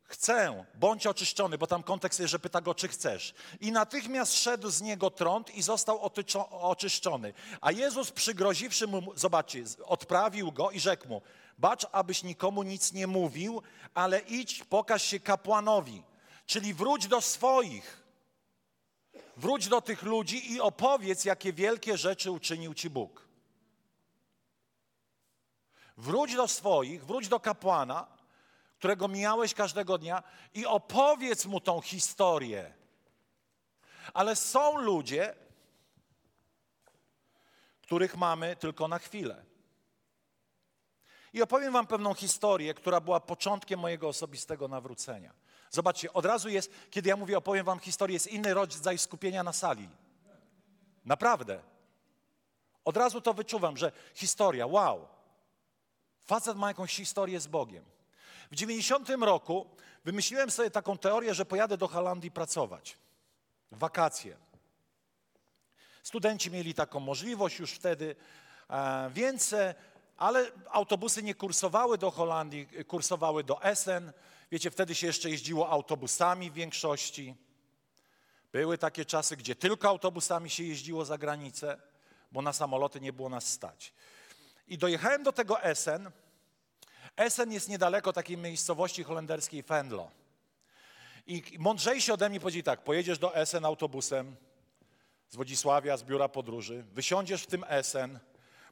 chcę, 0.04 0.66
bądź 0.76 1.08
oczyszczony, 1.08 1.58
bo 1.58 1.68
tam 1.68 1.84
kontekst 1.84 2.20
jest, 2.20 2.32
że 2.32 2.40
pyta 2.40 2.62
go, 2.62 2.76
czy 2.76 2.88
chcesz. 2.88 3.34
I 3.60 3.72
natychmiast 3.72 4.34
szedł 4.34 4.70
z 4.70 4.82
niego 4.82 5.12
trąd 5.12 5.56
i 5.56 5.62
został 5.62 6.12
oczyszczony. 6.52 7.34
A 7.62 7.72
Jezus 7.72 8.12
przygroziwszy 8.12 8.88
mu, 8.88 9.02
zobaczcie, 9.16 9.64
odprawił 9.86 10.52
go 10.52 10.72
i 10.72 10.80
rzekł 10.80 11.08
mu, 11.08 11.22
bacz, 11.58 11.86
abyś 11.92 12.24
nikomu 12.24 12.64
nic 12.64 12.94
nie 12.94 13.08
mówił, 13.08 13.62
ale 13.94 14.20
idź, 14.20 14.64
pokaż 14.64 15.04
się 15.04 15.20
kapłanowi, 15.20 16.04
czyli 16.46 16.74
wróć 16.74 17.08
do 17.08 17.22
swoich 17.22 18.03
Wróć 19.38 19.68
do 19.68 19.82
tych 19.82 20.04
ludzi 20.04 20.54
i 20.54 20.62
opowiedz, 20.62 21.26
jakie 21.26 21.54
wielkie 21.54 21.98
rzeczy 21.98 22.32
uczynił 22.32 22.74
Ci 22.74 22.90
Bóg. 22.90 23.28
Wróć 25.98 26.36
do 26.36 26.48
swoich, 26.48 27.06
wróć 27.06 27.28
do 27.28 27.40
kapłana, 27.40 28.08
którego 28.78 29.08
mijałeś 29.08 29.54
każdego 29.54 29.98
dnia 29.98 30.24
i 30.54 30.66
opowiedz 30.66 31.46
mu 31.46 31.60
tą 31.60 31.82
historię. 31.82 32.74
Ale 34.14 34.36
są 34.36 34.78
ludzie, 34.78 35.36
których 37.82 38.18
mamy 38.18 38.56
tylko 38.56 38.88
na 38.88 39.00
chwilę. 39.00 39.46
I 41.34 41.42
opowiem 41.42 41.74
Wam 41.74 41.88
pewną 41.88 42.14
historię, 42.14 42.74
która 42.74 43.02
była 43.02 43.20
początkiem 43.20 43.80
mojego 43.80 44.08
osobistego 44.08 44.68
nawrócenia. 44.68 45.34
Zobaczcie, 45.74 46.14
od 46.14 46.26
razu 46.26 46.50
jest, 46.50 46.72
kiedy 46.92 47.10
ja 47.10 47.18
mówię, 47.18 47.38
opowiem 47.38 47.66
wam 47.66 47.80
historię, 47.80 48.14
jest 48.14 48.28
inny 48.28 48.54
rodzaj 48.54 48.98
skupienia 48.98 49.44
na 49.44 49.54
sali. 49.54 49.90
Naprawdę. 51.06 51.60
Od 52.86 52.98
razu 52.98 53.22
to 53.22 53.34
wyczuwam, 53.34 53.78
że 53.78 53.92
historia, 54.14 54.68
wow. 54.68 55.08
Facet 56.26 56.58
ma 56.58 56.68
jakąś 56.68 56.96
historię 56.96 57.40
z 57.40 57.48
Bogiem. 57.48 57.86
W 58.52 58.56
90 58.56 59.10
roku 59.10 59.70
wymyśliłem 60.06 60.52
sobie 60.52 60.72
taką 60.72 60.98
teorię, 60.98 61.34
że 61.34 61.46
pojadę 61.46 61.78
do 61.78 61.88
Holandii 61.88 62.32
pracować. 62.32 62.98
Wakacje. 63.72 64.38
Studenci 66.04 66.52
mieli 66.52 66.74
taką 66.74 67.00
możliwość 67.00 67.60
już 67.60 67.72
wtedy, 67.72 68.16
e, 68.70 69.10
więc, 69.14 69.54
e, 69.54 69.76
ale 70.18 70.52
autobusy 70.70 71.24
nie 71.24 71.36
kursowały 71.36 71.98
do 71.98 72.12
Holandii, 72.12 72.68
kursowały 72.88 73.44
do 73.44 73.64
Essen. 73.64 74.14
Wiecie, 74.54 74.72
wtedy 74.72 74.96
się 74.96 75.08
jeszcze 75.08 75.30
jeździło 75.30 75.70
autobusami 75.70 76.52
w 76.52 76.54
większości. 76.54 77.36
Były 78.52 78.78
takie 78.78 79.06
czasy, 79.06 79.38
gdzie 79.38 79.56
tylko 79.56 79.90
autobusami 79.90 80.50
się 80.50 80.64
jeździło 80.64 81.06
za 81.06 81.18
granicę, 81.18 81.78
bo 82.32 82.42
na 82.42 82.54
samoloty 82.54 83.02
nie 83.02 83.14
było 83.14 83.30
nas 83.30 83.48
stać. 83.48 83.94
I 84.68 84.78
dojechałem 84.78 85.24
do 85.24 85.32
tego 85.32 85.62
Essen. 85.62 86.12
Essen 87.16 87.52
jest 87.52 87.70
niedaleko 87.70 88.14
takiej 88.14 88.38
miejscowości 88.38 89.04
holenderskiej 89.04 89.64
Venlo. 89.64 90.12
I 91.28 91.44
mądrzejsi 91.60 92.12
ode 92.12 92.30
mnie 92.30 92.40
powiedzieli 92.40 92.64
tak, 92.64 92.84
pojedziesz 92.84 93.20
do 93.20 93.36
Essen 93.36 93.66
autobusem 93.66 94.36
z 95.30 95.36
Wodzisławia, 95.36 95.98
z 95.98 96.04
biura 96.04 96.30
podróży, 96.30 96.84
wysiądziesz 96.92 97.44
w 97.44 97.48
tym 97.48 97.66
Essen, 97.68 98.20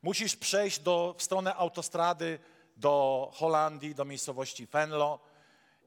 musisz 0.02 0.36
przejść 0.36 0.80
do, 0.80 1.16
w 1.18 1.24
stronę 1.24 1.56
autostrady 1.56 2.40
do 2.78 3.30
Holandii, 3.34 3.96
do 3.96 4.06
miejscowości 4.06 4.66
Venlo, 4.66 5.31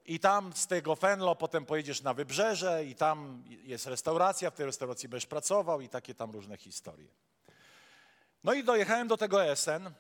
i 0.05 0.21
tam 0.21 0.53
z 0.53 0.67
tego 0.67 0.97
Fenlo 0.97 1.37
potem 1.37 1.67
pojedziesz 1.67 2.03
na 2.03 2.15
wybrzeże 2.15 2.85
i 2.85 2.95
tam 2.95 3.45
jest 3.63 3.87
restauracja, 3.87 4.51
w 4.51 4.55
tej 4.55 4.67
restauracji 4.67 5.09
będziesz 5.09 5.27
pracował 5.27 5.81
i 5.81 5.89
takie 5.89 6.15
tam 6.15 6.31
różne 6.31 6.57
historie. 6.57 7.09
No 8.45 8.55
i 8.55 8.65
dojechałem 8.65 9.09
do 9.09 9.17
tego 9.17 9.45
Essen. 9.45 9.91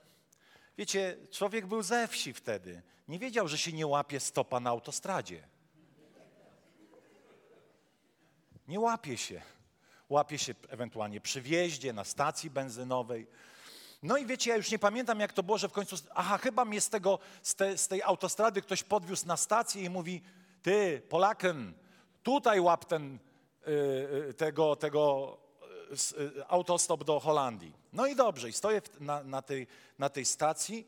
Wiecie, 0.78 1.16
człowiek 1.30 1.66
był 1.66 1.82
ze 1.82 2.08
wsi 2.08 2.32
wtedy. 2.32 2.82
Nie 3.08 3.18
wiedział, 3.18 3.48
że 3.48 3.58
się 3.58 3.72
nie 3.72 3.86
łapie 3.86 4.20
stopa 4.20 4.60
na 4.60 4.70
autostradzie. 4.70 5.48
Nie 8.68 8.80
łapie 8.80 9.16
się. 9.16 9.42
Łapie 10.08 10.38
się 10.38 10.54
ewentualnie 10.68 11.20
przy 11.20 11.40
wjeździe, 11.40 11.92
na 11.92 12.04
stacji 12.04 12.50
benzynowej. 12.50 13.26
No 14.04 14.16
i 14.16 14.26
wiecie, 14.26 14.50
ja 14.50 14.56
już 14.56 14.70
nie 14.70 14.78
pamiętam, 14.78 15.20
jak 15.20 15.32
to 15.32 15.42
było, 15.42 15.58
że 15.58 15.68
w 15.68 15.72
końcu, 15.72 15.96
aha, 16.14 16.38
chyba 16.38 16.64
mnie 16.64 16.80
z, 16.80 16.88
tego, 16.88 17.18
z, 17.42 17.54
te, 17.54 17.78
z 17.78 17.88
tej 17.88 18.02
autostrady 18.02 18.62
ktoś 18.62 18.82
podwiózł 18.82 19.26
na 19.26 19.36
stację 19.36 19.84
i 19.84 19.90
mówi, 19.90 20.22
ty, 20.62 21.02
Polaken, 21.08 21.74
tutaj 22.22 22.60
łap 22.60 22.84
ten, 22.84 23.18
yy, 23.66 24.34
tego, 24.34 24.76
tego 24.76 25.36
yy, 26.18 26.44
autostop 26.48 27.04
do 27.04 27.20
Holandii. 27.20 27.72
No 27.92 28.06
i 28.06 28.16
dobrze, 28.16 28.48
i 28.48 28.52
stoję 28.52 28.82
na, 29.00 29.22
na, 29.22 29.42
tej, 29.42 29.66
na 29.98 30.08
tej 30.08 30.24
stacji, 30.24 30.86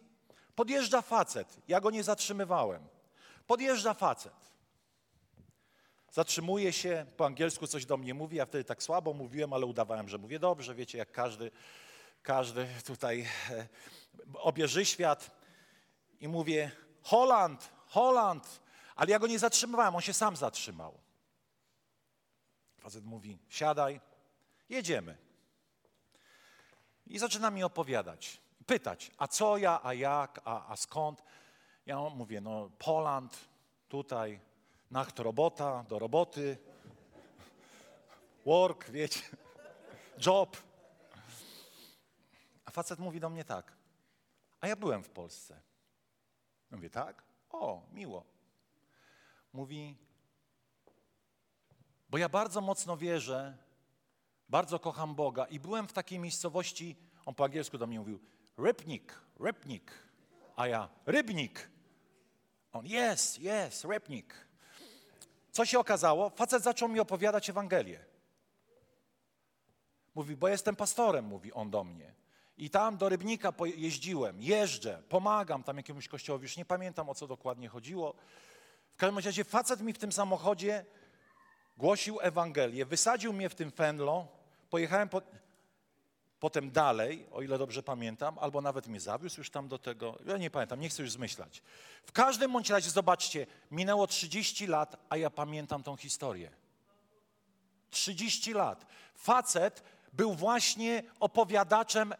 podjeżdża 0.55 1.03
facet, 1.03 1.57
ja 1.69 1.81
go 1.81 1.91
nie 1.91 2.03
zatrzymywałem. 2.03 2.83
Podjeżdża 3.47 3.95
facet. 3.95 4.35
Zatrzymuje 6.13 6.73
się, 6.73 7.07
po 7.17 7.27
angielsku 7.27 7.67
coś 7.67 7.87
do 7.87 7.97
mnie 7.97 8.15
mówi, 8.15 8.37
ja 8.37 8.47
wtedy 8.47 8.65
tak 8.65 8.83
słabo 8.83 9.13
mówiłem, 9.13 9.53
ale 9.53 9.67
udawałem, 9.67 10.09
że 10.09 10.19
mówię 10.19 10.39
dobrze, 10.39 10.75
wiecie, 10.75 10.99
jak 10.99 11.13
każdy 11.13 11.51
każdy 12.27 12.69
tutaj 12.85 13.27
e, 13.51 13.67
obieży 14.35 14.85
świat 14.85 15.31
i 16.21 16.29
mówię 16.29 16.71
Holand, 17.03 17.73
Holand, 17.87 18.61
ale 18.97 19.11
ja 19.11 19.19
go 19.19 19.27
nie 19.27 19.39
zatrzymywałem, 19.39 19.95
on 19.95 20.01
się 20.01 20.13
sam 20.13 20.37
zatrzymał. 20.37 20.99
Facet 22.79 23.05
mówi, 23.05 23.39
siadaj, 23.49 24.01
jedziemy. 24.69 25.17
I 27.07 27.19
zaczyna 27.19 27.51
mi 27.51 27.63
opowiadać, 27.63 28.41
pytać, 28.67 29.11
a 29.19 29.29
co 29.29 29.57
ja, 29.57 29.81
a 29.83 29.95
jak, 29.95 30.41
a, 30.45 30.73
a 30.73 30.77
skąd? 30.77 31.23
Ja 31.87 32.01
mówię, 32.01 32.41
no 32.41 32.71
Poland, 32.79 33.39
tutaj, 33.89 34.41
nacht 34.91 35.19
robota, 35.19 35.85
do 35.89 35.99
roboty, 35.99 36.59
work, 38.47 38.91
wiecie, 38.91 39.21
job. 40.27 40.66
Facet 42.77 42.99
mówi 42.99 43.21
do 43.21 43.31
mnie 43.31 43.45
tak, 43.45 43.73
a 44.61 44.69
ja 44.69 44.77
byłem 44.77 45.03
w 45.03 45.09
Polsce. 45.09 45.61
Mówię, 46.71 46.91
tak? 46.91 47.23
O, 47.51 47.83
miło. 47.93 48.25
Mówi, 49.53 49.97
bo 52.11 52.19
ja 52.19 52.29
bardzo 52.29 52.61
mocno 52.61 52.97
wierzę, 52.97 53.59
Bardzo 54.49 54.79
kocham 54.79 55.15
Boga 55.15 55.45
i 55.45 55.61
byłem 55.61 55.89
w 55.89 55.93
takiej 55.93 56.19
miejscowości, 56.19 56.97
on 57.25 57.35
po 57.35 57.45
angielsku 57.45 57.79
do 57.79 57.87
mnie 57.87 57.99
mówił, 57.99 58.21
Rybnik, 58.59 59.21
Rybnik, 59.41 59.93
a 60.57 60.67
ja, 60.67 60.89
Rybnik. 61.07 61.71
On, 62.73 62.87
yes, 62.87 63.39
yes, 63.39 63.85
Rybnik. 63.85 64.35
Co 65.51 65.65
się 65.65 65.79
okazało? 65.79 66.31
Facet 66.31 66.63
zaczął 66.63 66.89
mi 66.89 67.01
opowiadać 67.01 67.51
Ewangelię. 67.51 68.05
Mówi, 70.15 70.37
bo 70.37 70.49
jestem 70.49 70.77
pastorem, 70.77 71.25
mówi 71.25 71.53
on 71.53 71.71
do 71.71 71.85
mnie. 71.85 72.16
I 72.59 72.71
tam 72.71 72.97
do 72.97 73.09
Rybnika 73.09 73.53
jeździłem, 73.77 74.43
jeżdżę, 74.43 75.03
pomagam 75.09 75.63
tam 75.63 75.77
jakiemuś 75.77 76.09
kościołowi, 76.09 76.43
już 76.43 76.57
nie 76.57 76.65
pamiętam 76.65 77.09
o 77.09 77.15
co 77.15 77.27
dokładnie 77.27 77.69
chodziło. 77.69 78.15
W 78.93 78.97
każdym 78.97 79.19
razie 79.19 79.45
facet 79.45 79.81
mi 79.81 79.93
w 79.93 79.99
tym 79.99 80.13
samochodzie 80.13 80.85
głosił 81.77 82.19
Ewangelię, 82.21 82.85
wysadził 82.85 83.33
mnie 83.33 83.49
w 83.49 83.55
tym 83.55 83.71
Fenlo, 83.71 84.29
pojechałem 84.71 85.09
po, 85.09 85.23
potem 86.41 86.71
dalej, 86.71 87.27
o 87.33 87.43
ile 87.43 87.59
dobrze 87.59 87.83
pamiętam, 87.83 88.39
albo 88.39 88.61
nawet 88.61 88.87
mnie 88.87 89.01
zawiózł 89.01 89.41
już 89.41 89.51
tam 89.51 89.69
do 89.69 89.79
tego, 89.79 90.19
ja 90.27 90.37
nie 90.37 90.51
pamiętam, 90.51 90.81
nie 90.81 90.89
chcę 90.89 91.03
już 91.03 91.13
zmyślać. 91.13 91.63
W 92.07 92.13
każdym 92.13 92.53
bądź 92.53 92.71
razie, 92.71 92.91
zobaczcie, 92.91 93.47
minęło 93.71 94.07
30 94.07 94.67
lat, 94.67 94.97
a 95.09 95.17
ja 95.17 95.31
pamiętam 95.31 95.83
tą 95.83 95.97
historię. 95.97 96.51
30 97.91 98.53
lat. 98.53 98.87
Facet 99.15 99.83
był 100.13 100.35
właśnie 100.35 101.03
opowiadaczem 101.21 102.15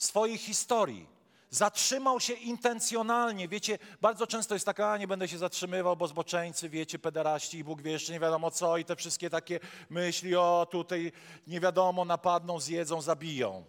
swojej 0.00 0.38
historii. 0.38 1.06
Zatrzymał 1.50 2.20
się 2.20 2.32
intencjonalnie. 2.32 3.48
Wiecie, 3.48 3.78
bardzo 4.00 4.26
często 4.26 4.54
jest 4.54 4.66
taka, 4.66 4.92
a 4.92 4.98
nie 4.98 5.08
będę 5.08 5.28
się 5.28 5.38
zatrzymywał, 5.38 5.96
bo 5.96 6.08
zboczeńcy, 6.08 6.68
wiecie, 6.68 6.98
pederaści 6.98 7.58
i 7.58 7.64
Bóg 7.64 7.82
wie 7.82 7.90
jeszcze 7.90 8.12
nie 8.12 8.20
wiadomo 8.20 8.50
co 8.50 8.78
i 8.78 8.84
te 8.84 8.96
wszystkie 8.96 9.30
takie 9.30 9.60
myśli, 9.90 10.36
o 10.36 10.66
tutaj 10.70 11.12
nie 11.46 11.60
wiadomo, 11.60 12.04
napadną, 12.04 12.60
zjedzą, 12.60 13.02
zabiją. 13.02 13.64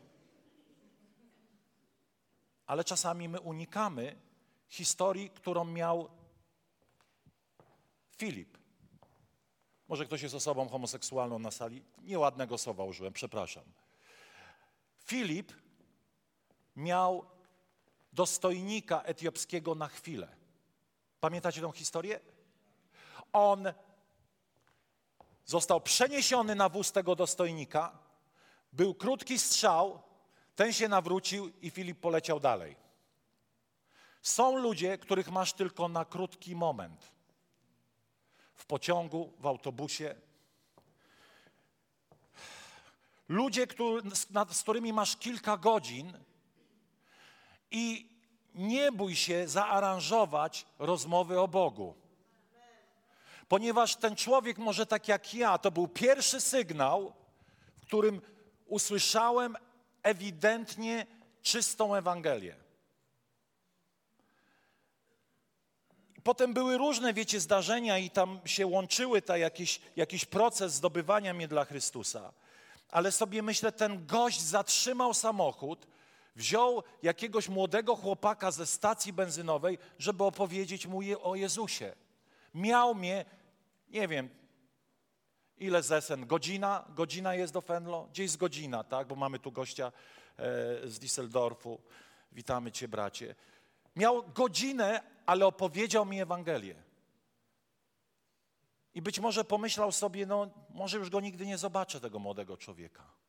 Ale 2.65 2.83
czasami 2.83 3.29
my 3.29 3.39
unikamy 3.39 4.15
historii, 4.67 5.29
którą 5.29 5.65
miał 5.65 6.09
Filip. 8.17 8.57
Może 9.87 10.05
ktoś 10.05 10.21
jest 10.21 10.35
osobą 10.35 10.69
homoseksualną 10.69 11.39
na 11.39 11.51
sali? 11.51 11.83
Nieładnego 12.03 12.57
słowa 12.57 12.83
użyłem, 12.83 13.13
przepraszam. 13.13 13.63
Filip 15.05 15.60
miał 16.75 17.25
dostojnika 18.13 19.01
etiopskiego 19.01 19.75
na 19.75 19.87
chwilę. 19.87 20.27
Pamiętacie 21.19 21.61
tę 21.61 21.71
historię? 21.71 22.19
On 23.33 23.73
został 25.45 25.81
przeniesiony 25.81 26.55
na 26.55 26.69
wóz 26.69 26.91
tego 26.91 27.15
dostojnika, 27.15 27.97
był 28.73 28.95
krótki 28.95 29.39
strzał, 29.39 30.01
ten 30.55 30.73
się 30.73 30.87
nawrócił 30.87 31.51
i 31.61 31.69
Filip 31.69 31.99
poleciał 31.99 32.39
dalej. 32.39 32.75
Są 34.21 34.57
ludzie, 34.57 34.97
których 34.97 35.31
masz 35.31 35.53
tylko 35.53 35.87
na 35.87 36.05
krótki 36.05 36.55
moment. 36.55 37.11
W 38.53 38.65
pociągu, 38.65 39.33
w 39.39 39.45
autobusie. 39.45 40.15
Ludzie, 43.29 43.67
który, 43.67 44.09
z 44.51 44.61
którymi 44.61 44.93
masz 44.93 45.17
kilka 45.17 45.57
godzin, 45.57 46.17
i 47.71 48.09
nie 48.55 48.91
bój 48.91 49.15
się 49.15 49.47
zaaranżować 49.47 50.65
rozmowy 50.79 51.39
o 51.39 51.47
Bogu. 51.47 51.95
Ponieważ 53.47 53.95
ten 53.95 54.15
człowiek, 54.15 54.57
może 54.57 54.85
tak 54.85 55.07
jak 55.07 55.33
ja, 55.33 55.57
to 55.57 55.71
był 55.71 55.87
pierwszy 55.87 56.41
sygnał, 56.41 57.13
w 57.81 57.85
którym 57.85 58.21
usłyszałem 58.65 59.57
ewidentnie 60.03 61.05
czystą 61.41 61.95
Ewangelię. 61.95 62.55
Potem 66.23 66.53
były 66.53 66.77
różne, 66.77 67.13
wiecie, 67.13 67.39
zdarzenia 67.39 67.97
i 67.97 68.09
tam 68.09 68.39
się 68.45 68.67
łączyły 68.67 69.21
ta 69.21 69.37
jakiś, 69.37 69.81
jakiś 69.95 70.25
proces 70.25 70.73
zdobywania 70.73 71.33
mnie 71.33 71.47
dla 71.47 71.65
Chrystusa. 71.65 72.33
Ale 72.89 73.11
sobie 73.11 73.41
myślę, 73.41 73.71
ten 73.71 74.05
gość 74.05 74.41
zatrzymał 74.41 75.13
samochód, 75.13 75.87
wziął 76.35 76.83
jakiegoś 77.03 77.49
młodego 77.49 77.95
chłopaka 77.95 78.51
ze 78.51 78.65
stacji 78.65 79.13
benzynowej, 79.13 79.77
żeby 79.99 80.23
opowiedzieć 80.23 80.87
mu 80.87 80.99
o 81.21 81.35
Jezusie. 81.35 81.95
Miał 82.53 82.95
mnie, 82.95 83.25
nie 83.89 84.07
wiem, 84.07 84.29
ile 85.57 85.83
zesen, 85.83 86.27
godzina, 86.27 86.85
godzina 86.89 87.35
jest 87.35 87.53
do 87.53 87.61
Fenlo? 87.61 88.07
Gdzieś 88.11 88.31
z 88.31 88.37
godzina, 88.37 88.83
tak, 88.83 89.07
bo 89.07 89.15
mamy 89.15 89.39
tu 89.39 89.51
gościa 89.51 89.87
e, 89.87 89.91
z 90.87 90.99
Düsseldorfu. 90.99 91.77
Witamy 92.31 92.71
Cię, 92.71 92.87
bracie. 92.87 93.35
Miał 93.95 94.23
godzinę, 94.23 95.03
ale 95.25 95.45
opowiedział 95.45 96.05
mi 96.05 96.21
Ewangelię. 96.21 96.75
I 98.93 99.01
być 99.01 99.19
może 99.19 99.43
pomyślał 99.43 99.91
sobie, 99.91 100.25
no 100.25 100.49
może 100.69 100.97
już 100.97 101.09
go 101.09 101.19
nigdy 101.19 101.45
nie 101.45 101.57
zobaczę, 101.57 101.99
tego 101.99 102.19
młodego 102.19 102.57
człowieka. 102.57 103.20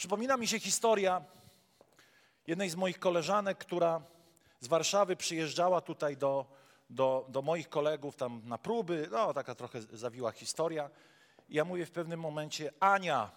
Przypomina 0.00 0.36
mi 0.36 0.48
się 0.48 0.60
historia 0.60 1.24
jednej 2.46 2.70
z 2.70 2.76
moich 2.76 2.98
koleżanek, 2.98 3.58
która 3.58 4.02
z 4.60 4.66
Warszawy 4.66 5.16
przyjeżdżała 5.16 5.80
tutaj 5.80 6.16
do, 6.16 6.46
do, 6.90 7.26
do 7.28 7.42
moich 7.42 7.68
kolegów 7.68 8.16
tam 8.16 8.42
na 8.44 8.58
próby. 8.58 9.08
No, 9.10 9.34
taka 9.34 9.54
trochę 9.54 9.82
zawiła 9.82 10.32
historia. 10.32 10.90
I 11.48 11.54
ja 11.54 11.64
mówię 11.64 11.86
w 11.86 11.90
pewnym 11.90 12.20
momencie, 12.20 12.72
Ania, 12.80 13.30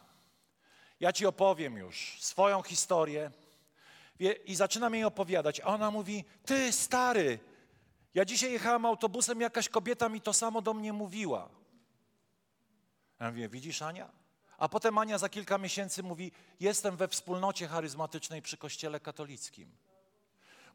ja 1.00 1.14
ci 1.14 1.26
opowiem 1.26 1.78
już 1.78 2.18
swoją 2.22 2.62
historię. 2.62 3.32
I 4.46 4.56
zaczynam 4.56 4.94
jej 4.94 5.04
opowiadać. 5.04 5.60
A 5.60 5.66
ona 5.66 5.92
mówi, 5.92 6.26
ty 6.46 6.72
stary, 6.72 7.40
ja 8.14 8.26
dzisiaj 8.26 8.52
jechałam 8.52 8.86
autobusem, 8.86 9.42
jakaś 9.42 9.70
kobieta 9.70 10.10
mi 10.10 10.22
to 10.22 10.34
samo 10.34 10.62
do 10.62 10.74
mnie 10.74 10.94
mówiła. 10.94 11.50
Ja 13.20 13.32
mówię, 13.32 13.50
widzisz 13.50 13.82
Ania? 13.82 14.23
A 14.58 14.70
potem 14.70 14.98
Ania 14.98 15.18
za 15.18 15.30
kilka 15.30 15.58
miesięcy 15.58 16.04
mówi: 16.04 16.32
Jestem 16.60 16.98
we 16.98 17.08
wspólnocie 17.08 17.68
charyzmatycznej 17.68 18.42
przy 18.42 18.58
Kościele 18.58 19.00
katolickim. 19.00 19.72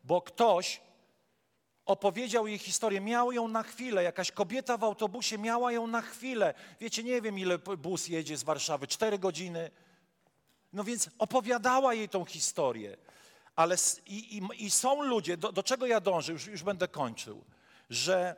Bo 0.05 0.23
ktoś 0.23 0.81
opowiedział 1.87 2.47
jej 2.47 2.59
historię, 2.59 3.01
miał 3.01 3.33
ją 3.33 3.49
na 3.49 3.63
chwilę. 3.63 4.03
Jakaś 4.03 4.33
kobieta 4.33 4.77
w 4.77 4.85
autobusie 4.85 5.39
miała 5.39 5.73
ją 5.73 5.87
na 5.87 6.03
chwilę. 6.03 6.55
Wiecie, 6.81 7.05
nie 7.05 7.23
wiem 7.23 7.39
ile 7.39 7.59
bus 7.59 8.09
jedzie 8.09 8.37
z 8.37 8.43
Warszawy, 8.43 8.87
cztery 8.87 9.19
godziny. 9.19 9.71
No 10.73 10.85
więc 10.85 11.11
opowiadała 11.19 11.95
jej 11.95 12.09
tą 12.09 12.25
historię. 12.25 12.97
Ale 13.57 13.77
i, 14.07 14.39
i, 14.39 14.65
i 14.65 14.71
są 14.71 15.03
ludzie, 15.03 15.37
do, 15.37 15.53
do, 15.53 15.63
czego 15.63 15.87
ja 15.87 16.01
dążę, 16.01 16.33
już, 16.33 16.47
już 16.47 16.63
będę 16.63 16.89
kończył, 16.89 17.45
że 17.91 18.37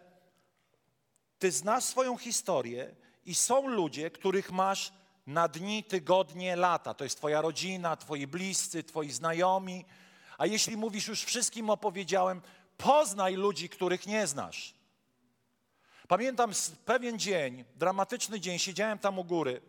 ty 1.39 1.51
znasz 1.51 1.85
swoją 1.85 2.17
historię 2.17 2.95
i 3.27 3.35
są 3.35 3.69
ludzie, 3.69 4.11
których 4.11 4.53
masz 4.53 4.93
na 5.27 5.49
dni, 5.49 5.85
tygodnie, 5.85 6.57
lata. 6.57 6.95
To 6.95 7.05
jest 7.05 7.17
Twoja 7.17 7.41
rodzina, 7.41 7.97
Twoi 7.97 8.27
bliscy, 8.27 8.85
Twoi 8.85 9.11
znajomi. 9.11 9.85
A 10.39 10.47
jeśli 10.47 10.77
mówisz, 10.77 11.09
już 11.09 11.25
wszystkim 11.25 11.71
opowiedziałem, 11.71 12.41
poznaj 12.77 13.35
ludzi, 13.35 13.69
których 13.69 14.07
nie 14.07 14.27
znasz. 14.27 14.75
Pamiętam 16.09 16.53
pewien 16.85 17.19
dzień, 17.19 17.65
dramatyczny 17.77 18.41
dzień, 18.41 18.59
siedziałem 18.59 18.99
tam 18.99 19.19
u 19.19 19.25
góry, 19.25 19.61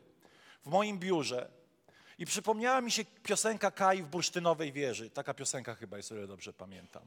w 0.65 0.69
moim 0.69 0.99
biurze 0.99 1.49
i 2.17 2.25
przypomniała 2.25 2.81
mi 2.81 2.91
się 2.91 3.05
piosenka 3.05 3.71
Kai 3.71 4.03
w 4.03 4.07
Bursztynowej 4.07 4.71
Wieży. 4.71 5.09
Taka 5.09 5.33
piosenka 5.33 5.75
chyba 5.75 5.97
jest, 5.97 6.11
o 6.11 6.15
ile 6.15 6.27
dobrze 6.27 6.53
pamiętam. 6.53 7.03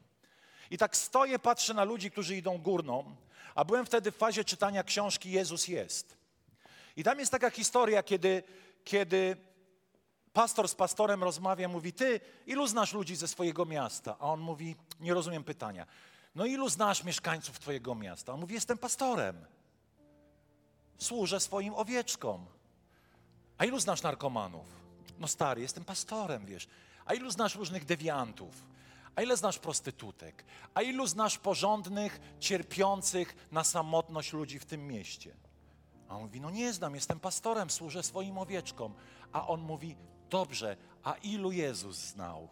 I 0.71 0.77
tak 0.77 0.97
stoję, 0.97 1.39
patrzę 1.39 1.73
na 1.73 1.83
ludzi, 1.83 2.11
którzy 2.11 2.35
idą 2.35 2.57
górną, 2.57 3.15
a 3.55 3.65
byłem 3.65 3.85
wtedy 3.85 4.11
w 4.11 4.17
fazie 4.17 4.43
czytania 4.43 4.83
książki 4.83 5.31
Jezus 5.31 5.67
jest. 5.67 6.14
I 6.95 7.03
tam 7.03 7.19
jest 7.19 7.31
taka 7.31 7.49
historia, 7.49 8.03
kiedy, 8.03 8.43
kiedy 8.83 9.37
pastor 10.33 10.67
z 10.67 10.75
pastorem 10.75 11.23
rozmawia, 11.23 11.67
mówi, 11.67 11.93
ty, 11.93 12.19
ilu 12.45 12.67
znasz 12.67 12.93
ludzi 12.93 13.15
ze 13.15 13.27
swojego 13.27 13.65
miasta? 13.65 14.15
A 14.19 14.31
on 14.31 14.39
mówi, 14.39 14.75
nie 14.99 15.13
rozumiem 15.13 15.43
pytania. 15.43 15.85
No 16.35 16.45
ilu 16.45 16.69
znasz 16.69 17.03
mieszkańców 17.03 17.59
twojego 17.59 17.95
miasta? 17.95 18.33
On 18.33 18.39
mówi, 18.39 18.53
jestem 18.53 18.77
pastorem. 18.77 19.45
Służę 20.97 21.39
swoim 21.39 21.73
owieczkom. 21.73 22.45
A 23.57 23.65
ilu 23.65 23.79
znasz 23.79 24.01
narkomanów? 24.01 24.65
No 25.19 25.27
stary, 25.27 25.61
jestem 25.61 25.85
pastorem, 25.85 26.45
wiesz. 26.45 26.67
A 27.05 27.13
ilu 27.13 27.31
znasz 27.31 27.55
różnych 27.55 27.85
dewiantów? 27.85 28.55
A 29.15 29.21
ile 29.21 29.37
znasz 29.37 29.59
prostytutek? 29.59 30.45
A 30.73 30.81
ilu 30.81 31.07
znasz 31.07 31.37
porządnych, 31.37 32.19
cierpiących 32.39 33.35
na 33.51 33.63
samotność 33.63 34.33
ludzi 34.33 34.59
w 34.59 34.65
tym 34.65 34.87
mieście? 34.87 35.35
A 36.09 36.15
on 36.15 36.21
mówi, 36.21 36.41
no 36.41 36.49
nie 36.49 36.73
znam, 36.73 36.95
jestem 36.95 37.19
pastorem, 37.19 37.69
służę 37.69 38.03
swoim 38.03 38.37
owieczkom. 38.37 38.93
A 39.31 39.47
on 39.47 39.61
mówi, 39.61 39.95
dobrze, 40.29 40.77
a 41.03 41.13
ilu 41.13 41.51
Jezus 41.51 41.97
znał? 41.97 42.49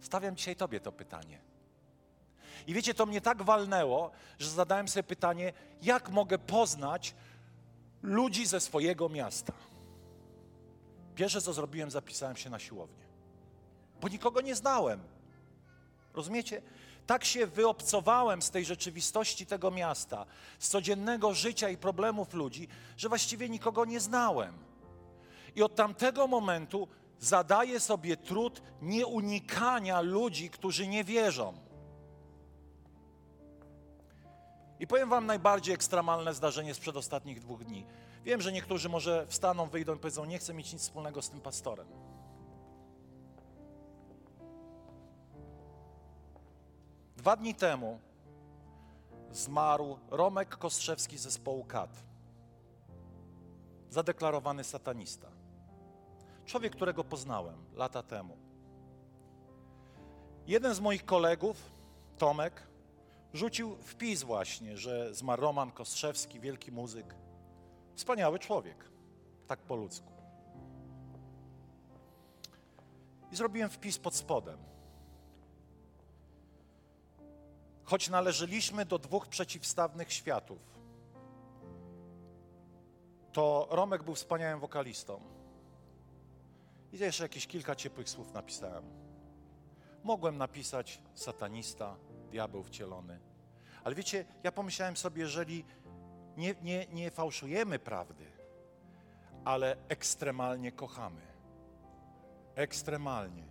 Stawiam 0.00 0.36
dzisiaj 0.36 0.56
Tobie 0.56 0.80
to 0.80 0.92
pytanie. 0.92 1.40
I 2.66 2.74
wiecie, 2.74 2.94
to 2.94 3.06
mnie 3.06 3.20
tak 3.20 3.42
walnęło, 3.42 4.10
że 4.38 4.50
zadałem 4.50 4.88
sobie 4.88 5.02
pytanie, 5.02 5.52
jak 5.82 6.10
mogę 6.10 6.38
poznać 6.38 7.14
ludzi 8.02 8.46
ze 8.46 8.60
swojego 8.60 9.08
miasta. 9.08 9.52
Pierwsze 11.14 11.40
co 11.40 11.52
zrobiłem, 11.52 11.90
zapisałem 11.90 12.36
się 12.36 12.50
na 12.50 12.58
siłownię, 12.58 13.04
bo 14.00 14.08
nikogo 14.08 14.40
nie 14.40 14.54
znałem. 14.54 15.00
Rozumiecie? 16.14 16.62
Tak 17.06 17.24
się 17.24 17.46
wyobcowałem 17.46 18.42
z 18.42 18.50
tej 18.50 18.64
rzeczywistości 18.64 19.46
tego 19.46 19.70
miasta, 19.70 20.26
z 20.58 20.68
codziennego 20.68 21.34
życia 21.34 21.68
i 21.68 21.76
problemów 21.76 22.34
ludzi, 22.34 22.68
że 22.96 23.08
właściwie 23.08 23.48
nikogo 23.48 23.84
nie 23.84 24.00
znałem. 24.00 24.58
I 25.54 25.62
od 25.62 25.74
tamtego 25.74 26.26
momentu 26.26 26.88
zadaję 27.18 27.80
sobie 27.80 28.16
trud 28.16 28.62
nieunikania 28.82 30.00
ludzi, 30.00 30.50
którzy 30.50 30.88
nie 30.88 31.04
wierzą. 31.04 31.54
I 34.80 34.86
powiem 34.86 35.08
Wam 35.08 35.26
najbardziej 35.26 35.74
ekstremalne 35.74 36.34
zdarzenie 36.34 36.74
sprzed 36.74 36.96
ostatnich 36.96 37.40
dwóch 37.40 37.64
dni. 37.64 37.86
Wiem, 38.24 38.40
że 38.40 38.52
niektórzy 38.52 38.88
może 38.88 39.26
wstaną, 39.26 39.68
wyjdą 39.68 39.94
i 39.94 39.98
powiedzą: 39.98 40.24
Nie 40.24 40.38
chcę 40.38 40.54
mieć 40.54 40.72
nic 40.72 40.82
wspólnego 40.82 41.22
z 41.22 41.30
tym 41.30 41.40
pastorem. 41.40 41.86
Dwa 47.20 47.36
dni 47.36 47.54
temu 47.54 47.98
zmarł 49.30 49.98
Romek 50.10 50.56
Kostrzewski 50.56 51.18
z 51.18 51.20
zespołu 51.20 51.64
KAT. 51.64 52.02
Zadeklarowany 53.90 54.64
satanista. 54.64 55.28
Człowiek, 56.44 56.72
którego 56.72 57.04
poznałem 57.04 57.64
lata 57.74 58.02
temu. 58.02 58.36
Jeden 60.46 60.74
z 60.74 60.80
moich 60.80 61.04
kolegów, 61.04 61.56
Tomek, 62.18 62.62
rzucił 63.32 63.76
wpis 63.76 64.22
właśnie, 64.22 64.78
że 64.78 65.14
zmarł 65.14 65.42
Roman 65.42 65.70
Kostrzewski, 65.70 66.40
wielki 66.40 66.72
muzyk. 66.72 67.14
Wspaniały 67.94 68.38
człowiek, 68.38 68.84
tak 69.46 69.58
po 69.60 69.76
ludzku. 69.76 70.12
I 73.32 73.36
zrobiłem 73.36 73.70
wpis 73.70 73.98
pod 73.98 74.14
spodem. 74.14 74.58
Choć 77.90 78.08
należeliśmy 78.08 78.84
do 78.84 78.98
dwóch 78.98 79.28
przeciwstawnych 79.28 80.12
światów, 80.12 80.58
to 83.32 83.68
Romek 83.70 84.02
był 84.02 84.14
wspaniałym 84.14 84.60
wokalistą. 84.60 85.20
I 86.92 86.98
jeszcze 86.98 87.22
jakieś 87.22 87.46
kilka 87.46 87.74
ciepłych 87.74 88.08
słów 88.08 88.32
napisałem. 88.32 88.84
Mogłem 90.04 90.38
napisać 90.38 91.02
satanista, 91.14 91.96
diabeł 92.30 92.62
wcielony. 92.62 93.20
Ale 93.84 93.94
wiecie, 93.94 94.24
ja 94.42 94.52
pomyślałem 94.52 94.96
sobie, 94.96 95.22
jeżeli 95.22 95.64
nie, 96.36 96.54
nie, 96.62 96.86
nie 96.86 97.10
fałszujemy 97.10 97.78
prawdy, 97.78 98.24
ale 99.44 99.76
ekstremalnie 99.88 100.72
kochamy. 100.72 101.22
Ekstremalnie. 102.54 103.49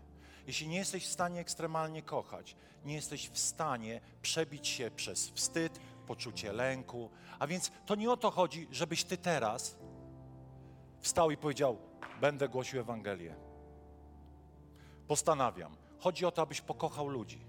Jeśli 0.49 0.67
nie 0.67 0.77
jesteś 0.77 1.05
w 1.05 1.11
stanie 1.11 1.39
ekstremalnie 1.39 2.01
kochać, 2.01 2.55
nie 2.85 2.93
jesteś 2.93 3.29
w 3.29 3.39
stanie 3.39 4.01
przebić 4.21 4.67
się 4.67 4.91
przez 4.91 5.29
wstyd, 5.29 5.79
poczucie 6.07 6.53
lęku. 6.53 7.09
A 7.39 7.47
więc 7.47 7.71
to 7.85 7.95
nie 7.95 8.11
o 8.11 8.17
to 8.17 8.31
chodzi, 8.31 8.67
żebyś 8.71 9.03
ty 9.03 9.17
teraz 9.17 9.77
wstał 10.99 11.31
i 11.31 11.37
powiedział: 11.37 11.77
Będę 12.21 12.49
głosił 12.49 12.79
Ewangelię. 12.79 13.35
Postanawiam. 15.07 15.75
Chodzi 15.99 16.25
o 16.25 16.31
to, 16.31 16.41
abyś 16.41 16.61
pokochał 16.61 17.07
ludzi. 17.07 17.45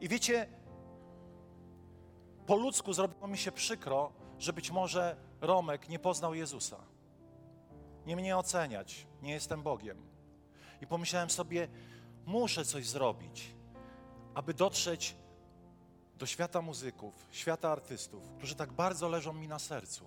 I 0.00 0.08
wiecie, 0.08 0.46
po 2.46 2.56
ludzku 2.56 2.92
zrobiło 2.92 3.26
mi 3.28 3.38
się 3.38 3.52
przykro, 3.52 4.12
że 4.38 4.52
być 4.52 4.70
może 4.70 5.16
Romek 5.40 5.88
nie 5.88 5.98
poznał 5.98 6.34
Jezusa. 6.34 6.78
Nie 8.06 8.16
mnie 8.16 8.36
oceniać, 8.36 9.06
nie 9.22 9.32
jestem 9.32 9.62
Bogiem. 9.62 10.07
I 10.80 10.86
pomyślałem 10.86 11.30
sobie, 11.30 11.68
muszę 12.26 12.64
coś 12.64 12.86
zrobić, 12.86 13.54
aby 14.34 14.54
dotrzeć 14.54 15.16
do 16.18 16.26
świata 16.26 16.62
muzyków, 16.62 17.28
świata 17.30 17.72
artystów, 17.72 18.22
którzy 18.36 18.54
tak 18.54 18.72
bardzo 18.72 19.08
leżą 19.08 19.32
mi 19.32 19.48
na 19.48 19.58
sercu. 19.58 20.04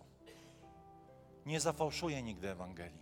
Nie 1.45 1.59
zafałszuję 1.59 2.23
nigdy 2.23 2.49
Ewangelii. 2.49 3.01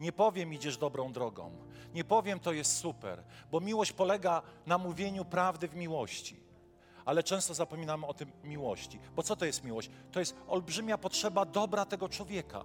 Nie 0.00 0.12
powiem, 0.12 0.54
idziesz 0.54 0.76
dobrą 0.76 1.12
drogą. 1.12 1.52
Nie 1.94 2.04
powiem, 2.04 2.40
to 2.40 2.52
jest 2.52 2.76
super, 2.76 3.24
bo 3.50 3.60
miłość 3.60 3.92
polega 3.92 4.42
na 4.66 4.78
mówieniu 4.78 5.24
prawdy 5.24 5.68
w 5.68 5.76
miłości. 5.76 6.40
Ale 7.04 7.22
często 7.22 7.54
zapominamy 7.54 8.06
o 8.06 8.14
tym 8.14 8.32
miłości. 8.44 9.00
Bo 9.16 9.22
co 9.22 9.36
to 9.36 9.44
jest 9.44 9.64
miłość? 9.64 9.90
To 10.12 10.20
jest 10.20 10.36
olbrzymia 10.48 10.98
potrzeba 10.98 11.44
dobra 11.44 11.84
tego 11.84 12.08
człowieka. 12.08 12.64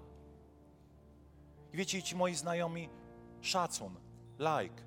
I 1.73 1.77
wiecie, 1.77 2.03
ci 2.03 2.15
moi 2.15 2.35
znajomi, 2.35 2.89
szacun, 3.41 3.95
like, 4.39 4.83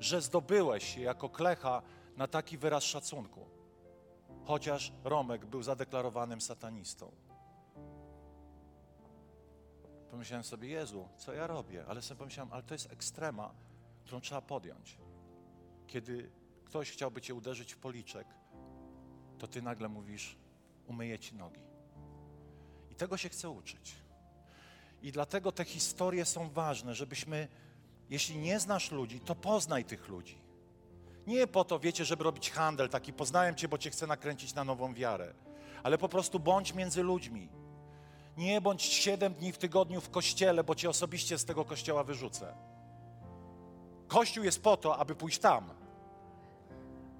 że 0.00 0.20
zdobyłeś 0.20 0.94
się 0.94 1.00
jako 1.00 1.28
klecha 1.28 1.82
na 2.16 2.26
taki 2.26 2.58
wyraz 2.58 2.84
szacunku. 2.84 3.46
Chociaż 4.44 4.92
Romek 5.04 5.46
był 5.46 5.62
zadeklarowanym 5.62 6.40
satanistą. 6.40 7.12
Pomyślałem 10.10 10.44
sobie, 10.44 10.68
Jezu, 10.68 11.08
co 11.16 11.32
ja 11.32 11.46
robię? 11.46 11.84
Ale 11.88 12.02
sobie 12.02 12.18
pomyślałem, 12.18 12.52
ale 12.52 12.62
to 12.62 12.74
jest 12.74 12.92
ekstrema, 12.92 13.54
którą 14.04 14.20
trzeba 14.20 14.40
podjąć. 14.40 14.98
Kiedy 15.86 16.30
ktoś 16.64 16.90
chciałby 16.90 17.20
cię 17.20 17.34
uderzyć 17.34 17.74
w 17.74 17.78
policzek, 17.78 18.26
to 19.38 19.46
ty 19.46 19.62
nagle 19.62 19.88
mówisz, 19.88 20.36
umyję 20.86 21.18
ci 21.18 21.34
nogi. 21.34 21.60
I 22.90 22.94
tego 22.94 23.16
się 23.16 23.28
chcę 23.28 23.50
uczyć. 23.50 23.94
I 25.02 25.12
dlatego 25.12 25.52
te 25.52 25.64
historie 25.64 26.24
są 26.24 26.50
ważne, 26.50 26.94
żebyśmy, 26.94 27.48
jeśli 28.10 28.38
nie 28.38 28.60
znasz 28.60 28.90
ludzi, 28.90 29.20
to 29.20 29.34
poznaj 29.34 29.84
tych 29.84 30.08
ludzi. 30.08 30.38
Nie 31.26 31.46
po 31.46 31.64
to, 31.64 31.78
wiecie, 31.78 32.04
żeby 32.04 32.24
robić 32.24 32.50
handel, 32.50 32.88
taki 32.88 33.12
poznałem 33.12 33.54
cię, 33.54 33.68
bo 33.68 33.78
cię 33.78 33.90
chcę 33.90 34.06
nakręcić 34.06 34.54
na 34.54 34.64
nową 34.64 34.94
wiarę, 34.94 35.34
ale 35.82 35.98
po 35.98 36.08
prostu 36.08 36.40
bądź 36.40 36.74
między 36.74 37.02
ludźmi. 37.02 37.48
Nie 38.36 38.60
bądź 38.60 38.82
siedem 38.82 39.34
dni 39.34 39.52
w 39.52 39.58
tygodniu 39.58 40.00
w 40.00 40.10
kościele, 40.10 40.64
bo 40.64 40.74
cię 40.74 40.90
osobiście 40.90 41.38
z 41.38 41.44
tego 41.44 41.64
kościoła 41.64 42.04
wyrzucę. 42.04 42.54
Kościół 44.08 44.44
jest 44.44 44.62
po 44.62 44.76
to, 44.76 44.98
aby 44.98 45.14
pójść 45.14 45.38
tam. 45.38 45.70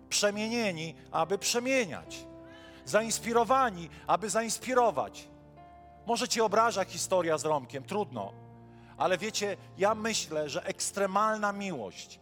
Przemienieni, 0.09 0.95
aby 1.11 1.39
przemieniać. 1.39 2.27
Zainspirowani, 2.85 3.89
aby 4.07 4.31
zainspirować. 4.31 5.29
Może 6.07 6.29
cię 6.29 6.45
obraża 6.45 6.85
historia 6.85 7.39
z 7.39 7.45
Romkiem, 7.45 7.85
trudno. 7.85 8.44
Ale 8.97 9.19
wiecie, 9.19 9.57
ja 9.79 9.95
myślę, 9.95 10.49
że 10.49 10.65
ekstremalna 10.65 11.53
miłość, 11.53 12.21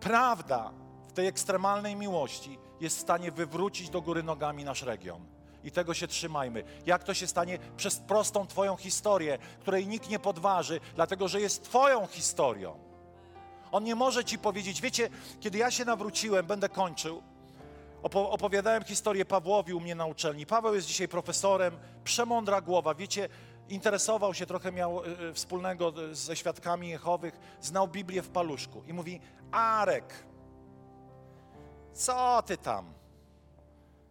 prawda 0.00 0.72
w 1.08 1.12
tej 1.12 1.26
ekstremalnej 1.26 1.96
miłości 1.96 2.58
jest 2.80 2.96
w 2.96 3.00
stanie 3.00 3.32
wywrócić 3.32 3.90
do 3.90 4.02
góry 4.02 4.22
nogami 4.22 4.64
nasz 4.64 4.82
region 4.82 5.26
i 5.64 5.70
tego 5.70 5.94
się 5.94 6.06
trzymajmy. 6.06 6.64
Jak 6.86 7.04
to 7.04 7.14
się 7.14 7.26
stanie? 7.26 7.58
Przez 7.76 7.96
prostą 7.96 8.46
Twoją 8.46 8.76
historię, 8.76 9.38
której 9.60 9.86
nikt 9.86 10.08
nie 10.08 10.18
podważy, 10.18 10.80
dlatego 10.94 11.28
że 11.28 11.40
jest 11.40 11.64
Twoją 11.64 12.06
historią. 12.06 12.78
On 13.72 13.84
nie 13.84 13.94
może 13.94 14.24
Ci 14.24 14.38
powiedzieć, 14.38 14.80
wiecie, 14.80 15.10
kiedy 15.40 15.58
ja 15.58 15.70
się 15.70 15.84
nawróciłem, 15.84 16.46
będę 16.46 16.68
kończył, 16.68 17.22
opo 18.02 18.30
opowiadałem 18.30 18.84
historię 18.84 19.24
Pawłowi 19.24 19.74
u 19.74 19.80
mnie 19.80 19.94
na 19.94 20.06
uczelni. 20.06 20.46
Paweł 20.46 20.74
jest 20.74 20.86
dzisiaj 20.86 21.08
profesorem, 21.08 21.78
przemądra 22.04 22.60
głowa, 22.60 22.94
wiecie, 22.94 23.28
interesował 23.68 24.34
się, 24.34 24.46
trochę 24.46 24.72
miał 24.72 25.04
y, 25.04 25.34
wspólnego 25.34 25.92
ze 26.12 26.36
świadkami 26.36 26.88
Jehowych, 26.88 27.38
znał 27.60 27.88
Biblię 27.88 28.22
w 28.22 28.28
paluszku 28.28 28.82
i 28.86 28.92
mówi, 28.92 29.20
Arek, 29.52 30.14
co 31.92 32.42
ty 32.46 32.56
tam? 32.56 32.92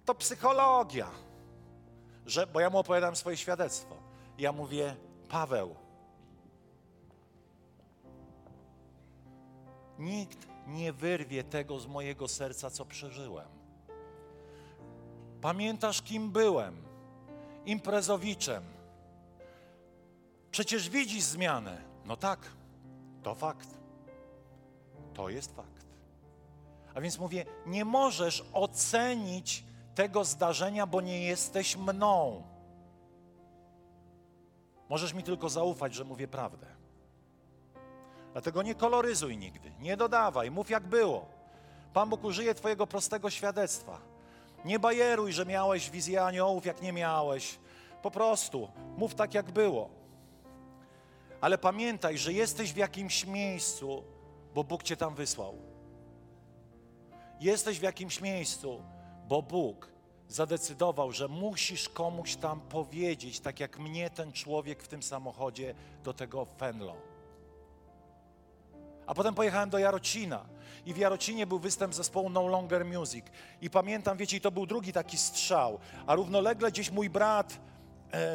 To 0.06 0.16
psychologia 0.16 1.08
że, 2.26 2.48
bo 2.48 2.60
ja 2.60 2.70
mu 2.70 2.78
opowiadam 2.78 3.16
swoje 3.16 3.38
świadectwo. 3.38 3.96
Ja 4.38 4.52
mówię, 4.52 4.96
Paweł, 5.30 5.76
nikt 10.00 10.48
nie 10.68 10.94
wyrwie 10.94 11.44
tego 11.44 11.80
z 11.80 11.88
mojego 11.88 12.28
serca, 12.28 12.70
co 12.70 12.86
przeżyłem. 12.86 13.48
Pamiętasz, 15.42 16.02
kim 16.02 16.32
byłem? 16.32 16.84
Imprezowiczem. 17.66 18.64
Przecież 20.54 20.90
widzisz 20.90 21.24
zmianę. 21.24 21.82
No 22.06 22.18
tak, 22.18 22.40
to 23.24 23.36
fakt. 23.36 23.68
To 25.14 25.30
jest 25.30 25.56
fakt. 25.56 25.86
A 26.96 27.02
więc 27.02 27.20
mówię, 27.20 27.46
nie 27.66 27.86
możesz 27.86 28.46
ocenić 28.54 29.64
tego 29.96 30.24
zdarzenia, 30.24 30.88
bo 30.88 31.02
nie 31.02 31.24
jesteś 31.24 31.78
mną. 31.78 32.44
Możesz 34.90 35.14
mi 35.14 35.24
tylko 35.24 35.50
zaufać, 35.50 35.94
że 35.94 36.04
mówię 36.04 36.28
prawdę. 36.28 36.68
Dlatego 38.32 38.62
nie 38.62 38.76
koloryzuj 38.76 39.38
nigdy, 39.38 39.72
nie 39.80 39.98
dodawaj, 39.98 40.52
mów 40.52 40.70
jak 40.70 40.84
było. 40.84 41.26
Pan 41.94 42.10
Bóg 42.10 42.24
użyje 42.24 42.56
Twojego 42.56 42.88
prostego 42.88 43.30
świadectwa. 43.30 44.00
Nie 44.66 44.80
bajeruj, 44.80 45.34
że 45.34 45.46
miałeś 45.46 45.90
wizję 45.90 46.24
aniołów, 46.24 46.66
jak 46.66 46.82
nie 46.82 46.94
miałeś, 46.94 47.60
Po 48.02 48.12
prostu 48.12 48.68
mów 48.98 49.16
tak, 49.16 49.34
jak 49.34 49.52
było. 49.52 50.03
Ale 51.44 51.58
pamiętaj, 51.58 52.18
że 52.18 52.34
jesteś 52.34 52.74
w 52.74 52.78
jakimś 52.78 53.26
miejscu, 53.26 54.04
bo 54.54 54.64
Bóg 54.64 54.84
cię 54.84 54.98
tam 54.98 55.16
wysłał. 55.16 55.58
Jesteś 57.40 57.80
w 57.80 57.82
jakimś 57.82 58.22
miejscu, 58.22 58.84
bo 59.28 59.42
Bóg 59.42 59.92
zadecydował, 60.28 61.12
że 61.12 61.28
musisz 61.28 61.90
komuś 61.90 62.36
tam 62.36 62.62
powiedzieć, 62.62 63.40
tak 63.40 63.60
jak 63.60 63.80
mnie 63.80 64.10
ten 64.10 64.32
człowiek 64.32 64.84
w 64.84 64.88
tym 64.88 65.04
samochodzie 65.04 65.76
do 66.04 66.14
tego 66.14 66.46
Fenlo. 66.46 66.96
A 69.06 69.14
potem 69.14 69.36
pojechałem 69.36 69.70
do 69.70 69.80
Jarocina 69.80 70.46
i 70.86 70.94
w 70.94 70.98
Jarocinie 70.98 71.48
był 71.48 71.60
występ 71.60 71.94
zespołu 71.94 72.30
No 72.30 72.48
Longer 72.48 72.86
Music. 72.86 73.26
I 73.62 73.70
pamiętam, 73.70 74.18
wiecie, 74.18 74.38
i 74.38 74.42
to 74.42 74.52
był 74.52 74.66
drugi 74.66 74.94
taki 74.94 75.18
strzał, 75.18 75.80
a 76.08 76.16
równolegle 76.16 76.72
gdzieś 76.72 76.92
mój 76.92 77.10
brat 77.10 77.60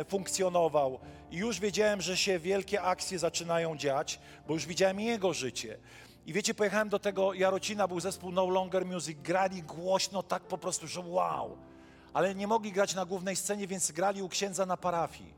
funkcjonował 0.08 0.98
i 1.30 1.36
już 1.36 1.60
wiedziałem, 1.60 2.00
że 2.00 2.16
się 2.16 2.38
wielkie 2.38 2.82
akcje 2.82 3.18
zaczynają 3.18 3.76
dziać, 3.76 4.20
bo 4.48 4.54
już 4.54 4.66
widziałem 4.66 5.00
jego 5.00 5.32
życie. 5.32 5.78
I 6.26 6.32
wiecie, 6.32 6.54
pojechałem 6.54 6.88
do 6.88 6.98
tego 6.98 7.34
Jarocina, 7.34 7.88
był 7.88 8.00
zespół 8.00 8.32
No 8.32 8.46
Longer 8.46 8.86
Music, 8.86 9.18
grali 9.22 9.62
głośno 9.62 10.22
tak 10.22 10.42
po 10.42 10.58
prostu, 10.58 10.86
że 10.86 11.00
wow. 11.00 11.56
Ale 12.12 12.34
nie 12.34 12.46
mogli 12.46 12.72
grać 12.72 12.94
na 12.94 13.04
głównej 13.04 13.36
scenie, 13.36 13.66
więc 13.66 13.92
grali 13.92 14.22
u 14.22 14.28
księdza 14.28 14.66
na 14.66 14.76
parafii. 14.76 15.34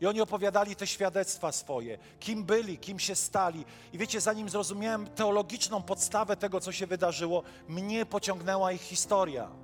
I 0.00 0.06
oni 0.06 0.20
opowiadali 0.20 0.76
te 0.76 0.86
świadectwa 0.86 1.52
swoje, 1.52 1.98
kim 2.20 2.44
byli, 2.44 2.78
kim 2.78 2.98
się 2.98 3.14
stali. 3.14 3.64
I 3.92 3.98
wiecie, 3.98 4.20
zanim 4.20 4.48
zrozumiałem 4.48 5.06
teologiczną 5.06 5.82
podstawę 5.82 6.36
tego, 6.36 6.60
co 6.60 6.72
się 6.72 6.86
wydarzyło, 6.86 7.42
mnie 7.68 8.06
pociągnęła 8.06 8.72
ich 8.72 8.82
historia. 8.82 9.63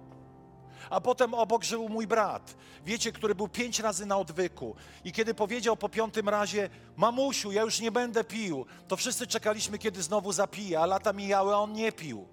A 0.90 1.00
potem 1.00 1.34
obok 1.34 1.64
żył 1.64 1.88
mój 1.88 2.06
brat, 2.06 2.56
wiecie, 2.84 3.12
który 3.12 3.34
był 3.34 3.48
pięć 3.48 3.80
razy 3.80 4.06
na 4.06 4.18
odwyku. 4.18 4.76
I 5.04 5.12
kiedy 5.12 5.34
powiedział 5.34 5.76
po 5.76 5.88
piątym 5.88 6.28
razie, 6.28 6.70
mamusiu, 6.96 7.52
ja 7.52 7.62
już 7.62 7.80
nie 7.80 7.92
będę 7.92 8.24
pił, 8.24 8.66
to 8.88 8.96
wszyscy 8.96 9.26
czekaliśmy, 9.26 9.78
kiedy 9.78 10.02
znowu 10.02 10.32
zapije, 10.32 10.80
a 10.80 10.86
lata 10.86 11.12
mijały, 11.12 11.54
a 11.54 11.58
on 11.58 11.72
nie 11.72 11.92
pił. 11.92 12.28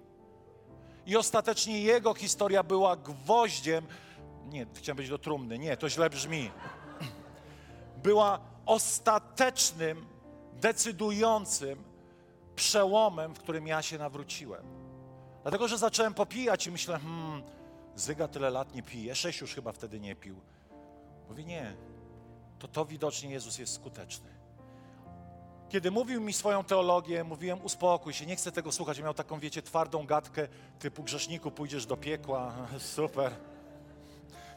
I 1.06 1.16
ostatecznie 1.16 1.82
jego 1.82 2.14
historia 2.14 2.62
była 2.62 2.96
gwoździem, 2.96 3.86
nie, 4.48 4.66
chciałem 4.74 4.96
być 4.96 5.08
do 5.08 5.18
trumny, 5.18 5.58
nie, 5.58 5.76
to 5.76 5.88
źle 5.90 6.10
brzmi. 6.10 6.50
Była 8.02 8.40
ostatecznym, 8.66 10.06
decydującym 10.52 11.84
przełomem, 12.56 13.34
w 13.34 13.38
którym 13.38 13.66
ja 13.66 13.82
się 13.82 13.98
nawróciłem. 13.98 14.62
Dlatego, 15.42 15.68
że 15.68 15.78
zacząłem 15.78 16.14
popijać 16.14 16.66
i 16.66 16.70
myślę, 16.70 16.98
hmm, 16.98 17.42
Zyga 17.98 18.28
tyle 18.28 18.50
lat 18.50 18.74
nie 18.74 18.82
pije, 18.82 19.14
sześć 19.14 19.40
już 19.40 19.54
chyba 19.54 19.72
wtedy 19.72 20.00
nie 20.00 20.16
pił. 20.16 20.40
Mówi, 21.28 21.44
nie, 21.44 21.76
to 22.58 22.68
to 22.68 22.84
widocznie 22.84 23.30
Jezus 23.30 23.58
jest 23.58 23.74
skuteczny. 23.74 24.38
Kiedy 25.68 25.90
mówił 25.90 26.20
mi 26.20 26.32
swoją 26.32 26.64
teologię, 26.64 27.24
mówiłem, 27.24 27.64
uspokój 27.64 28.12
się, 28.12 28.26
nie 28.26 28.36
chcę 28.36 28.52
tego 28.52 28.72
słuchać. 28.72 29.00
Miał 29.00 29.14
taką, 29.14 29.40
wiecie, 29.40 29.62
twardą 29.62 30.06
gadkę 30.06 30.48
typu 30.78 31.02
grzeszniku, 31.02 31.50
pójdziesz 31.50 31.86
do 31.86 31.96
piekła. 31.96 32.52
Super, 32.78 33.32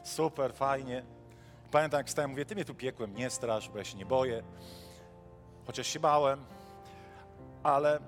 super, 0.04 0.54
fajnie. 0.54 1.04
Pamiętam, 1.70 1.98
jak 1.98 2.10
stałem, 2.10 2.30
mówię, 2.30 2.44
ty 2.44 2.54
mnie 2.54 2.64
tu 2.64 2.74
piekłem 2.74 3.14
nie 3.14 3.30
strasz, 3.30 3.68
bo 3.68 3.78
ja 3.78 3.84
się 3.84 3.96
nie 3.96 4.06
boję. 4.06 4.42
Chociaż 5.66 5.86
się 5.86 6.00
bałem. 6.00 6.44
Ale 7.62 8.00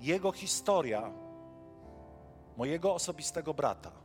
jego 0.00 0.32
historia, 0.32 1.12
mojego 2.56 2.94
osobistego 2.94 3.54
brata, 3.54 4.01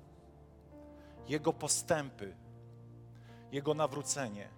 jego 1.28 1.54
postępy, 1.54 2.36
jego 3.52 3.74
nawrócenie 3.74 4.50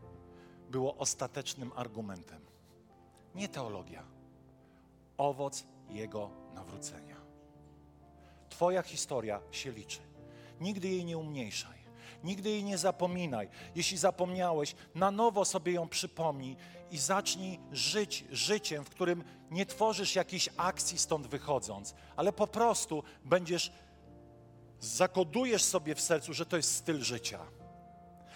było 0.69 0.97
ostatecznym 0.97 1.71
argumentem. 1.75 2.41
Nie 3.35 3.49
teologia, 3.49 4.03
owoc 5.17 5.65
jego 5.89 6.29
nawrócenia. 6.53 7.15
Twoja 8.49 8.81
historia 8.81 9.41
się 9.51 9.71
liczy. 9.71 9.99
Nigdy 10.61 10.87
jej 10.87 11.05
nie 11.05 11.17
umniejszaj. 11.17 11.79
Nigdy 12.23 12.49
jej 12.49 12.63
nie 12.63 12.77
zapominaj. 12.77 13.49
Jeśli 13.75 13.97
zapomniałeś, 13.97 14.75
na 14.95 15.11
nowo 15.11 15.45
sobie 15.45 15.71
ją 15.71 15.87
przypomnij 15.87 16.55
i 16.91 16.97
zacznij 16.97 17.59
żyć 17.71 18.25
życiem, 18.31 18.85
w 18.85 18.89
którym 18.89 19.23
nie 19.51 19.65
tworzysz 19.65 20.15
jakiejś 20.15 20.49
akcji 20.57 20.99
stąd 20.99 21.27
wychodząc, 21.27 21.93
ale 22.15 22.33
po 22.33 22.47
prostu 22.47 23.03
będziesz 23.25 23.71
zakodujesz 24.79 25.63
sobie 25.63 25.95
w 25.95 26.01
sercu, 26.01 26.33
że 26.33 26.45
to 26.45 26.57
jest 26.57 26.75
styl 26.75 27.01
życia. 27.01 27.39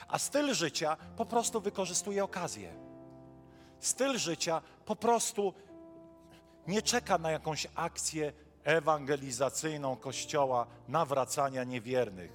A 0.07 0.19
styl 0.19 0.53
życia 0.53 0.97
po 1.17 1.25
prostu 1.25 1.61
wykorzystuje 1.61 2.23
okazję. 2.23 2.73
Styl 3.79 4.17
życia 4.17 4.61
po 4.85 4.95
prostu 4.95 5.53
nie 6.67 6.81
czeka 6.81 7.17
na 7.17 7.31
jakąś 7.31 7.67
akcję 7.75 8.33
ewangelizacyjną 8.63 9.95
Kościoła 9.95 10.67
nawracania 10.87 11.63
niewiernych. 11.63 12.31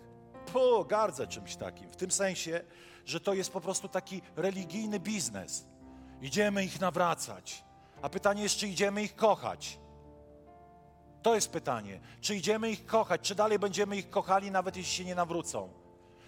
Po, 0.52 0.84
gardzę 0.84 1.26
czymś 1.26 1.56
takim. 1.56 1.90
W 1.90 1.96
tym 1.96 2.10
sensie, 2.10 2.60
że 3.04 3.20
to 3.20 3.34
jest 3.34 3.52
po 3.52 3.60
prostu 3.60 3.88
taki 3.88 4.22
religijny 4.36 5.00
biznes. 5.00 5.66
Idziemy 6.22 6.64
ich 6.64 6.80
nawracać. 6.80 7.64
A 8.02 8.08
pytanie 8.08 8.42
jest, 8.42 8.56
czy 8.56 8.68
idziemy 8.68 9.02
ich 9.02 9.16
kochać. 9.16 9.78
To 11.22 11.34
jest 11.34 11.50
pytanie. 11.50 12.00
Czy 12.20 12.36
idziemy 12.36 12.70
ich 12.70 12.86
kochać? 12.86 13.20
Czy 13.20 13.34
dalej 13.34 13.58
będziemy 13.58 13.96
ich 13.96 14.10
kochali, 14.10 14.50
nawet 14.50 14.76
jeśli 14.76 14.94
się 14.94 15.04
nie 15.04 15.14
nawrócą? 15.14 15.68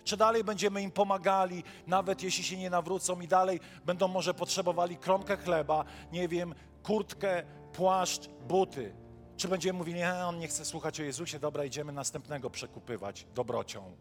Czy 0.04 0.16
dalej 0.16 0.44
będziemy 0.44 0.82
im 0.82 0.90
pomagali, 0.90 1.64
nawet 1.86 2.22
jeśli 2.22 2.44
się 2.44 2.56
nie 2.56 2.70
nawrócą 2.70 3.20
i 3.20 3.28
dalej 3.28 3.60
będą 3.84 4.08
może 4.08 4.34
potrzebowali 4.34 4.96
kromkę 4.96 5.36
chleba, 5.36 5.84
nie 6.12 6.28
wiem, 6.28 6.54
kurtkę, 6.82 7.42
płaszcz, 7.72 8.28
buty? 8.48 8.94
Czy 9.36 9.48
będziemy 9.48 9.78
mówili, 9.78 9.98
nie, 9.98 10.14
on 10.14 10.38
nie 10.38 10.48
chce 10.48 10.64
słuchać 10.64 11.00
o 11.00 11.02
Jezusie, 11.02 11.38
dobra, 11.38 11.64
idziemy 11.64 11.92
następnego 11.92 12.50
przekupywać 12.50 13.26
dobrocią? 13.34 13.96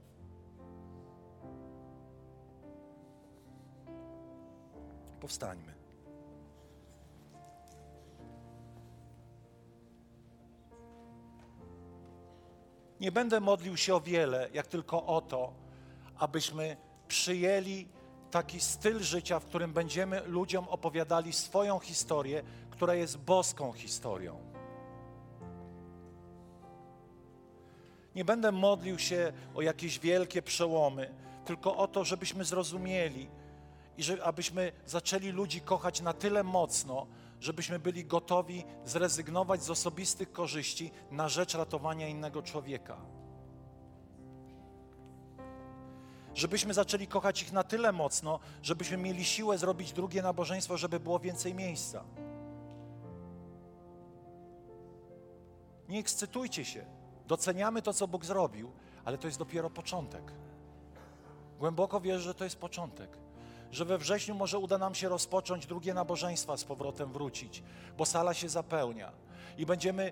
Powstańmy. 5.20 5.79
Nie 13.00 13.12
będę 13.12 13.40
modlił 13.40 13.78
się 13.78 13.96
o 13.96 14.02
wiele, 14.02 14.50
jak 14.54 14.68
tylko 14.68 15.06
o 15.06 15.22
to, 15.22 15.54
abyśmy 16.18 16.78
przyjęli 17.08 17.88
taki 18.32 18.60
styl 18.60 19.00
życia, 19.00 19.40
w 19.40 19.46
którym 19.46 19.74
będziemy 19.74 20.22
ludziom 20.26 20.68
opowiadali 20.68 21.34
swoją 21.34 21.80
historię, 21.80 22.44
która 22.70 22.96
jest 22.96 23.18
boską 23.18 23.72
historią. 23.72 24.40
Nie 28.16 28.26
będę 28.26 28.52
modlił 28.52 29.00
się 29.00 29.34
o 29.56 29.62
jakieś 29.62 30.00
wielkie 30.00 30.42
przełomy, 30.42 31.14
tylko 31.46 31.78
o 31.78 31.88
to, 31.88 32.06
żebyśmy 32.06 32.46
zrozumieli 32.46 33.30
i 33.98 34.04
że, 34.04 34.24
abyśmy 34.24 34.72
zaczęli 34.86 35.30
ludzi 35.30 35.62
kochać 35.62 36.02
na 36.02 36.14
tyle 36.14 36.44
mocno, 36.44 37.08
żebyśmy 37.40 37.80
byli 37.80 38.06
gotowi 38.06 38.64
zrezygnować 38.86 39.64
z 39.64 39.70
osobistych 39.70 40.32
korzyści 40.32 40.92
na 41.12 41.30
rzecz 41.30 41.56
ratowania 41.56 42.08
innego 42.08 42.42
człowieka. 42.42 42.98
Żebyśmy 46.36 46.74
zaczęli 46.74 47.08
kochać 47.08 47.42
ich 47.42 47.52
na 47.52 47.64
tyle 47.64 47.92
mocno, 47.92 48.40
żebyśmy 48.64 48.98
mieli 48.98 49.26
siłę 49.26 49.58
zrobić 49.58 49.94
drugie 49.94 50.22
nabożeństwo, 50.22 50.78
żeby 50.78 51.00
było 51.00 51.20
więcej 51.20 51.56
miejsca. 51.56 52.04
Nie 55.90 56.00
ekscytujcie 56.00 56.66
się. 56.66 56.86
Doceniamy 57.28 57.82
to, 57.82 57.94
co 57.94 58.08
Bóg 58.08 58.26
zrobił, 58.26 58.72
ale 59.06 59.18
to 59.18 59.28
jest 59.28 59.40
dopiero 59.40 59.70
początek. 59.70 60.34
Głęboko 61.60 62.02
wierzę, 62.02 62.20
że 62.20 62.34
to 62.34 62.44
jest 62.44 62.56
początek 62.56 63.18
że 63.72 63.86
we 63.86 63.98
wrześniu 63.98 64.36
może 64.36 64.58
uda 64.58 64.78
nam 64.78 64.96
się 64.96 65.10
rozpocząć 65.10 65.66
drugie 65.66 65.94
nabożeństwa 65.94 66.58
z 66.58 66.64
powrotem 66.64 67.12
wrócić, 67.12 67.64
bo 67.98 68.06
sala 68.06 68.34
się 68.34 68.50
zapełnia 68.50 69.12
i 69.58 69.66
będziemy 69.66 70.12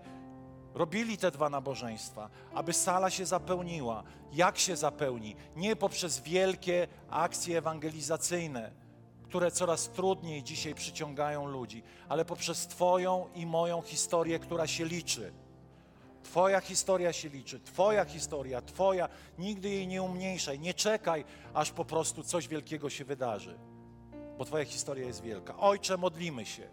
robili 0.74 1.18
te 1.18 1.32
dwa 1.32 1.50
nabożeństwa, 1.50 2.30
aby 2.54 2.74
sala 2.74 3.10
się 3.10 3.26
zapełniła. 3.26 4.04
Jak 4.34 4.58
się 4.58 4.76
zapełni? 4.76 5.36
Nie 5.56 5.76
poprzez 5.76 6.20
wielkie 6.20 6.88
akcje 7.10 7.58
ewangelizacyjne, 7.58 8.72
które 9.24 9.52
coraz 9.52 9.90
trudniej 9.90 10.44
dzisiaj 10.44 10.76
przyciągają 10.76 11.48
ludzi, 11.48 11.84
ale 12.10 12.26
poprzez 12.26 12.68
Twoją 12.68 13.30
i 13.36 13.46
moją 13.46 13.82
historię, 13.82 14.40
która 14.40 14.68
się 14.68 14.86
liczy. 14.86 15.34
Twoja 16.32 16.62
historia 16.62 17.14
się 17.14 17.30
liczy, 17.30 17.60
Twoja 17.60 18.06
historia, 18.06 18.62
Twoja, 18.62 19.10
nigdy 19.38 19.70
jej 19.70 19.88
nie 19.88 20.04
umniejszaj, 20.04 20.60
nie 20.60 20.74
czekaj, 20.74 21.26
aż 21.54 21.72
po 21.72 21.86
prostu 21.86 22.24
coś 22.24 22.48
wielkiego 22.48 22.90
się 22.90 23.06
wydarzy, 23.06 23.58
bo 24.38 24.46
Twoja 24.46 24.66
historia 24.66 25.08
jest 25.08 25.22
wielka. 25.22 25.58
Ojcze, 25.58 25.98
modlimy 25.98 26.46
się 26.46 26.70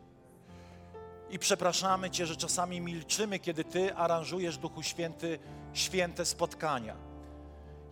i 1.30 1.38
przepraszamy 1.38 2.10
Cię, 2.10 2.26
że 2.26 2.36
czasami 2.36 2.80
milczymy, 2.80 3.38
kiedy 3.38 3.64
Ty 3.64 3.94
aranżujesz, 3.94 4.58
Duchu 4.58 4.82
Święty, 4.82 5.38
święte 5.72 6.24
spotkania, 6.24 6.96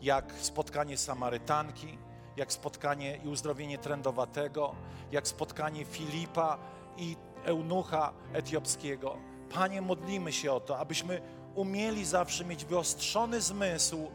jak 0.00 0.32
spotkanie 0.40 0.98
Samarytanki, 0.98 1.98
jak 2.36 2.52
spotkanie 2.52 3.20
i 3.24 3.28
uzdrowienie 3.28 3.78
trędowatego, 3.78 4.74
jak 5.12 5.28
spotkanie 5.28 5.84
Filipa 5.84 6.58
i 6.96 7.16
eunucha 7.44 8.12
etiopskiego. 8.32 9.16
Panie, 9.54 9.82
modlimy 9.82 10.32
się 10.32 10.52
o 10.52 10.60
to, 10.60 10.78
abyśmy 10.78 11.41
umieli 11.54 12.04
zawsze 12.04 12.44
mieć 12.44 12.64
wyostrzony 12.64 13.40
zmysł 13.40 14.10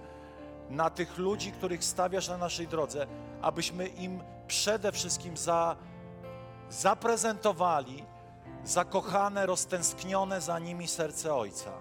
na 0.69 0.89
tych 0.89 1.17
ludzi, 1.17 1.51
których 1.51 1.83
stawiasz 1.83 2.27
na 2.27 2.37
naszej 2.37 2.67
drodze, 2.67 3.07
abyśmy 3.41 3.87
im 3.87 4.23
przede 4.47 4.91
wszystkim 4.91 5.37
za, 5.37 5.75
zaprezentowali 6.69 8.03
zakochane, 8.63 9.45
roztęsknione 9.45 10.41
za 10.41 10.59
nimi 10.59 10.87
serce 10.87 11.35
Ojca. 11.35 11.71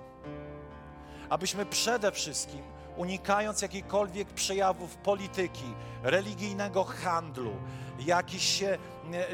Abyśmy 1.29 1.67
przede 1.67 2.13
wszystkim, 2.13 2.63
unikając 2.97 3.63
jakichkolwiek 3.63 4.29
przejawów 4.29 4.97
polityki, 4.97 5.75
religijnego 6.03 6.85
handlu, 6.85 7.53
jakichś 7.99 8.63
e, 8.63 8.79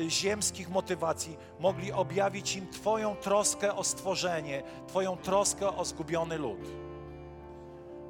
ziemskich 0.08 0.70
motywacji, 0.70 1.36
mogli 1.60 1.92
objawić 1.92 2.56
im 2.56 2.70
Twoją 2.70 3.16
troskę 3.16 3.74
o 3.74 3.84
stworzenie, 3.84 4.62
Twoją 4.88 5.16
troskę 5.16 5.76
o 5.76 5.84
zgubiony 5.84 6.38
lud. 6.38 6.68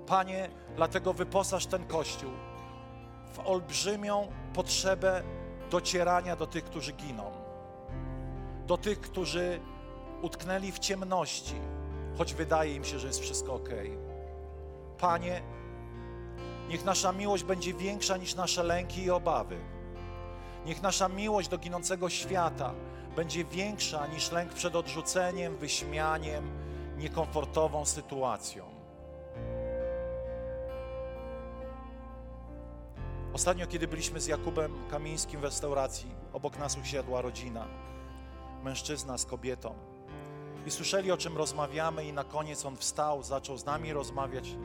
Panie, 0.06 0.48
dlatego 0.76 1.12
wyposaż 1.12 1.66
ten 1.66 1.86
Kościół 1.86 2.30
w 3.32 3.38
olbrzymią 3.38 4.28
potrzebę 4.54 5.22
docierania 5.70 6.36
do 6.36 6.46
tych, 6.46 6.64
którzy 6.64 6.92
giną, 6.92 7.30
do 8.66 8.78
tych, 8.78 9.00
którzy 9.00 9.60
utknęli 10.22 10.72
w 10.72 10.78
ciemności, 10.78 11.54
choć 12.18 12.34
wydaje 12.34 12.74
im 12.74 12.84
się, 12.84 12.98
że 12.98 13.06
jest 13.06 13.20
wszystko 13.20 13.54
ok. 13.54 13.70
Panie, 15.02 15.42
niech 16.68 16.84
nasza 16.84 17.12
miłość 17.12 17.44
będzie 17.44 17.74
większa 17.74 18.16
niż 18.16 18.34
nasze 18.34 18.62
lęki 18.62 19.02
i 19.02 19.10
obawy. 19.10 19.58
Niech 20.66 20.82
nasza 20.82 21.08
miłość 21.08 21.48
do 21.48 21.58
ginącego 21.58 22.10
świata 22.10 22.74
będzie 23.16 23.44
większa 23.44 24.06
niż 24.06 24.32
lęk 24.32 24.52
przed 24.52 24.76
odrzuceniem, 24.76 25.56
wyśmianiem, 25.56 26.50
niekomfortową 26.98 27.84
sytuacją. 27.84 28.64
Ostatnio, 33.32 33.66
kiedy 33.66 33.88
byliśmy 33.88 34.20
z 34.20 34.26
Jakubem 34.26 34.74
Kamińskim 34.90 35.40
w 35.40 35.44
restauracji, 35.44 36.14
obok 36.32 36.58
nas 36.58 36.78
usiadła 36.78 37.20
rodzina, 37.20 37.66
mężczyzna 38.64 39.18
z 39.18 39.26
kobietą. 39.26 39.74
I 40.66 40.70
słyszeli, 40.70 41.12
o 41.12 41.16
czym 41.16 41.36
rozmawiamy, 41.36 42.04
i 42.04 42.12
na 42.12 42.24
koniec 42.24 42.66
on 42.66 42.76
wstał, 42.76 43.22
zaczął 43.22 43.56
z 43.56 43.64
nami 43.64 43.92
rozmawiać, 43.92 44.56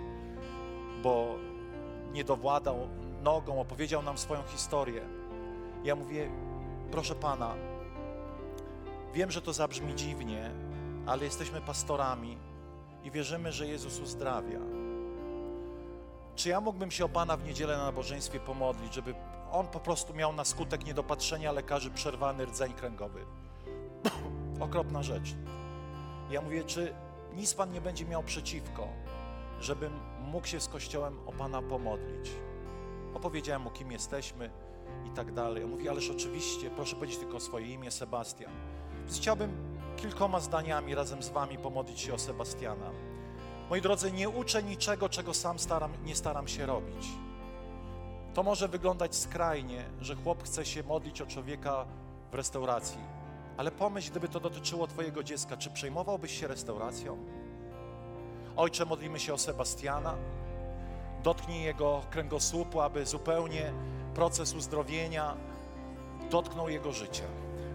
bo 1.03 1.35
nie 2.13 2.23
dowładał 2.23 2.87
nogą, 3.23 3.61
opowiedział 3.61 4.03
nam 4.03 4.17
swoją 4.17 4.43
historię. 4.43 5.01
Ja 5.83 5.95
mówię, 5.95 6.29
proszę 6.91 7.15
pana, 7.15 7.55
wiem, 9.13 9.31
że 9.31 9.41
to 9.41 9.53
zabrzmi 9.53 9.95
dziwnie, 9.95 10.51
ale 11.05 11.23
jesteśmy 11.23 11.61
pastorami 11.61 12.37
i 13.03 13.11
wierzymy, 13.11 13.51
że 13.51 13.67
Jezus 13.67 13.99
uzdrawia. 13.99 14.59
Czy 16.35 16.49
ja 16.49 16.61
mógłbym 16.61 16.91
się 16.91 17.05
o 17.05 17.09
Pana 17.09 17.37
w 17.37 17.43
niedzielę 17.43 17.77
na 17.77 17.85
nabożeństwie 17.85 18.39
pomodlić, 18.39 18.93
żeby 18.93 19.15
On 19.51 19.67
po 19.67 19.79
prostu 19.79 20.13
miał 20.13 20.33
na 20.33 20.45
skutek 20.45 20.85
niedopatrzenia 20.85 21.51
lekarzy 21.51 21.91
przerwany 21.91 22.45
rdzeń 22.45 22.73
kręgowy? 22.73 23.25
Okropna 24.59 25.03
rzecz. 25.03 25.35
Ja 26.29 26.41
mówię, 26.41 26.63
czy 26.63 26.93
nic 27.35 27.53
Pan 27.53 27.71
nie 27.71 27.81
będzie 27.81 28.05
miał 28.05 28.23
przeciwko, 28.23 28.87
żebym 29.61 29.99
mógł 30.21 30.47
się 30.47 30.59
z 30.59 30.67
Kościołem 30.67 31.19
o 31.27 31.31
Pana 31.31 31.61
pomodlić? 31.61 32.31
Opowiedziałem 33.13 33.61
mu, 33.61 33.69
kim 33.69 33.91
jesteśmy 33.91 34.49
i 35.05 35.09
tak 35.09 35.33
dalej. 35.33 35.63
On 35.63 35.69
mówi, 35.69 35.89
ależ 35.89 36.09
oczywiście, 36.09 36.69
proszę 36.69 36.95
powiedzieć 36.95 37.17
tylko 37.17 37.39
swoje 37.39 37.67
imię, 37.73 37.91
Sebastian. 37.91 38.51
Więc 39.05 39.17
chciałbym 39.17 39.51
kilkoma 39.97 40.39
zdaniami 40.39 40.95
razem 40.95 41.23
z 41.23 41.29
Wami 41.29 41.57
pomodlić 41.57 41.99
się 41.99 42.13
o 42.13 42.17
Sebastiana. 42.19 42.91
Moi 43.69 43.81
drodzy, 43.81 44.11
nie 44.11 44.29
uczę 44.29 44.63
niczego, 44.63 45.09
czego 45.09 45.33
sam 45.33 45.59
staram, 45.59 45.91
nie 46.05 46.15
staram 46.15 46.47
się 46.47 46.65
robić. 46.65 47.07
To 48.33 48.43
może 48.43 48.67
wyglądać 48.67 49.15
skrajnie, 49.15 49.85
że 50.01 50.15
chłop 50.15 50.43
chce 50.43 50.65
się 50.65 50.83
modlić 50.83 51.21
o 51.21 51.25
człowieka 51.25 51.85
w 52.31 52.35
restauracji, 52.35 52.99
ale 53.57 53.71
pomyśl, 53.71 54.11
gdyby 54.11 54.27
to 54.27 54.39
dotyczyło 54.39 54.87
Twojego 54.87 55.23
dziecka, 55.23 55.57
czy 55.57 55.69
przejmowałbyś 55.69 56.39
się 56.39 56.47
restauracją? 56.47 57.17
Ojcze, 58.57 58.85
modlimy 58.85 59.19
się 59.19 59.33
o 59.33 59.37
Sebastiana. 59.37 60.15
Dotknij 61.23 61.63
jego 61.63 62.01
kręgosłupu, 62.09 62.81
aby 62.81 63.05
zupełnie 63.05 63.73
proces 64.15 64.53
uzdrowienia 64.53 65.37
dotknął 66.29 66.69
jego 66.69 66.91
życia. 66.91 67.23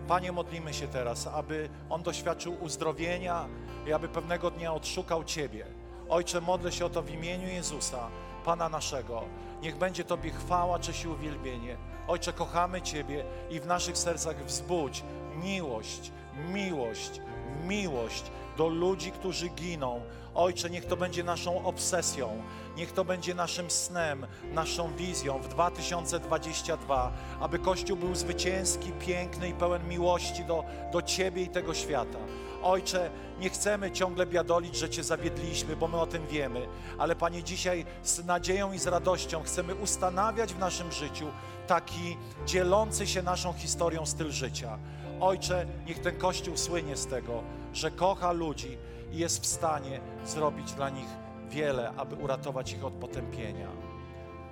Panie, 0.09 0.33
modlimy 0.33 0.75
się 0.75 0.89
teraz, 0.89 1.27
aby 1.27 1.69
on 1.91 2.03
doświadczył 2.03 2.57
uzdrowienia 2.61 3.49
i 3.87 3.93
aby 3.93 4.09
pewnego 4.09 4.51
dnia 4.51 4.75
odszukał 4.75 5.25
Ciebie. 5.25 5.67
Ojcze, 6.09 6.41
modlę 6.41 6.73
się 6.73 6.87
o 6.87 6.91
to 6.91 7.03
w 7.03 7.11
imieniu 7.11 7.49
Jezusa, 7.49 8.09
Pana 8.45 8.69
naszego. 8.69 9.23
Niech 9.63 9.77
będzie 9.77 10.05
Tobie 10.05 10.31
chwała, 10.31 10.79
cześć 10.79 11.05
i 11.05 11.09
uwielbienie. 11.09 11.77
Ojcze, 12.09 12.33
kochamy 12.33 12.83
Ciebie 12.83 13.25
i 13.51 13.61
w 13.61 13.67
naszych 13.67 13.99
sercach 13.99 14.45
wzbudź 14.45 15.05
miłość, 15.43 16.13
miłość, 16.53 17.21
miłość 17.65 18.25
do 18.57 18.69
ludzi, 18.69 19.13
którzy 19.13 19.49
giną. 19.49 20.01
Ojcze, 20.35 20.71
niech 20.71 20.85
to 20.85 20.97
będzie 20.97 21.25
naszą 21.25 21.65
obsesją, 21.65 22.43
niech 22.77 22.93
to 22.93 23.05
będzie 23.05 23.35
naszym 23.35 23.71
snem, 23.71 24.27
naszą 24.53 24.97
wizją 24.97 25.39
w 25.39 25.49
2022, 25.49 27.13
aby 27.41 27.59
Kościół 27.59 27.97
był 27.97 28.15
zwycięski, 28.15 28.93
piękny 28.93 29.49
i 29.49 29.55
pełen 29.55 29.89
miłości 29.89 30.45
do, 30.45 30.65
do 30.93 31.03
Ciebie 31.03 31.43
i 31.43 31.49
tego 31.49 31.75
świata. 31.75 32.19
Ojcze, 32.63 33.11
nie 33.41 33.51
chcemy 33.51 33.91
ciągle 33.91 34.27
biadolić, 34.27 34.77
że 34.77 34.91
Cię 34.91 35.05
zawiedliśmy, 35.05 35.77
bo 35.77 35.89
my 35.89 36.01
o 36.01 36.07
tym 36.07 36.27
wiemy, 36.27 36.69
ale 36.99 37.17
Panie, 37.17 37.43
dzisiaj 37.43 37.85
z 38.03 38.25
nadzieją 38.25 38.73
i 38.73 38.79
z 38.79 38.87
radością 38.87 39.43
chcemy 39.43 39.75
ustanawiać 39.75 40.55
w 40.55 40.59
naszym 40.59 40.93
życiu 40.93 41.27
taki 41.67 42.17
dzielący 42.47 43.07
się 43.07 43.23
naszą 43.23 43.53
historią 43.53 44.07
styl 44.07 44.31
życia. 44.31 44.79
Ojcze, 45.21 45.67
niech 45.87 45.99
ten 45.99 46.19
Kościół 46.19 46.57
słynie 46.57 46.97
z 46.97 47.07
tego, 47.07 47.43
że 47.73 47.91
kocha 47.91 48.33
ludzi 48.33 48.79
i 49.13 49.19
jest 49.19 49.43
w 49.43 49.47
stanie 49.47 50.01
zrobić 50.25 50.73
dla 50.73 50.91
nich 50.91 51.09
wiele, 51.49 51.93
aby 51.97 52.17
uratować 52.17 52.73
ich 52.73 52.85
od 52.85 52.93
potępienia. 52.93 53.69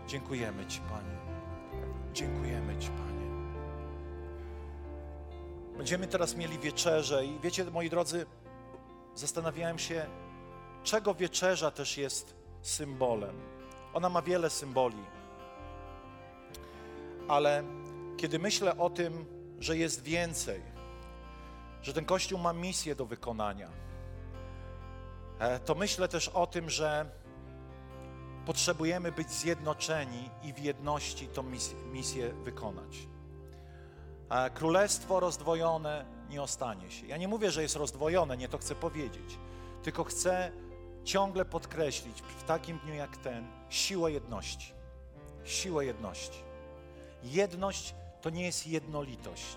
Dziękujemy 0.07 0.66
Ci, 0.66 0.81
Panie. 0.81 1.16
Dziękujemy 2.12 2.79
Ci, 2.79 2.89
Panie. 2.89 3.11
Będziemy 5.77 6.07
teraz 6.07 6.37
mieli 6.37 6.59
wieczerzę 6.59 7.25
i 7.25 7.39
wiecie, 7.43 7.64
moi 7.64 7.91
drodzy, 7.91 8.27
zastanawiałem 9.14 9.79
się, 9.79 10.07
czego 10.85 11.14
wieczerza 11.14 11.71
też 11.71 11.99
jest 11.99 12.35
symbolem. 12.62 13.37
Ona 13.95 14.09
ma 14.09 14.23
wiele 14.23 14.51
symboli. 14.51 15.05
Ale 17.29 17.64
kiedy 18.16 18.39
myślę 18.39 18.79
o 18.79 18.91
tym, 18.91 19.25
że 19.59 19.77
jest 19.77 20.03
więcej, 20.03 20.62
że 21.83 21.93
ten 21.93 22.05
Kościół 22.05 22.39
ma 22.39 22.53
misję 22.53 22.95
do 22.95 23.07
wykonania, 23.07 23.68
e, 25.39 25.59
to 25.59 25.74
myślę 25.74 26.09
też 26.09 26.28
o 26.28 26.47
tym, 26.47 26.70
że 26.70 27.07
potrzebujemy 28.47 29.12
być 29.12 29.31
zjednoczeni 29.31 30.31
i 30.43 30.53
w 30.53 30.59
jedności 30.59 31.28
tą 31.28 31.43
misję 31.93 32.33
wykonać. 32.45 33.09
Królestwo 34.55 35.20
rozdwojone 35.20 36.05
nie 36.31 36.43
ostanie 36.43 36.91
się. 36.91 37.07
Ja 37.07 37.16
nie 37.16 37.28
mówię, 37.28 37.51
że 37.51 37.62
jest 37.62 37.76
rozdwojone, 37.76 38.37
nie 38.37 38.49
to 38.49 38.59
chcę 38.59 38.74
powiedzieć, 38.74 39.39
tylko 39.83 40.05
chcę 40.05 40.53
ciągle 41.05 41.45
podkreślić 41.45 42.22
w 42.22 42.43
takim 42.43 42.78
dniu 42.78 42.95
jak 42.95 43.16
ten 43.16 43.47
siłę 43.68 44.12
jedności. 44.12 44.72
Siłę 45.45 45.85
jedności. 45.85 46.39
Jedność 47.22 47.95
to 48.20 48.31
nie 48.31 48.47
jest 48.47 48.66
jednolitość. 48.66 49.57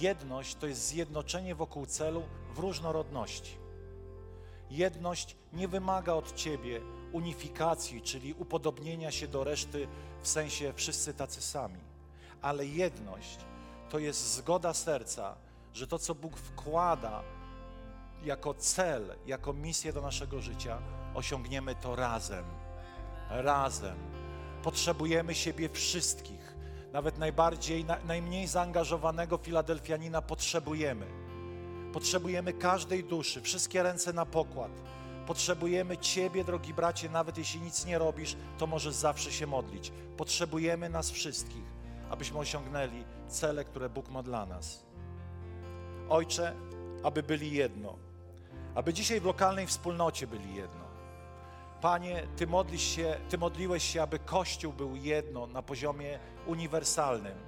Jedność 0.00 0.54
to 0.54 0.66
jest 0.66 0.86
zjednoczenie 0.86 1.54
wokół 1.54 1.86
celu 1.86 2.22
w 2.54 2.58
różnorodności. 2.58 3.58
Jedność 4.70 5.36
nie 5.52 5.68
wymaga 5.68 6.12
od 6.12 6.34
ciebie 6.34 6.80
unifikacji, 7.12 8.02
czyli 8.02 8.34
upodobnienia 8.34 9.10
się 9.10 9.28
do 9.28 9.44
reszty 9.44 9.88
w 10.22 10.28
sensie 10.28 10.72
wszyscy 10.76 11.14
tacy 11.14 11.42
sami, 11.42 11.80
ale 12.42 12.66
jedność 12.66 13.38
to 13.90 13.98
jest 13.98 14.34
zgoda 14.34 14.74
serca, 14.74 15.36
że 15.74 15.86
to, 15.86 15.98
co 15.98 16.14
Bóg 16.14 16.36
wkłada 16.36 17.22
jako 18.24 18.54
cel, 18.54 19.16
jako 19.26 19.52
misję 19.52 19.92
do 19.92 20.02
naszego 20.02 20.40
życia, 20.40 20.78
osiągniemy 21.14 21.74
to 21.74 21.96
razem. 21.96 22.44
Razem. 23.30 23.96
Potrzebujemy 24.62 25.34
siebie 25.34 25.68
wszystkich. 25.68 26.41
Nawet 26.92 27.18
najbardziej, 27.18 27.84
na, 27.84 27.96
najmniej 28.06 28.46
zaangażowanego 28.46 29.38
Filadelfianina 29.38 30.22
potrzebujemy. 30.22 31.06
Potrzebujemy 31.92 32.52
każdej 32.52 33.04
duszy, 33.04 33.40
wszystkie 33.40 33.82
ręce 33.82 34.12
na 34.12 34.26
pokład. 34.26 34.72
Potrzebujemy 35.26 35.98
Ciebie, 35.98 36.44
drogi 36.44 36.74
bracie, 36.74 37.10
nawet 37.10 37.38
jeśli 37.38 37.60
nic 37.60 37.86
nie 37.86 37.98
robisz, 37.98 38.36
to 38.58 38.66
możesz 38.66 38.94
zawsze 38.94 39.32
się 39.32 39.46
modlić. 39.46 39.92
Potrzebujemy 40.16 40.88
nas 40.88 41.10
wszystkich, 41.10 41.64
abyśmy 42.10 42.38
osiągnęli 42.38 43.04
cele, 43.28 43.64
które 43.64 43.88
Bóg 43.88 44.08
ma 44.08 44.22
dla 44.22 44.46
nas. 44.46 44.82
Ojcze, 46.08 46.54
aby 47.02 47.22
byli 47.22 47.52
jedno, 47.52 47.98
aby 48.74 48.94
dzisiaj 48.94 49.20
w 49.20 49.24
lokalnej 49.24 49.66
wspólnocie 49.66 50.26
byli 50.26 50.54
jedno. 50.54 50.91
Panie, 51.82 52.26
Ty 52.36 52.46
modlisz 52.46 52.82
się, 52.82 53.16
Ty 53.28 53.38
modliłeś 53.38 53.82
się, 53.82 54.02
aby 54.02 54.18
Kościół 54.18 54.72
był 54.72 54.96
jedno 54.96 55.46
na 55.46 55.62
poziomie 55.62 56.18
uniwersalnym. 56.46 57.38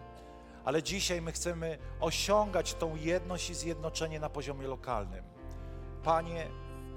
Ale 0.64 0.82
dzisiaj 0.82 1.22
my 1.22 1.32
chcemy 1.32 1.78
osiągać 2.01 2.74
tą 2.74 2.97
jedność 2.97 3.51
i 3.51 3.55
zjednoczenie 3.55 4.20
na 4.20 4.28
poziomie 4.28 4.66
lokalnym. 4.66 5.24
Panie, 6.03 6.47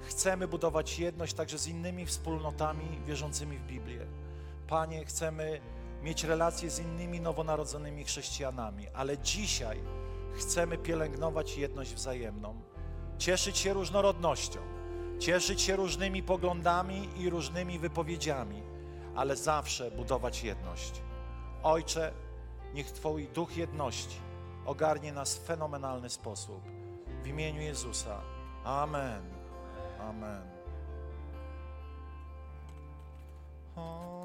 chcemy 0.00 0.48
budować 0.48 0.98
jedność 0.98 1.34
także 1.34 1.58
z 1.58 1.66
innymi 1.66 2.06
wspólnotami 2.06 3.00
wierzącymi 3.06 3.58
w 3.58 3.66
Biblię. 3.66 4.06
Panie, 4.68 5.04
chcemy 5.04 5.60
mieć 6.02 6.24
relacje 6.24 6.70
z 6.70 6.78
innymi 6.78 7.20
nowonarodzonymi 7.20 8.04
chrześcijanami, 8.04 8.86
ale 8.94 9.18
dzisiaj 9.18 9.80
chcemy 10.36 10.78
pielęgnować 10.78 11.56
jedność 11.56 11.94
wzajemną, 11.94 12.60
cieszyć 13.18 13.58
się 13.58 13.72
różnorodnością, 13.72 14.77
cieszyć 15.18 15.62
się 15.62 15.76
różnymi 15.76 16.22
poglądami 16.22 17.08
i 17.16 17.30
różnymi 17.30 17.78
wypowiedziami, 17.78 18.62
ale 19.14 19.36
zawsze 19.36 19.90
budować 19.90 20.42
jedność. 20.44 21.02
Ojcze, 21.62 22.12
niech 22.74 22.90
Twój 22.90 23.28
duch 23.28 23.56
jedności 23.56 24.28
ogarnie 24.68 25.12
nas 25.12 25.38
w 25.38 25.44
fenomenalny 25.44 26.10
sposób. 26.10 26.62
W 27.22 27.26
imieniu 27.26 27.60
Jezusa. 27.60 28.20
Amen. 28.64 29.22
Amen. 30.00 30.42
O. 33.76 34.17